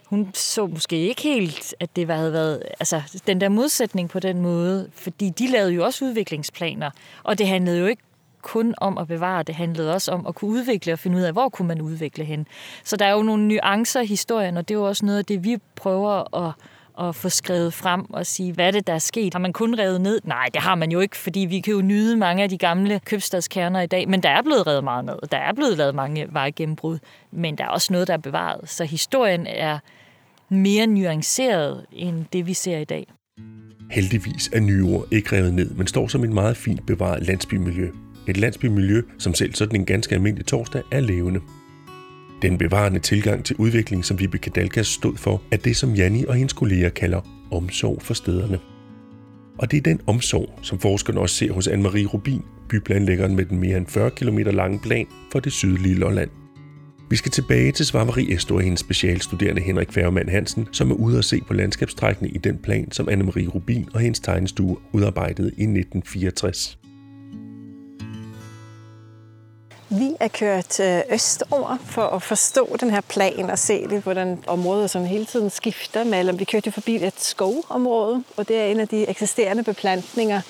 hun 0.04 0.30
så 0.34 0.66
måske 0.66 0.96
ikke 0.96 1.22
helt, 1.22 1.74
at 1.80 1.96
det 1.96 2.08
havde 2.08 2.32
været 2.32 2.62
altså, 2.80 3.20
den 3.26 3.40
der 3.40 3.48
modsætning 3.48 4.10
på 4.10 4.20
den 4.20 4.40
måde, 4.40 4.90
fordi 4.94 5.30
de 5.30 5.46
lavede 5.46 5.72
jo 5.72 5.84
også 5.84 6.04
udviklingsplaner, 6.04 6.90
og 7.22 7.38
det 7.38 7.48
handlede 7.48 7.78
jo 7.78 7.87
ikke 7.87 8.02
kun 8.42 8.74
om 8.78 8.98
at 8.98 9.08
bevare, 9.08 9.42
det 9.42 9.54
handlede 9.54 9.94
også 9.94 10.12
om 10.12 10.26
at 10.26 10.34
kunne 10.34 10.50
udvikle 10.50 10.92
og 10.92 10.98
finde 10.98 11.16
ud 11.16 11.22
af, 11.22 11.32
hvor 11.32 11.48
kunne 11.48 11.68
man 11.68 11.80
udvikle 11.80 12.24
hen. 12.24 12.46
Så 12.84 12.96
der 12.96 13.04
er 13.06 13.12
jo 13.12 13.22
nogle 13.22 13.48
nuancer 13.48 14.00
i 14.00 14.06
historien, 14.06 14.56
og 14.56 14.68
det 14.68 14.74
er 14.74 14.78
jo 14.78 14.88
også 14.88 15.04
noget 15.06 15.18
af 15.18 15.24
det, 15.24 15.44
vi 15.44 15.58
prøver 15.76 16.46
at 16.46 16.52
at 17.00 17.14
få 17.14 17.28
skrevet 17.28 17.74
frem 17.74 18.11
og 18.11 18.26
sige, 18.26 18.52
hvad 18.52 18.66
er 18.66 18.70
det, 18.70 18.87
der 18.87 18.92
er 18.92 18.98
sket? 18.98 19.35
Har 19.35 19.40
man 19.40 19.52
kun 19.52 19.78
revet 19.78 20.00
ned? 20.00 20.20
Nej, 20.24 20.48
det 20.54 20.62
har 20.62 20.74
man 20.74 20.92
jo 20.92 21.00
ikke, 21.00 21.16
fordi 21.16 21.40
vi 21.40 21.61
kan 21.61 21.74
jo 21.74 21.80
nyde 21.80 22.16
mange 22.16 22.42
af 22.42 22.48
de 22.48 22.59
gamle 22.59 23.00
købstadskerner 23.04 23.80
i 23.80 23.87
dag, 23.87 24.09
men 24.09 24.22
der 24.22 24.28
er 24.28 24.42
blevet 24.42 24.66
revet 24.66 24.85
meget 24.85 25.04
ned. 25.04 25.18
Der 25.33 25.38
er 25.38 25.52
blevet 25.52 25.76
lavet 25.76 25.94
mange 25.94 26.26
vejgennembrud, 26.30 26.98
men 27.33 27.59
der 27.59 27.64
er 27.64 27.68
også 27.68 27.92
noget, 27.92 28.09
der 28.09 28.14
er 28.14 28.18
bevaret. 28.18 28.68
Så 28.68 28.85
historien 28.85 29.46
er 29.46 29.78
mere 30.48 30.87
nuanceret 30.87 31.87
end 31.92 32.24
det, 32.33 32.46
vi 32.46 32.54
ser 32.54 32.78
i 32.78 32.85
dag. 32.85 33.07
Heldigvis 33.90 34.50
er 34.52 34.61
Nyord 34.61 35.04
ikke 35.12 35.37
revet 35.37 35.54
ned, 35.54 35.70
men 35.70 35.87
står 35.87 36.09
som 36.09 36.24
en 36.24 36.35
meget 36.35 36.57
fint 36.57 36.87
bevaret 36.87 37.26
landsbymiljø. 37.26 37.90
Et 38.28 38.37
landsbymiljø, 38.37 39.02
som 39.18 39.35
selv 39.35 39.54
sådan 39.54 39.80
en 39.80 39.87
ganske 39.87 40.14
almindelig 40.14 40.46
torsdag 40.46 40.83
er 40.92 41.00
levende. 41.00 41.40
Den 42.44 42.59
bevarende 42.59 42.98
tilgang 42.98 43.44
til 43.44 43.57
udvikling, 43.57 44.04
som 44.04 44.20
Vibeke 44.20 44.50
Dalgas 44.50 44.87
stod 44.87 45.16
for, 45.16 45.42
er 45.50 45.57
det, 45.57 45.76
som 45.76 45.94
Janni 45.94 46.24
og 46.24 46.35
hendes 46.35 46.52
kolleger 46.52 46.88
kalder 46.88 47.20
omsorg 47.50 48.02
for 48.02 48.14
stederne. 48.14 48.59
Og 49.59 49.70
det 49.70 49.76
er 49.76 49.80
den 49.80 50.00
omsorg, 50.07 50.59
som 50.62 50.78
forskerne 50.78 51.20
også 51.20 51.37
ser 51.37 51.52
hos 51.52 51.68
Anne-Marie 51.68 52.07
Rubin, 52.07 52.42
byplanlæggeren 52.68 53.37
med 53.37 53.44
den 53.44 53.59
mere 53.59 53.76
end 53.76 53.87
40 53.87 54.11
km 54.11 54.38
lange 54.38 54.80
plan 54.83 55.07
for 55.33 55.40
det 55.40 55.52
sydlige 55.52 55.94
Lolland. 55.94 56.30
Vi 57.11 57.16
skal 57.16 57.33
tilbage 57.33 57.72
til 57.72 57.87
Svarmari 57.87 58.33
Estor 58.33 58.54
og 58.54 58.62
hendes 58.62 58.80
specialstuderende 58.80 59.62
Henrik 59.62 59.92
Færgemann 59.92 60.28
Hansen, 60.28 60.68
som 60.72 60.90
er 60.90 60.94
ude 60.94 61.18
at 61.18 61.24
se 61.24 61.40
på 61.46 61.54
landskabstrækkene 61.54 62.28
i 62.28 62.38
den 62.38 62.59
plan, 62.59 62.92
som 62.92 63.09
Anne-Marie 63.09 63.48
Rubin 63.48 63.88
og 63.94 64.00
hendes 64.00 64.20
tegnestue 64.20 64.76
udarbejdede 64.92 65.48
i 65.48 65.62
1964. 65.62 66.84
Vi 69.98 70.16
er 70.20 70.28
kørt 70.28 70.80
øh, 70.80 71.00
østover 71.11 71.76
for 71.87 72.02
at 72.02 72.22
forstå 72.22 72.76
den 72.80 72.90
her 72.90 73.00
plan 73.00 73.50
og 73.50 73.59
se 73.59 73.87
lidt, 73.88 74.02
hvordan 74.02 74.44
området 74.46 74.90
sådan 74.90 75.07
hele 75.07 75.24
tiden 75.24 75.50
skifter 75.50 76.04
mellem. 76.04 76.38
Vi 76.38 76.44
kørte 76.44 76.72
forbi 76.72 77.04
et 77.04 77.14
skovområde, 77.16 78.24
og 78.37 78.48
det 78.48 78.61
er 78.61 78.64
en 78.64 78.80
af 78.80 78.88
de 78.88 79.09
eksisterende 79.09 79.62
beplantninger, 79.62 80.40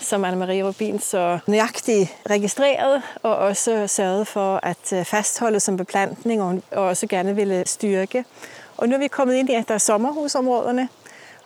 som 0.00 0.24
Anne-Marie 0.24 0.62
Rubin 0.62 1.00
så 1.00 1.38
nøjagtigt 1.46 2.14
registreret 2.30 3.02
og 3.22 3.36
også 3.36 3.86
sørget 3.86 4.26
for 4.26 4.60
at 4.62 4.92
øh, 4.92 5.04
fastholde 5.04 5.60
som 5.60 5.76
beplantning 5.76 6.42
og 6.42 6.82
også 6.84 7.06
gerne 7.06 7.36
ville 7.36 7.62
styrke. 7.66 8.24
Og 8.76 8.88
nu 8.88 8.94
er 8.94 8.98
vi 8.98 9.08
kommet 9.08 9.34
ind 9.34 9.50
i 9.50 9.56
et 9.56 9.70
af 9.70 9.80
sommerhusområderne, 9.80 10.88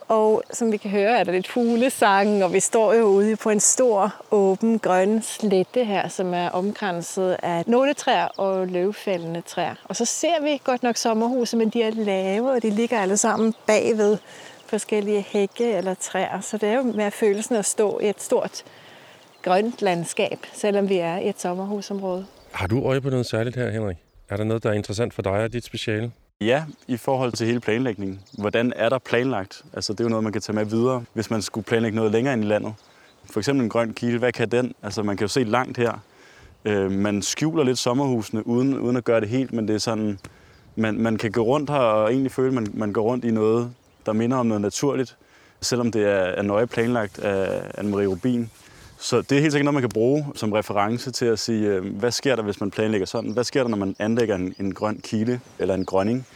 og 0.07 0.43
som 0.51 0.71
vi 0.71 0.77
kan 0.77 0.91
høre, 0.91 1.19
er 1.19 1.23
der 1.23 1.31
lidt 1.31 1.47
fuglesang, 1.47 2.43
og 2.43 2.53
vi 2.53 2.59
står 2.59 2.93
jo 2.93 3.03
ude 3.03 3.35
på 3.35 3.49
en 3.49 3.59
stor, 3.59 4.15
åben, 4.31 4.79
grøn 4.79 5.21
slette 5.21 5.85
her, 5.85 6.07
som 6.07 6.33
er 6.33 6.49
omkranset 6.49 7.37
af 7.43 7.63
nåletræer 7.67 8.25
og 8.25 8.67
løvfældende 8.67 9.41
træer. 9.41 9.75
Og 9.83 9.95
så 9.95 10.05
ser 10.05 10.43
vi 10.43 10.61
godt 10.63 10.83
nok 10.83 10.97
sommerhuse, 10.97 11.57
men 11.57 11.69
de 11.69 11.83
er 11.83 11.91
lave, 11.91 12.51
og 12.51 12.61
de 12.61 12.69
ligger 12.69 12.99
alle 12.99 13.17
sammen 13.17 13.53
bagved 13.67 14.17
forskellige 14.65 15.21
hække 15.21 15.71
eller 15.71 15.93
træer. 15.93 16.41
Så 16.41 16.57
det 16.57 16.69
er 16.69 16.75
jo 16.75 16.83
med 16.83 17.11
følelsen 17.11 17.55
at 17.55 17.65
stå 17.65 17.99
i 17.99 18.09
et 18.09 18.21
stort 18.21 18.63
grønt 19.41 19.81
landskab, 19.81 20.39
selvom 20.53 20.89
vi 20.89 20.97
er 20.97 21.17
i 21.17 21.29
et 21.29 21.41
sommerhusområde. 21.41 22.25
Har 22.51 22.67
du 22.67 22.85
øje 22.85 23.01
på 23.01 23.09
noget 23.09 23.25
særligt 23.25 23.55
her, 23.55 23.69
Henrik? 23.69 23.97
Er 24.29 24.37
der 24.37 24.43
noget, 24.43 24.63
der 24.63 24.69
er 24.69 24.73
interessant 24.73 25.13
for 25.13 25.21
dig 25.21 25.31
og 25.31 25.53
dit 25.53 25.65
speciale? 25.65 26.11
Ja, 26.41 26.63
i 26.87 26.97
forhold 26.97 27.31
til 27.31 27.47
hele 27.47 27.59
planlægningen. 27.59 28.19
Hvordan 28.37 28.73
er 28.75 28.89
der 28.89 28.97
planlagt? 28.97 29.63
Altså, 29.73 29.93
det 29.93 29.99
er 29.99 30.03
jo 30.03 30.09
noget, 30.09 30.23
man 30.23 30.33
kan 30.33 30.41
tage 30.41 30.55
med 30.55 30.65
videre, 30.65 31.03
hvis 31.13 31.29
man 31.29 31.41
skulle 31.41 31.65
planlægge 31.65 31.95
noget 31.95 32.11
længere 32.11 32.33
ind 32.33 32.43
i 32.43 32.47
landet. 32.47 32.73
For 33.31 33.39
eksempel 33.39 33.63
en 33.63 33.69
grøn 33.69 33.93
kile, 33.93 34.17
hvad 34.19 34.31
kan 34.31 34.49
den? 34.51 34.73
Altså, 34.83 35.03
man 35.03 35.17
kan 35.17 35.23
jo 35.23 35.27
se 35.27 35.43
langt 35.43 35.77
her. 35.77 36.03
Øh, 36.65 36.91
man 36.91 37.21
skjuler 37.21 37.63
lidt 37.63 37.77
sommerhusene, 37.77 38.47
uden, 38.47 38.79
uden 38.79 38.97
at 38.97 39.03
gøre 39.03 39.21
det 39.21 39.29
helt, 39.29 39.53
men 39.53 39.67
det 39.67 39.73
er 39.73 39.79
sådan, 39.79 40.19
man, 40.75 40.97
man 40.99 41.17
kan 41.17 41.31
gå 41.31 41.41
rundt 41.41 41.69
her 41.69 41.77
og 41.77 42.11
egentlig 42.11 42.31
føle, 42.31 42.47
at 42.47 42.53
man, 42.53 42.67
man 42.73 42.93
går 42.93 43.01
rundt 43.01 43.25
i 43.25 43.31
noget, 43.31 43.71
der 44.05 44.13
minder 44.13 44.37
om 44.37 44.45
noget 44.45 44.61
naturligt, 44.61 45.17
selvom 45.61 45.91
det 45.91 46.03
er, 46.03 46.07
er 46.09 46.41
nøje 46.41 46.67
planlagt 46.67 47.19
af 47.19 47.61
Anne-Marie 47.77 48.07
Rubin. 48.07 48.49
Så 49.03 49.21
det 49.21 49.31
er 49.31 49.41
helt 49.41 49.51
sikkert 49.53 49.65
noget, 49.65 49.73
man 49.73 49.83
kan 49.83 49.89
bruge 49.89 50.25
som 50.35 50.51
reference 50.51 51.11
til 51.11 51.25
at 51.25 51.39
sige, 51.39 51.67
øh, 51.67 51.95
hvad 51.95 52.11
sker 52.11 52.35
der, 52.35 52.43
hvis 52.43 52.59
man 52.59 52.71
planlægger 52.71 53.07
sådan? 53.07 53.31
Hvad 53.31 53.43
sker 53.43 53.63
der, 53.63 53.69
når 53.69 53.77
man 53.77 53.95
anlægger 53.99 54.35
en, 54.35 54.55
en 54.59 54.73
grøn 54.73 54.99
kile 55.03 55.41
eller 55.59 55.75
en 55.75 55.85
grønning? 55.85 56.27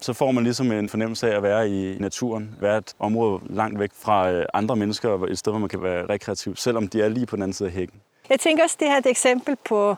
Så 0.00 0.12
får 0.12 0.32
man 0.32 0.44
ligesom 0.44 0.72
en 0.72 0.88
fornemmelse 0.88 1.32
af 1.32 1.36
at 1.36 1.42
være 1.42 1.70
i 1.70 1.98
naturen, 1.98 2.56
være 2.60 2.78
et 2.78 2.94
område 2.98 3.40
langt 3.50 3.78
væk 3.78 3.90
fra 3.98 4.30
øh, 4.30 4.46
andre 4.54 4.76
mennesker, 4.76 5.08
og 5.08 5.30
et 5.30 5.38
sted, 5.38 5.52
hvor 5.52 5.58
man 5.58 5.68
kan 5.68 5.82
være 5.82 6.06
rekreativ, 6.06 6.56
selvom 6.56 6.88
de 6.88 7.02
er 7.02 7.08
lige 7.08 7.26
på 7.26 7.36
den 7.36 7.42
anden 7.42 7.54
side 7.54 7.68
af 7.68 7.74
hækken. 7.74 8.00
Jeg 8.28 8.40
tænker 8.40 8.62
også, 8.62 8.76
det 8.80 8.88
her 8.88 8.94
er 8.94 8.98
et 8.98 9.06
eksempel 9.06 9.56
på, 9.68 9.96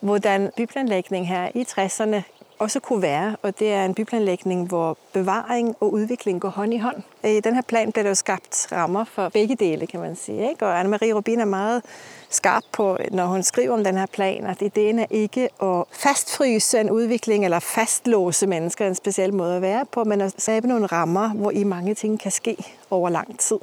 hvordan 0.00 0.50
byplanlægning 0.56 1.28
her 1.28 1.48
i 1.54 1.62
60'erne 1.62 2.22
også 2.58 2.80
kunne 2.80 3.02
være, 3.02 3.36
og 3.42 3.58
det 3.58 3.72
er 3.72 3.84
en 3.84 3.94
byplanlægning, 3.94 4.68
hvor 4.68 4.96
bevaring 5.12 5.76
og 5.80 5.92
udvikling 5.92 6.40
går 6.40 6.48
hånd 6.48 6.74
i 6.74 6.78
hånd. 6.78 6.96
I 7.24 7.40
den 7.40 7.54
her 7.54 7.62
plan 7.62 7.92
bliver 7.92 8.02
der 8.02 8.10
jo 8.10 8.14
skabt 8.14 8.68
rammer 8.72 9.04
for 9.04 9.28
begge 9.28 9.56
dele, 9.56 9.86
kan 9.86 10.00
man 10.00 10.16
sige. 10.16 10.48
Ikke? 10.50 10.66
Og 10.66 10.80
Anne-Marie 10.80 11.12
Rubin 11.12 11.40
er 11.40 11.44
meget 11.44 11.82
skarp 12.30 12.62
på, 12.72 12.98
når 13.10 13.26
hun 13.26 13.42
skriver 13.42 13.74
om 13.74 13.84
den 13.84 13.96
her 13.96 14.06
plan, 14.06 14.46
at 14.46 14.62
ideen 14.62 14.98
er 14.98 15.06
ikke 15.10 15.48
at 15.62 15.84
fastfryse 15.92 16.80
en 16.80 16.90
udvikling 16.90 17.44
eller 17.44 17.58
fastlåse 17.58 18.46
mennesker 18.46 18.86
en 18.86 18.94
speciel 18.94 19.34
måde 19.34 19.56
at 19.56 19.62
være 19.62 19.84
på, 19.92 20.04
men 20.04 20.20
at 20.20 20.34
skabe 20.38 20.68
nogle 20.68 20.86
rammer, 20.86 21.28
hvor 21.28 21.50
i 21.50 21.64
mange 21.64 21.94
ting 21.94 22.20
kan 22.20 22.30
ske 22.30 22.56
over 22.90 23.10
lang 23.10 23.38
tid. 23.38 23.58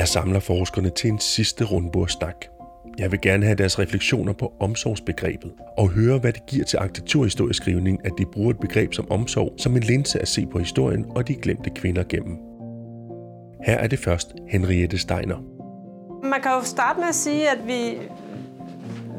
Jeg 0.00 0.08
samler 0.08 0.40
forskerne 0.40 0.90
til 0.90 1.10
en 1.10 1.18
sidste 1.18 1.64
rundbordsnak. 1.64 2.46
Jeg 2.98 3.12
vil 3.12 3.20
gerne 3.20 3.46
have 3.46 3.56
deres 3.56 3.78
refleksioner 3.78 4.32
på 4.32 4.52
omsorgsbegrebet 4.60 5.52
og 5.78 5.88
høre, 5.88 6.18
hvad 6.18 6.32
det 6.32 6.46
giver 6.46 6.64
til 6.64 6.76
arkitekturhistorieskrivning, 6.76 8.06
at 8.06 8.12
de 8.18 8.24
bruger 8.32 8.50
et 8.50 8.60
begreb 8.60 8.94
som 8.94 9.10
omsorg 9.10 9.54
som 9.58 9.76
en 9.76 9.82
linse 9.82 10.20
at 10.20 10.28
se 10.28 10.46
på 10.46 10.58
historien 10.58 11.06
og 11.10 11.28
de 11.28 11.34
glemte 11.34 11.70
kvinder 11.70 12.02
gennem. 12.08 12.36
Her 13.66 13.74
er 13.74 13.86
det 13.86 13.98
først 13.98 14.34
Henriette 14.48 14.98
Steiner. 14.98 15.36
Man 16.22 16.42
kan 16.42 16.50
jo 16.52 16.62
starte 16.64 17.00
med 17.00 17.08
at 17.08 17.14
sige, 17.14 17.50
at 17.50 17.66
vi 17.66 17.98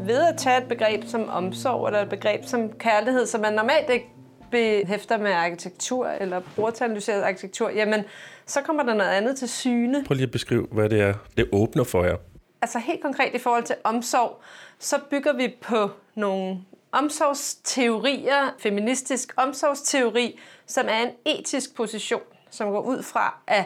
ved 0.05 0.23
at 0.23 0.37
tage 0.37 0.57
et 0.57 0.67
begreb 0.69 1.03
som 1.05 1.29
omsorg 1.29 1.87
eller 1.87 2.01
et 2.01 2.09
begreb 2.09 2.45
som 2.45 2.69
kærlighed, 2.79 3.25
som 3.25 3.41
man 3.41 3.53
normalt 3.53 3.89
ikke 3.89 4.05
behæfter 4.51 5.17
med 5.17 5.31
arkitektur 5.31 6.07
eller 6.07 6.41
bruger 6.55 6.71
til 6.71 6.83
analyseret 6.83 7.21
arkitektur, 7.21 7.69
jamen 7.69 8.03
så 8.45 8.61
kommer 8.61 8.83
der 8.83 8.93
noget 8.93 9.09
andet 9.09 9.37
til 9.37 9.49
syne. 9.49 10.03
Prøv 10.03 10.15
lige 10.15 10.25
at 10.25 10.31
beskrive, 10.31 10.67
hvad 10.71 10.89
det 10.89 11.01
er, 11.01 11.13
det 11.37 11.49
åbner 11.51 11.83
for 11.83 12.03
jer. 12.03 12.17
Altså 12.61 12.79
helt 12.79 13.01
konkret 13.01 13.35
i 13.35 13.37
forhold 13.37 13.63
til 13.63 13.75
omsorg, 13.83 14.41
så 14.79 14.99
bygger 15.09 15.33
vi 15.33 15.55
på 15.61 15.89
nogle 16.15 16.57
omsorgsteorier, 16.91 18.55
feministisk 18.59 19.33
omsorgsteori, 19.37 20.39
som 20.65 20.85
er 20.89 21.01
en 21.01 21.09
etisk 21.25 21.75
position, 21.75 22.21
som 22.49 22.71
går 22.71 22.81
ud 22.81 23.03
fra, 23.03 23.41
at 23.47 23.65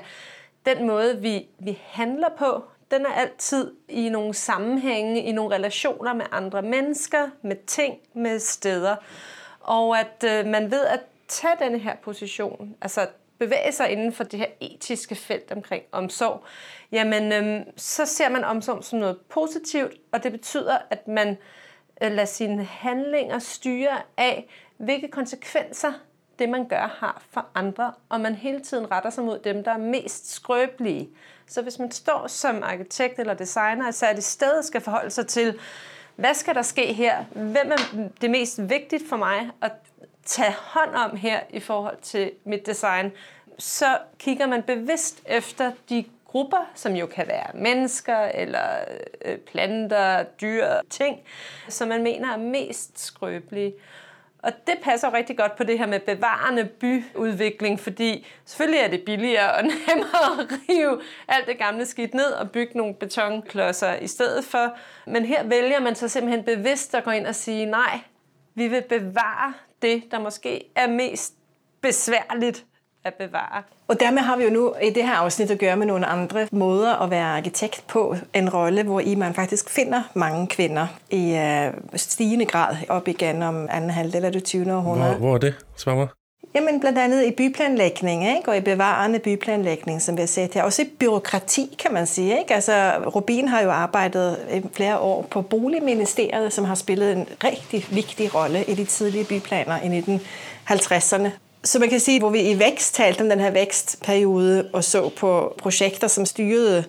den 0.66 0.88
måde, 0.88 1.22
vi, 1.22 1.48
vi 1.60 1.80
handler 1.84 2.30
på, 2.38 2.64
den 2.92 3.06
er 3.06 3.14
altid 3.14 3.72
i 3.90 4.10
nogle 4.10 4.34
sammenhænge, 4.34 5.24
i 5.24 5.32
nogle 5.32 5.56
relationer 5.56 6.14
med 6.14 6.26
andre 6.32 6.62
mennesker, 6.62 7.30
med 7.42 7.56
ting, 7.68 7.96
med 8.14 8.40
steder. 8.40 8.96
Og 9.66 10.00
at 10.00 10.24
øh, 10.26 10.46
man 10.46 10.72
ved 10.72 10.86
at 10.86 11.00
tage 11.28 11.56
den 11.60 11.80
her 11.80 11.96
position, 11.96 12.76
altså 12.82 13.08
bevæge 13.40 13.72
sig 13.72 13.90
inden 13.90 14.14
for 14.14 14.24
det 14.24 14.40
her 14.40 14.48
etiske 14.62 15.16
felt 15.16 15.52
omkring 15.52 15.84
omsorg, 15.92 16.44
jamen 16.92 17.32
øh, 17.32 17.66
så 17.78 18.06
ser 18.06 18.30
man 18.30 18.44
omsorg 18.44 18.84
som 18.84 19.00
noget 19.00 19.18
positivt, 19.30 19.94
og 20.12 20.24
det 20.24 20.32
betyder, 20.32 20.78
at 20.90 21.08
man 21.08 21.38
øh, 22.02 22.12
lader 22.12 22.26
sine 22.26 22.64
handlinger 22.64 23.40
styre 23.40 24.02
af, 24.18 24.48
hvilke 24.78 25.08
konsekvenser 25.08 25.94
det, 26.40 26.50
man 26.50 26.68
gør, 26.68 26.96
har 27.00 27.22
for 27.30 27.48
andre, 27.56 27.94
og 28.10 28.22
man 28.22 28.36
hele 28.36 28.60
tiden 28.60 28.92
retter 28.92 29.10
sig 29.10 29.24
mod 29.24 29.40
dem, 29.40 29.64
der 29.64 29.72
er 29.72 29.78
mest 29.78 30.32
skrøbelige. 30.32 31.10
Så 31.48 31.62
hvis 31.62 31.80
man 31.80 31.92
står 31.92 32.28
som 32.28 32.64
arkitekt 32.64 33.20
eller 33.20 33.34
designer, 33.34 33.92
så 33.92 34.06
er 34.06 34.14
det 34.14 34.24
stedet 34.24 34.66
skal 34.66 34.82
forholde 34.82 35.10
sig 35.10 35.28
til, 35.28 35.60
hvad 36.16 36.34
skal 36.34 36.56
der 36.56 36.62
ske 36.62 36.94
her? 36.94 37.24
Hvem 37.24 37.72
er 37.72 38.10
det 38.22 38.30
mest 38.30 38.70
vigtigt 38.70 39.10
for 39.10 39.18
mig 39.18 39.50
at 39.62 39.72
tage 40.26 40.54
hånd 40.58 40.96
om 40.96 41.18
her 41.18 41.40
i 41.50 41.60
forhold 41.60 41.98
til 42.02 42.32
mit 42.44 42.66
design? 42.66 43.12
Så 43.60 43.98
kigger 44.20 44.48
man 44.48 44.64
bevidst 44.64 45.24
efter 45.26 45.72
de 45.90 46.06
grupper, 46.26 46.72
som 46.76 46.96
jo 46.96 47.06
kan 47.06 47.28
være 47.28 47.48
mennesker 47.54 48.18
eller 48.18 48.80
øh, 49.26 49.38
planter, 49.38 50.24
dyr, 50.24 50.68
ting, 50.90 51.20
som 51.70 51.88
man 51.88 52.04
mener 52.04 52.34
er 52.34 52.38
mest 52.38 53.06
skrøbelige. 53.06 53.74
Og 54.46 54.52
det 54.68 54.76
passer 54.84 55.14
rigtig 55.14 55.38
godt 55.38 55.56
på 55.56 55.64
det 55.64 55.80
her 55.80 55.86
med 55.86 56.00
bevarende 56.00 56.66
byudvikling, 56.66 57.80
fordi 57.80 58.28
selvfølgelig 58.46 58.80
er 58.80 58.88
det 58.88 59.06
billigere 59.06 59.54
og 59.54 59.64
nemmere 59.88 60.42
at 60.42 60.60
rive 60.70 61.02
alt 61.28 61.48
det 61.48 61.58
gamle 61.58 61.86
skidt 61.86 62.14
ned 62.14 62.32
og 62.32 62.52
bygge 62.52 62.78
nogle 62.78 62.94
betonklodser 62.94 63.96
i 63.96 64.08
stedet 64.08 64.46
for. 64.46 64.78
Men 65.08 65.26
her 65.26 65.44
vælger 65.44 65.80
man 65.80 65.96
så 65.96 66.08
simpelthen 66.08 66.44
bevidst 66.44 66.96
at 66.96 67.04
gå 67.04 67.12
ind 67.12 67.28
og 67.28 67.36
sige, 67.36 67.66
nej, 67.66 68.00
vi 68.56 68.68
vil 68.68 68.84
bevare 68.90 69.54
det, 69.82 70.04
der 70.12 70.20
måske 70.20 70.72
er 70.76 70.88
mest 70.88 71.34
besværligt 71.82 72.66
at 73.06 73.14
bevare. 73.14 73.64
Og 73.88 74.00
dermed 74.00 74.22
har 74.22 74.38
vi 74.38 74.44
jo 74.44 74.50
nu 74.50 74.74
i 74.84 74.90
det 74.90 75.04
her 75.04 75.14
afsnit 75.14 75.52
at 75.52 75.60
gøre 75.60 75.76
med 75.76 75.86
nogle 75.86 76.06
andre 76.06 76.48
måder 76.52 77.04
at 77.04 77.10
være 77.10 77.38
arkitekt 77.38 77.84
på. 77.88 78.16
En 78.34 78.50
rolle, 78.50 78.84
hvor 78.84 79.00
i 79.00 79.16
man 79.16 79.34
faktisk 79.34 79.70
finder 79.70 80.02
mange 80.14 80.48
kvinder 80.48 80.88
i 81.10 81.34
uh, 81.34 81.74
stigende 81.96 82.46
grad 82.46 82.76
op 82.90 83.08
igen 83.08 83.44
om 83.44 83.68
anden 83.72 83.90
halvdel 83.90 84.26
af 84.26 84.32
det 84.32 84.44
20. 84.44 84.74
århundrede. 84.74 85.10
Hvor, 85.10 85.28
hvor 85.28 85.34
er 85.34 85.38
det? 85.38 85.54
Svar 85.76 85.96
mig. 85.96 86.08
Jamen 86.56 86.80
blandt 86.80 87.00
andet 87.00 87.26
i 87.26 87.32
byplanlægning, 87.32 88.38
ikke? 88.38 88.50
og 88.50 88.58
i 88.58 88.62
bevarende 88.62 89.20
byplanlægning, 89.20 90.02
som 90.02 90.18
vi 90.18 90.22
har 90.22 90.28
set 90.28 90.54
her. 90.54 90.64
Også 90.64 90.82
i 90.82 90.86
byråkrati, 91.00 91.76
kan 91.80 91.94
man 91.94 92.08
sige. 92.08 92.40
Ikke? 92.40 92.54
Altså, 92.54 92.92
Rubin 93.16 93.48
har 93.48 93.62
jo 93.62 93.72
arbejdet 93.72 94.38
flere 94.74 95.00
år 95.00 95.22
på 95.32 95.42
Boligministeriet, 95.42 96.54
som 96.54 96.66
har 96.66 96.76
spillet 96.76 97.12
en 97.12 97.28
rigtig 97.44 97.86
vigtig 97.92 98.36
rolle 98.36 98.64
i 98.64 98.76
de 98.76 98.86
tidlige 98.86 99.26
byplaner 99.26 99.82
i 99.82 100.00
1950'erne. 100.70 101.30
Så 101.66 101.80
man 101.80 101.90
kan 101.90 102.00
sige, 102.00 102.20
hvor 102.20 102.30
vi 102.30 102.42
i 102.42 102.60
vækst 102.60 102.96
talte 102.96 103.22
om 103.22 103.30
den 103.30 103.40
her 103.40 103.52
vækstperiode 103.52 104.70
og 104.74 104.84
så 104.84 105.10
på 105.10 105.56
projekter, 105.58 106.08
som 106.08 106.26
styrede 106.26 106.84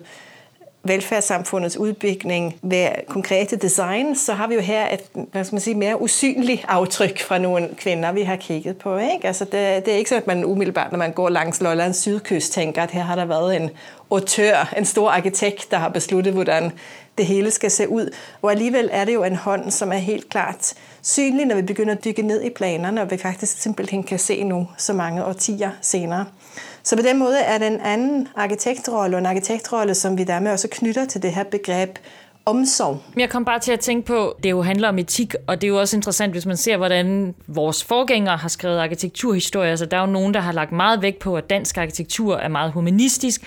velfærdssamfundets 0.83 1.77
udbygning 1.77 2.59
ved 2.61 2.87
konkrete 3.07 3.55
design, 3.55 4.15
så 4.15 4.33
har 4.33 4.47
vi 4.47 4.55
jo 4.55 4.61
her 4.61 4.93
et 4.93 5.01
hvad 5.31 5.43
skal 5.43 5.55
man 5.55 5.61
sige, 5.61 5.75
mere 5.75 6.01
usynligt 6.01 6.65
aftryk 6.67 7.21
fra 7.21 7.37
nogle 7.37 7.69
kvinder, 7.77 8.11
vi 8.11 8.21
har 8.21 8.35
kigget 8.35 8.77
på. 8.77 8.97
Ikke? 8.97 9.27
Altså 9.27 9.45
det, 9.45 9.85
det 9.85 9.93
er 9.93 9.97
ikke 9.97 10.09
så, 10.09 10.15
at 10.15 10.27
man 10.27 10.45
umiddelbart, 10.45 10.91
når 10.91 10.99
man 10.99 11.11
går 11.11 11.29
langs 11.29 11.61
Lollands 11.61 11.97
sydkyst, 11.97 12.53
tænker, 12.53 12.83
at 12.83 12.91
her 12.91 13.01
har 13.01 13.15
der 13.15 13.25
været 13.25 13.55
en 13.55 13.69
autør, 14.11 14.73
en 14.77 14.85
stor 14.85 15.09
arkitekt, 15.09 15.71
der 15.71 15.77
har 15.77 15.89
besluttet, 15.89 16.33
hvordan 16.33 16.71
det 17.17 17.25
hele 17.25 17.51
skal 17.51 17.71
se 17.71 17.89
ud. 17.89 18.09
Og 18.41 18.51
alligevel 18.51 18.89
er 18.91 19.05
det 19.05 19.13
jo 19.13 19.23
en 19.23 19.35
hånd, 19.35 19.71
som 19.71 19.91
er 19.91 19.97
helt 19.97 20.29
klart 20.29 20.73
synlig, 21.01 21.45
når 21.45 21.55
vi 21.55 21.61
begynder 21.61 21.93
at 21.95 22.05
dykke 22.05 22.21
ned 22.21 22.43
i 22.43 22.49
planerne, 22.49 23.01
og 23.01 23.11
vi 23.11 23.17
faktisk 23.17 23.61
simpelthen 23.61 24.03
kan 24.03 24.19
se 24.19 24.43
nu 24.43 24.67
så 24.77 24.93
mange 24.93 25.25
årtier 25.25 25.71
senere. 25.81 26.25
Så 26.83 26.95
på 26.95 27.01
den 27.01 27.17
måde 27.17 27.39
er 27.39 27.57
den 27.57 27.81
anden 27.81 28.27
arkitektrolle, 28.35 29.15
og 29.15 29.19
en 29.19 29.25
arkitektrolle, 29.25 29.95
som 29.95 30.17
vi 30.17 30.23
dermed 30.23 30.51
også 30.51 30.67
knytter 30.71 31.05
til 31.05 31.23
det 31.23 31.31
her 31.31 31.43
begreb 31.43 31.97
omsorg. 32.47 33.01
Jeg 33.17 33.29
kom 33.29 33.45
bare 33.45 33.59
til 33.59 33.71
at 33.71 33.79
tænke 33.79 34.05
på, 34.07 34.37
det 34.43 34.49
jo 34.49 34.61
handler 34.61 34.89
om 34.89 34.97
etik, 34.97 35.35
og 35.47 35.61
det 35.61 35.67
er 35.67 35.69
jo 35.69 35.79
også 35.79 35.97
interessant, 35.97 36.33
hvis 36.33 36.45
man 36.45 36.57
ser, 36.57 36.77
hvordan 36.77 37.35
vores 37.47 37.83
forgængere 37.83 38.37
har 38.37 38.47
skrevet 38.47 38.79
arkitekturhistorie. 38.79 39.69
Altså, 39.69 39.85
der 39.85 39.97
er 39.97 40.01
jo 40.01 40.07
nogen, 40.07 40.33
der 40.33 40.39
har 40.39 40.51
lagt 40.51 40.71
meget 40.71 41.01
vægt 41.01 41.19
på, 41.19 41.35
at 41.35 41.49
dansk 41.49 41.77
arkitektur 41.77 42.37
er 42.37 42.47
meget 42.47 42.71
humanistisk. 42.71 43.41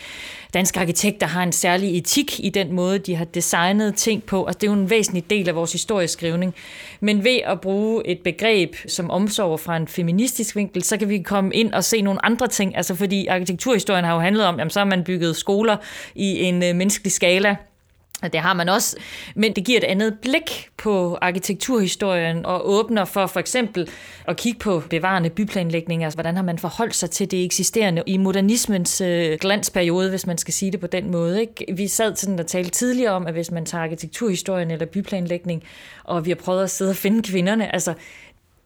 Danske 0.54 0.80
arkitekter 0.80 1.26
har 1.26 1.42
en 1.42 1.52
særlig 1.52 1.98
etik 1.98 2.40
i 2.40 2.48
den 2.48 2.72
måde, 2.72 2.98
de 2.98 3.14
har 3.14 3.24
designet 3.24 3.94
ting 3.94 4.22
på. 4.22 4.44
Altså, 4.44 4.58
det 4.58 4.66
er 4.66 4.70
jo 4.72 4.78
en 4.78 4.90
væsentlig 4.90 5.30
del 5.30 5.48
af 5.48 5.54
vores 5.54 5.72
historieskrivning. 5.72 6.54
Men 7.00 7.24
ved 7.24 7.40
at 7.44 7.60
bruge 7.60 8.06
et 8.06 8.18
begreb 8.24 8.74
som 8.88 9.10
omsorg 9.10 9.60
fra 9.60 9.76
en 9.76 9.88
feministisk 9.88 10.56
vinkel, 10.56 10.82
så 10.82 10.96
kan 10.96 11.08
vi 11.08 11.18
komme 11.18 11.54
ind 11.54 11.72
og 11.72 11.84
se 11.84 12.02
nogle 12.02 12.24
andre 12.24 12.46
ting. 12.48 12.76
Altså, 12.76 12.94
fordi 12.94 13.26
arkitekturhistorien 13.26 14.04
har 14.04 14.14
jo 14.14 14.20
handlet 14.20 14.46
om, 14.46 14.58
jamen, 14.58 14.70
så 14.70 14.80
har 14.80 14.84
man 14.84 15.04
bygget 15.04 15.36
skoler 15.36 15.76
i 16.14 16.42
en 16.42 16.54
øh, 16.54 16.76
menneskelig 16.76 17.12
skala, 17.12 17.56
det 18.28 18.40
har 18.40 18.54
man 18.54 18.68
også, 18.68 18.96
men 19.34 19.52
det 19.52 19.64
giver 19.64 19.78
et 19.78 19.84
andet 19.84 20.18
blik 20.22 20.68
på 20.76 21.18
arkitekturhistorien 21.20 22.46
og 22.46 22.68
åbner 22.68 23.04
for 23.04 23.26
for 23.26 23.40
eksempel 23.40 23.88
at 24.24 24.36
kigge 24.36 24.58
på 24.58 24.82
bevarende 24.90 25.30
byplanlægning. 25.30 26.04
Altså, 26.04 26.16
hvordan 26.16 26.36
har 26.36 26.42
man 26.42 26.58
forholdt 26.58 26.94
sig 26.94 27.10
til 27.10 27.30
det 27.30 27.44
eksisterende 27.44 28.02
i 28.06 28.16
modernismens 28.16 29.00
øh, 29.00 29.38
glansperiode, 29.40 30.10
hvis 30.10 30.26
man 30.26 30.38
skal 30.38 30.54
sige 30.54 30.72
det 30.72 30.80
på 30.80 30.86
den 30.86 31.10
måde. 31.10 31.40
Ikke? 31.40 31.66
Vi 31.76 31.88
sad 31.88 32.16
sådan 32.16 32.38
og 32.38 32.46
talte 32.46 32.70
tidligere 32.70 33.12
om, 33.12 33.26
at 33.26 33.32
hvis 33.32 33.50
man 33.50 33.66
tager 33.66 33.84
arkitekturhistorien 33.84 34.70
eller 34.70 34.86
byplanlægning, 34.86 35.62
og 36.04 36.24
vi 36.24 36.30
har 36.30 36.36
prøvet 36.36 36.62
at 36.62 36.70
sidde 36.70 36.90
og 36.90 36.96
finde 36.96 37.22
kvinderne, 37.22 37.74
altså 37.74 37.94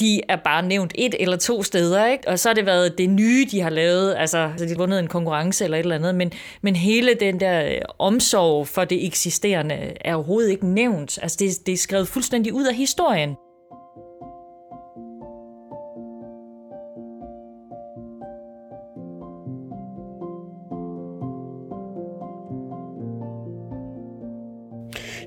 de 0.01 0.21
er 0.29 0.37
bare 0.37 0.63
nævnt 0.63 0.93
et 0.95 1.15
eller 1.21 1.37
to 1.37 1.63
steder, 1.63 2.07
ikke? 2.07 2.29
og 2.29 2.39
så 2.39 2.49
har 2.49 2.55
det 2.55 2.67
været 2.67 2.99
det 2.99 3.11
nye, 3.11 3.47
de 3.51 3.61
har 3.61 3.71
lavet, 3.71 4.15
altså, 4.19 4.39
altså 4.39 4.65
de 4.65 4.71
har 4.71 4.77
vundet 4.77 4.99
en 4.99 5.07
konkurrence 5.07 5.65
eller 5.65 5.79
et 5.79 5.83
eller 5.83 5.97
andet, 5.97 6.15
men, 6.15 6.33
men 6.63 6.77
hele 6.77 7.15
den 7.15 7.41
der 7.41 7.65
øh, 7.65 7.81
omsorg 7.99 8.69
for 8.69 8.85
det 8.85 9.07
eksisterende 9.07 9.93
er 10.01 10.15
overhovedet 10.15 10.51
ikke 10.51 10.67
nævnt. 10.67 11.19
Altså 11.23 11.37
det, 11.41 11.67
det 11.67 11.73
er 11.73 11.77
skrevet 11.77 12.09
fuldstændig 12.09 12.53
ud 12.53 12.67
af 12.67 12.75
historien. 12.75 13.37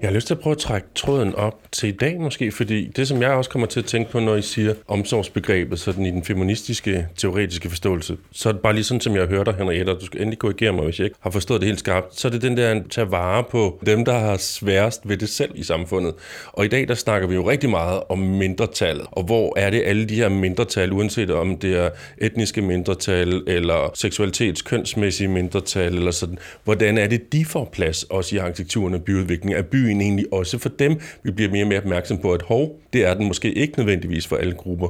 Jeg 0.01 0.09
har 0.09 0.15
lyst 0.15 0.27
til 0.27 0.33
at 0.33 0.39
prøve 0.39 0.51
at 0.51 0.57
trække 0.57 0.87
tråden 0.95 1.35
op 1.35 1.59
til 1.71 1.89
i 1.89 1.91
dag 1.91 2.19
måske, 2.21 2.51
fordi 2.51 2.87
det, 2.95 3.07
som 3.07 3.21
jeg 3.21 3.29
også 3.29 3.49
kommer 3.49 3.67
til 3.67 3.79
at 3.79 3.85
tænke 3.85 4.11
på, 4.11 4.19
når 4.19 4.35
I 4.35 4.41
siger 4.41 4.73
omsorgsbegrebet, 4.87 5.79
sådan 5.79 6.05
i 6.05 6.11
den 6.11 6.23
feministiske, 6.23 7.07
teoretiske 7.17 7.69
forståelse, 7.69 8.17
så 8.31 8.49
er 8.49 8.53
det 8.53 8.61
bare 8.61 8.73
lige 8.73 8.83
sådan, 8.83 9.01
som 9.01 9.15
jeg 9.15 9.27
hører 9.27 9.43
dig, 9.43 9.55
Henriette, 9.55 9.89
og 9.89 10.01
du 10.01 10.05
skal 10.05 10.21
endelig 10.21 10.39
korrigere 10.39 10.73
mig, 10.73 10.83
hvis 10.83 10.99
jeg 10.99 11.05
ikke 11.05 11.17
har 11.19 11.29
forstået 11.29 11.61
det 11.61 11.67
helt 11.67 11.79
skarpt, 11.79 12.19
så 12.19 12.27
er 12.27 12.31
det 12.31 12.41
den 12.41 12.57
der 12.57 12.71
at 12.71 12.83
tage 12.89 13.11
vare 13.11 13.43
på 13.43 13.79
dem, 13.85 14.05
der 14.05 14.19
har 14.19 14.37
sværest 14.37 15.09
ved 15.09 15.17
det 15.17 15.29
selv 15.29 15.51
i 15.55 15.63
samfundet. 15.63 16.13
Og 16.53 16.65
i 16.65 16.67
dag, 16.67 16.87
der 16.87 16.95
snakker 16.95 17.27
vi 17.27 17.35
jo 17.35 17.49
rigtig 17.49 17.69
meget 17.69 18.01
om 18.09 18.19
mindretallet, 18.19 19.05
og 19.11 19.23
hvor 19.23 19.59
er 19.59 19.69
det 19.69 19.83
alle 19.85 20.05
de 20.05 20.15
her 20.15 20.29
mindretal, 20.29 20.91
uanset 20.91 21.31
om 21.31 21.57
det 21.57 21.77
er 21.77 21.89
etniske 22.17 22.61
mindretal, 22.61 23.43
eller 23.47 23.91
seksualitets 23.93 24.61
kønsmæssige 24.61 25.27
mindretal, 25.27 25.95
eller 25.95 26.11
sådan, 26.11 26.37
hvordan 26.63 26.97
er 26.97 27.07
det, 27.07 27.33
de 27.33 27.45
får 27.45 27.69
plads 27.73 28.03
også 28.03 28.35
i 28.35 28.39
arkitekturen 28.39 28.93
og 28.93 29.01
byudvikling 29.01 29.53
Er 29.53 29.61
byen 29.61 29.96
byen 29.97 30.01
egentlig 30.01 30.33
også 30.33 30.57
for 30.57 30.69
dem. 30.69 31.01
Vi 31.23 31.31
bliver 31.31 31.51
mere 31.51 31.63
og 31.63 31.67
mere 31.67 31.79
opmærksom 31.79 32.17
på, 32.17 32.33
at 32.33 32.41
hov, 32.41 32.79
det 32.93 33.05
er 33.05 33.13
den 33.13 33.27
måske 33.27 33.53
ikke 33.53 33.77
nødvendigvis 33.77 34.27
for 34.27 34.37
alle 34.37 34.53
grupper. 34.53 34.87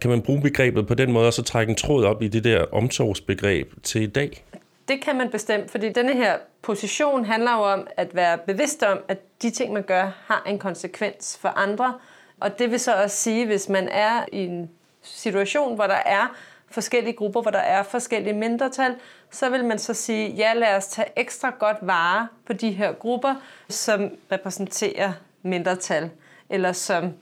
Kan 0.00 0.10
man 0.10 0.22
bruge 0.22 0.40
begrebet 0.40 0.86
på 0.86 0.94
den 0.94 1.12
måde, 1.12 1.26
og 1.26 1.32
så 1.32 1.42
trække 1.42 1.70
en 1.70 1.76
tråd 1.76 2.04
op 2.04 2.22
i 2.22 2.28
det 2.28 2.44
der 2.44 2.64
omsorgsbegreb 2.72 3.72
til 3.82 4.02
i 4.02 4.06
dag? 4.06 4.44
Det 4.88 5.00
kan 5.04 5.16
man 5.16 5.30
bestemt, 5.30 5.70
fordi 5.70 5.88
denne 5.92 6.14
her 6.14 6.36
position 6.62 7.24
handler 7.24 7.52
jo 7.52 7.62
om 7.62 7.86
at 7.96 8.14
være 8.14 8.38
bevidst 8.46 8.82
om, 8.82 8.98
at 9.08 9.18
de 9.42 9.50
ting, 9.50 9.72
man 9.72 9.82
gør, 9.82 10.24
har 10.26 10.42
en 10.46 10.58
konsekvens 10.58 11.38
for 11.40 11.48
andre. 11.48 11.94
Og 12.40 12.58
det 12.58 12.70
vil 12.70 12.80
så 12.80 13.02
også 13.02 13.16
sige, 13.16 13.46
hvis 13.46 13.68
man 13.68 13.88
er 13.88 14.24
i 14.32 14.38
en 14.38 14.70
situation, 15.02 15.74
hvor 15.74 15.86
der 15.86 16.02
er 16.06 16.36
forskellige 16.70 17.14
grupper, 17.16 17.42
hvor 17.42 17.50
der 17.50 17.58
er 17.58 17.82
forskellige 17.82 18.34
mindretal, 18.34 18.94
så 19.30 19.50
vil 19.50 19.64
man 19.64 19.78
så 19.78 19.94
sige, 19.94 20.28
ja, 20.28 20.54
lad 20.54 20.76
os 20.76 20.86
tage 20.86 21.08
ekstra 21.16 21.54
godt 21.58 21.76
vare 21.80 22.28
på 22.46 22.52
de 22.52 22.70
her 22.70 22.92
grupper, 22.92 23.34
som 23.68 24.10
repræsenterer 24.32 25.12
mindretal, 25.42 26.10
eller 26.50 26.72
som 26.72 27.12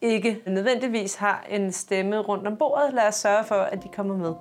ikke 0.00 0.40
nødvendigvis 0.46 1.14
har 1.14 1.46
en 1.50 1.72
stemme 1.72 2.18
rundt 2.18 2.46
om 2.46 2.56
bordet. 2.56 2.94
Lad 2.94 3.08
os 3.08 3.14
sørge 3.14 3.44
for, 3.44 3.54
at 3.54 3.82
de 3.82 3.88
kommer 3.88 4.16
med. 4.16 4.34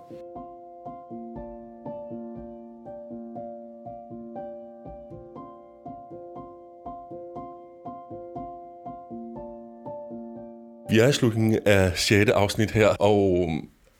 Vi 10.90 11.00
er 11.00 11.08
i 11.08 11.12
slutningen 11.12 11.60
af 11.66 11.98
6. 11.98 12.32
afsnit 12.32 12.72
her, 12.72 12.88
og 13.00 13.50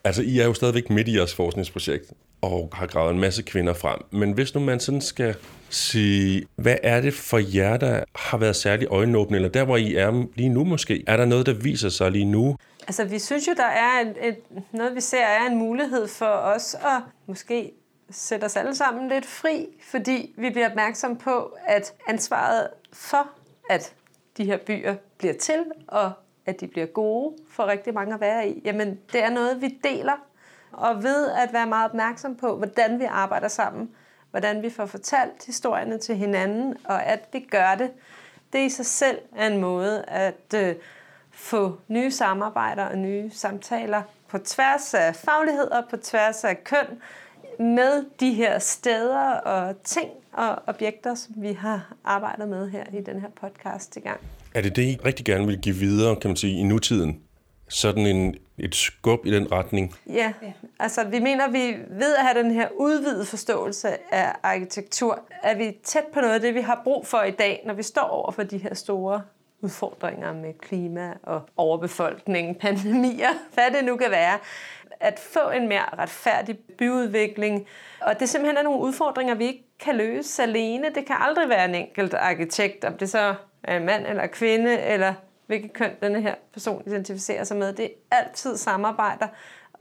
Altså, 0.04 0.22
I 0.22 0.38
er 0.38 0.44
jo 0.44 0.54
stadigvæk 0.54 0.90
midt 0.90 1.08
i 1.08 1.16
jeres 1.16 1.34
forskningsprojekt 1.34 2.12
og 2.42 2.68
har 2.72 2.86
gravet 2.86 3.14
en 3.14 3.20
masse 3.20 3.42
kvinder 3.42 3.74
frem. 3.74 3.98
Men 4.10 4.32
hvis 4.32 4.54
nu 4.54 4.60
man 4.60 4.80
sådan 4.80 5.00
skal 5.00 5.34
sige, 5.70 6.46
hvad 6.56 6.76
er 6.82 7.00
det 7.00 7.14
for 7.14 7.56
jer, 7.56 7.76
der 7.76 8.04
har 8.16 8.38
været 8.38 8.56
særlig 8.56 8.88
øjenåbne, 8.90 9.36
eller 9.36 9.48
der, 9.48 9.64
hvor 9.64 9.76
I 9.76 9.94
er 9.94 10.24
lige 10.34 10.48
nu 10.48 10.64
måske? 10.64 11.04
Er 11.06 11.16
der 11.16 11.24
noget, 11.24 11.46
der 11.46 11.54
viser 11.54 11.88
sig 11.88 12.10
lige 12.10 12.24
nu? 12.24 12.56
Altså, 12.86 13.04
vi 13.04 13.18
synes 13.18 13.48
jo, 13.48 13.52
der 13.56 13.66
er 13.66 14.00
et, 14.00 14.28
et, 14.28 14.36
noget, 14.72 14.94
vi 14.94 15.00
ser 15.00 15.24
er 15.24 15.46
en 15.46 15.58
mulighed 15.58 16.08
for 16.08 16.26
os 16.26 16.74
at 16.74 17.02
måske 17.26 17.72
sætte 18.10 18.44
os 18.44 18.56
alle 18.56 18.74
sammen 18.74 19.08
lidt 19.08 19.26
fri, 19.26 19.66
fordi 19.90 20.34
vi 20.36 20.50
bliver 20.50 20.68
opmærksom 20.70 21.16
på, 21.16 21.56
at 21.66 21.92
ansvaret 22.08 22.68
for, 22.92 23.28
at 23.70 23.94
de 24.36 24.44
her 24.44 24.56
byer 24.66 24.94
bliver 25.18 25.34
til, 25.34 25.64
og 25.88 26.12
at 26.46 26.60
de 26.60 26.66
bliver 26.66 26.86
gode 26.86 27.36
for 27.50 27.66
rigtig 27.66 27.94
mange 27.94 28.14
at 28.14 28.20
være 28.20 28.48
i, 28.48 28.62
jamen 28.64 28.98
det 29.12 29.24
er 29.24 29.30
noget, 29.30 29.60
vi 29.60 29.78
deler. 29.84 30.16
Og 30.72 31.02
ved 31.02 31.30
at 31.30 31.52
være 31.52 31.66
meget 31.66 31.90
opmærksom 31.90 32.36
på, 32.36 32.56
hvordan 32.56 32.98
vi 32.98 33.04
arbejder 33.04 33.48
sammen, 33.48 33.90
hvordan 34.30 34.62
vi 34.62 34.70
får 34.70 34.86
fortalt 34.86 35.46
historierne 35.46 35.98
til 35.98 36.16
hinanden, 36.16 36.76
og 36.84 37.04
at 37.04 37.28
vi 37.32 37.40
gør 37.40 37.74
det, 37.74 37.90
det 38.52 38.58
i 38.58 38.68
sig 38.68 38.86
selv 38.86 39.18
er 39.36 39.46
en 39.46 39.60
måde 39.60 40.04
at 40.04 40.54
øh, 40.54 40.74
få 41.30 41.78
nye 41.88 42.10
samarbejder 42.10 42.84
og 42.84 42.98
nye 42.98 43.30
samtaler 43.30 44.02
på 44.28 44.38
tværs 44.38 44.94
af 44.94 45.16
faglighed 45.16 45.70
og 45.70 45.84
på 45.90 45.96
tværs 45.96 46.44
af 46.44 46.64
køn 46.64 47.02
med 47.58 48.04
de 48.20 48.34
her 48.34 48.58
steder 48.58 49.30
og 49.30 49.82
ting 49.82 50.10
og 50.32 50.62
objekter, 50.66 51.14
som 51.14 51.34
vi 51.36 51.52
har 51.52 51.92
arbejdet 52.04 52.48
med 52.48 52.70
her 52.70 52.84
i 52.92 53.00
den 53.00 53.20
her 53.20 53.28
podcast 53.40 53.96
i 53.96 54.00
gang. 54.00 54.20
Er 54.54 54.60
det 54.60 54.76
det, 54.76 54.82
I 54.82 54.98
rigtig 55.04 55.26
gerne 55.26 55.46
vil 55.46 55.58
give 55.58 55.74
videre, 55.74 56.16
kan 56.16 56.28
man 56.28 56.36
sige, 56.36 56.60
i 56.60 56.62
nutiden? 56.62 57.20
Sådan 57.68 58.06
en, 58.06 58.34
et 58.58 58.74
skub 58.74 59.26
i 59.26 59.30
den 59.30 59.52
retning? 59.52 59.94
Ja, 60.06 60.32
altså 60.80 61.04
vi 61.04 61.18
mener, 61.18 61.50
vi 61.50 61.76
ved 61.90 62.14
at 62.14 62.24
have 62.24 62.42
den 62.42 62.50
her 62.50 62.68
udvidede 62.76 63.24
forståelse 63.24 63.88
af 64.14 64.32
arkitektur, 64.42 65.20
er 65.42 65.54
vi 65.54 65.76
tæt 65.84 66.04
på 66.14 66.20
noget 66.20 66.34
af 66.34 66.40
det, 66.40 66.54
vi 66.54 66.60
har 66.60 66.80
brug 66.84 67.06
for 67.06 67.22
i 67.22 67.30
dag, 67.30 67.62
når 67.66 67.74
vi 67.74 67.82
står 67.82 68.02
over 68.02 68.30
for 68.30 68.42
de 68.42 68.58
her 68.58 68.74
store 68.74 69.22
udfordringer 69.60 70.32
med 70.32 70.54
klima 70.60 71.12
og 71.22 71.42
overbefolkning, 71.56 72.56
pandemier, 72.60 73.30
hvad 73.54 73.70
det 73.70 73.84
nu 73.84 73.96
kan 73.96 74.10
være 74.10 74.38
at 75.02 75.18
få 75.18 75.50
en 75.50 75.68
mere 75.68 75.84
retfærdig 75.98 76.58
byudvikling. 76.78 77.66
Og 78.00 78.20
det 78.20 78.28
simpelthen 78.28 78.56
er 78.56 78.62
nogle 78.62 78.80
udfordringer, 78.80 79.34
vi 79.34 79.46
ikke 79.46 79.64
kan 79.80 79.96
løse 79.96 80.42
alene. 80.42 80.84
Det 80.94 81.06
kan 81.06 81.16
aldrig 81.18 81.48
være 81.48 81.64
en 81.64 81.74
enkelt 81.74 82.14
arkitekt, 82.14 82.84
om 82.84 82.96
det 82.96 83.10
så 83.10 83.34
er 83.64 83.76
en 83.76 83.84
mand 83.86 84.06
eller 84.06 84.26
kvinde, 84.26 84.80
eller 84.80 85.14
hvilket 85.46 85.72
køn 85.72 85.90
denne 86.02 86.20
her 86.20 86.34
person 86.52 86.82
identificerer 86.86 87.44
sig 87.44 87.56
med. 87.56 87.72
Det 87.72 87.84
er 87.84 88.16
altid 88.16 88.56
samarbejder. 88.56 89.26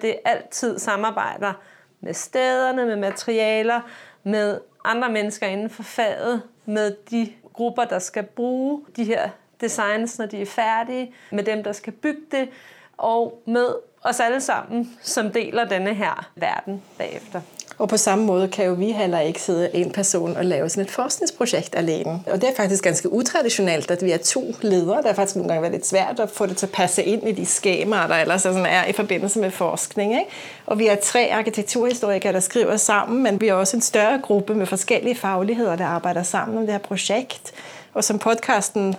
Det 0.01 0.09
er 0.09 0.29
altid 0.29 0.79
samarbejder 0.79 1.53
med 1.99 2.13
stederne, 2.13 2.85
med 2.85 2.95
materialer, 2.95 3.81
med 4.23 4.59
andre 4.85 5.11
mennesker 5.11 5.47
inden 5.47 5.69
for 5.69 5.83
faget, 5.83 6.41
med 6.65 6.95
de 7.11 7.33
grupper, 7.53 7.85
der 7.85 7.99
skal 7.99 8.23
bruge 8.23 8.85
de 8.95 9.03
her 9.03 9.29
designs, 9.61 10.19
når 10.19 10.25
de 10.25 10.41
er 10.41 10.45
færdige, 10.45 11.13
med 11.31 11.43
dem, 11.43 11.63
der 11.63 11.71
skal 11.71 11.93
bygge 11.93 12.21
det, 12.31 12.49
og 12.97 13.41
med 13.45 13.75
os 14.03 14.19
alle 14.19 14.41
sammen, 14.41 14.97
som 15.01 15.31
deler 15.31 15.65
denne 15.65 15.93
her 15.93 16.31
verden 16.35 16.83
bagefter. 16.97 17.41
Og 17.81 17.89
på 17.89 17.97
samme 17.97 18.25
måde 18.25 18.47
kan 18.47 18.65
jo 18.65 18.73
vi 18.73 18.91
heller 18.91 19.19
ikke 19.19 19.41
sidde 19.41 19.75
en 19.75 19.91
person 19.91 20.37
og 20.37 20.45
lave 20.45 20.69
sådan 20.69 20.83
et 20.83 20.91
forskningsprojekt 20.91 21.75
alene. 21.75 22.23
Og 22.31 22.41
det 22.41 22.49
er 22.49 22.55
faktisk 22.57 22.83
ganske 22.83 23.11
utraditionelt, 23.13 23.91
at 23.91 24.05
vi 24.05 24.11
er 24.11 24.17
to 24.17 24.55
ledere. 24.61 24.97
Det 24.97 25.05
har 25.05 25.13
faktisk 25.13 25.35
nogle 25.35 25.49
gange 25.49 25.61
været 25.61 25.73
lidt 25.73 25.87
svært 25.87 26.19
at 26.19 26.29
få 26.29 26.45
det 26.45 26.57
til 26.57 26.65
at 26.65 26.71
passe 26.71 27.03
ind 27.03 27.27
i 27.27 27.31
de 27.31 27.45
skemaer, 27.45 28.07
der 28.07 28.15
ellers 28.15 28.41
sådan 28.41 28.65
er 28.65 28.85
i 28.85 28.93
forbindelse 28.93 29.39
med 29.39 29.51
forskning. 29.51 30.13
Ikke? 30.13 30.25
Og 30.65 30.79
vi 30.79 30.87
er 30.87 30.95
tre 30.95 31.29
arkitekturhistorikere, 31.31 32.33
der 32.33 32.39
skriver 32.39 32.77
sammen, 32.77 33.23
men 33.23 33.41
vi 33.41 33.47
er 33.47 33.53
også 33.53 33.77
en 33.77 33.81
større 33.81 34.19
gruppe 34.23 34.55
med 34.55 34.65
forskellige 34.65 35.15
fagligheder, 35.15 35.75
der 35.75 35.85
arbejder 35.85 36.23
sammen 36.23 36.57
om 36.57 36.63
det 36.63 36.71
her 36.71 36.79
projekt. 36.79 37.51
Og 37.93 38.03
som 38.03 38.19
podcasten 38.19 38.95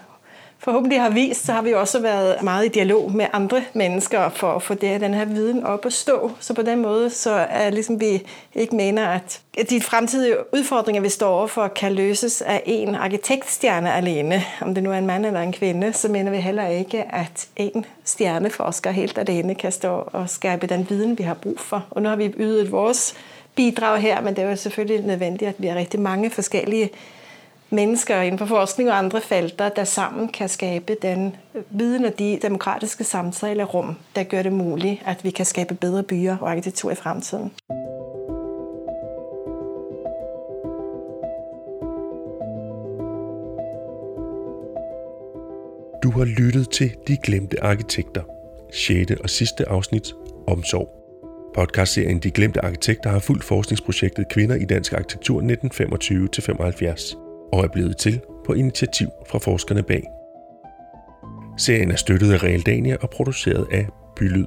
forhåbentlig 0.63 1.01
har 1.01 1.11
vist, 1.11 1.45
så 1.47 1.53
har 1.53 1.63
vi 1.63 1.73
også 1.73 2.01
været 2.01 2.43
meget 2.43 2.65
i 2.65 2.69
dialog 2.69 3.13
med 3.13 3.27
andre 3.33 3.63
mennesker 3.75 4.29
for 4.29 4.53
at 4.53 4.63
få 4.63 4.75
det, 4.75 5.01
den 5.01 5.15
her 5.15 5.25
viden 5.25 5.65
op 5.65 5.87
at 5.87 5.93
stå. 5.93 6.31
Så 6.41 6.55
på 6.55 6.63
den 6.63 6.83
måde, 6.83 7.11
så 7.11 7.31
er 7.31 7.71
ligesom 7.71 8.01
vi 8.01 8.27
ikke 8.55 8.77
mener, 8.77 9.09
at 9.09 9.41
de 9.71 9.81
fremtidige 9.81 10.37
udfordringer, 10.53 11.03
vi 11.03 11.09
står 11.09 11.29
overfor, 11.29 11.69
kan 11.69 11.93
løses 11.93 12.43
af 12.43 12.63
en 12.67 12.95
arkitektstjerne 12.95 13.93
alene. 13.93 14.43
Om 14.61 14.75
det 14.75 14.83
nu 14.83 14.93
er 14.93 14.99
en 14.99 15.07
mand 15.07 15.27
eller 15.27 15.41
en 15.41 15.53
kvinde, 15.53 15.93
så 15.93 16.09
mener 16.09 16.31
vi 16.31 16.37
heller 16.37 16.67
ikke, 16.67 17.15
at 17.15 17.49
en 17.57 17.87
stjerneforsker 18.05 18.91
helt 18.91 19.19
alene 19.19 19.55
kan 19.55 19.73
stå 19.73 20.09
og 20.13 20.31
skabe 20.31 20.67
den 20.67 20.87
viden, 20.91 21.19
vi 21.19 21.23
har 21.23 21.35
brug 21.35 21.61
for. 21.61 21.87
Og 21.91 22.03
nu 22.03 22.09
har 22.09 22.17
vi 22.17 22.35
ydet 22.37 22.73
vores 22.73 23.15
bidrag 23.55 23.99
her, 23.99 24.21
men 24.21 24.37
det 24.37 24.45
er 24.45 24.51
jo 24.51 24.57
selvfølgelig 24.57 25.07
nødvendigt, 25.07 25.49
at 25.49 25.55
vi 25.59 25.67
har 25.67 25.77
rigtig 25.77 26.01
mange 26.01 26.31
forskellige 26.31 26.91
mennesker 27.73 28.21
inden 28.21 28.39
for 28.39 28.47
forskning 28.47 28.91
og 28.91 28.99
andre 28.99 29.21
felter, 29.21 29.69
der 29.69 29.85
sammen 29.85 30.29
kan 30.29 30.49
skabe 30.49 30.97
den 31.03 31.37
viden 31.71 32.05
og 32.05 32.19
de 32.19 32.39
demokratiske 32.43 33.05
samtalerum, 33.05 33.97
der 34.17 34.23
gør 34.23 34.43
det 34.43 34.53
muligt, 34.53 35.03
at 35.05 35.25
vi 35.25 35.31
kan 35.31 35.47
skabe 35.47 35.75
bedre 35.75 36.03
byer 36.03 36.37
og 36.41 36.51
arkitektur 36.51 36.91
i 36.91 36.95
fremtiden. 36.95 37.53
Du 46.03 46.11
har 46.11 46.25
lyttet 46.25 46.71
til 46.71 46.91
De 47.09 47.17
Glemte 47.17 47.63
Arkitekter, 47.63 48.23
6. 48.73 49.11
og 49.21 49.31
sidste 49.31 49.69
afsnit 49.69 50.15
Omsorg. 50.47 50.89
Podcastserien 51.55 52.19
De 52.19 52.31
Glemte 52.31 52.65
Arkitekter 52.65 53.11
har 53.11 53.19
fulgt 53.19 53.45
forskningsprojektet 53.45 54.29
Kvinder 54.29 54.55
i 54.55 54.65
Dansk 54.65 54.93
Arkitektur 54.93 55.43
1925-75 55.43 57.32
og 57.53 57.65
er 57.65 57.69
blevet 57.69 57.97
til 57.97 58.21
på 58.47 58.53
initiativ 58.53 59.09
fra 59.29 59.39
forskerne 59.39 59.83
bag. 59.83 60.03
Serien 61.59 61.91
er 61.91 61.97
støttet 61.97 62.33
af 62.33 62.43
Realdania 62.43 62.97
og 63.01 63.11
produceret 63.11 63.67
af 63.73 63.89
Bylyd. 64.17 64.47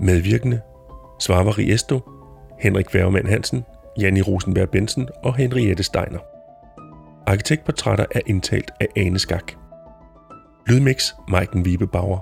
Medvirkende 0.00 0.60
Svarvari 1.20 1.62
Riesto, 1.62 2.00
Henrik 2.60 2.94
Værmand 2.94 3.26
Hansen, 3.26 3.64
Janni 4.00 4.22
Rosenberg 4.22 4.70
Bensen 4.70 5.08
og 5.22 5.36
Henriette 5.36 5.82
Steiner. 5.82 6.18
Arkitektportrætter 7.26 8.04
er 8.14 8.20
indtalt 8.26 8.70
af 8.80 8.86
Ane 8.96 9.18
Skak. 9.18 9.52
Lydmix 10.66 11.12
Maiken 11.28 11.64
Vibebauer. 11.64 12.18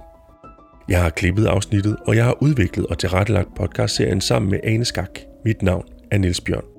Jeg 0.88 1.02
har 1.02 1.10
klippet 1.10 1.46
afsnittet, 1.46 1.96
og 2.06 2.16
jeg 2.16 2.24
har 2.24 2.42
udviklet 2.42 2.86
og 2.86 2.98
tilrettelagt 2.98 3.54
podcastserien 3.56 4.20
sammen 4.20 4.50
med 4.50 4.60
Ane 4.62 4.84
Skak. 4.84 5.20
Mit 5.44 5.62
navn 5.62 5.84
er 6.10 6.18
Niels 6.18 6.40
Bjørn. 6.40 6.77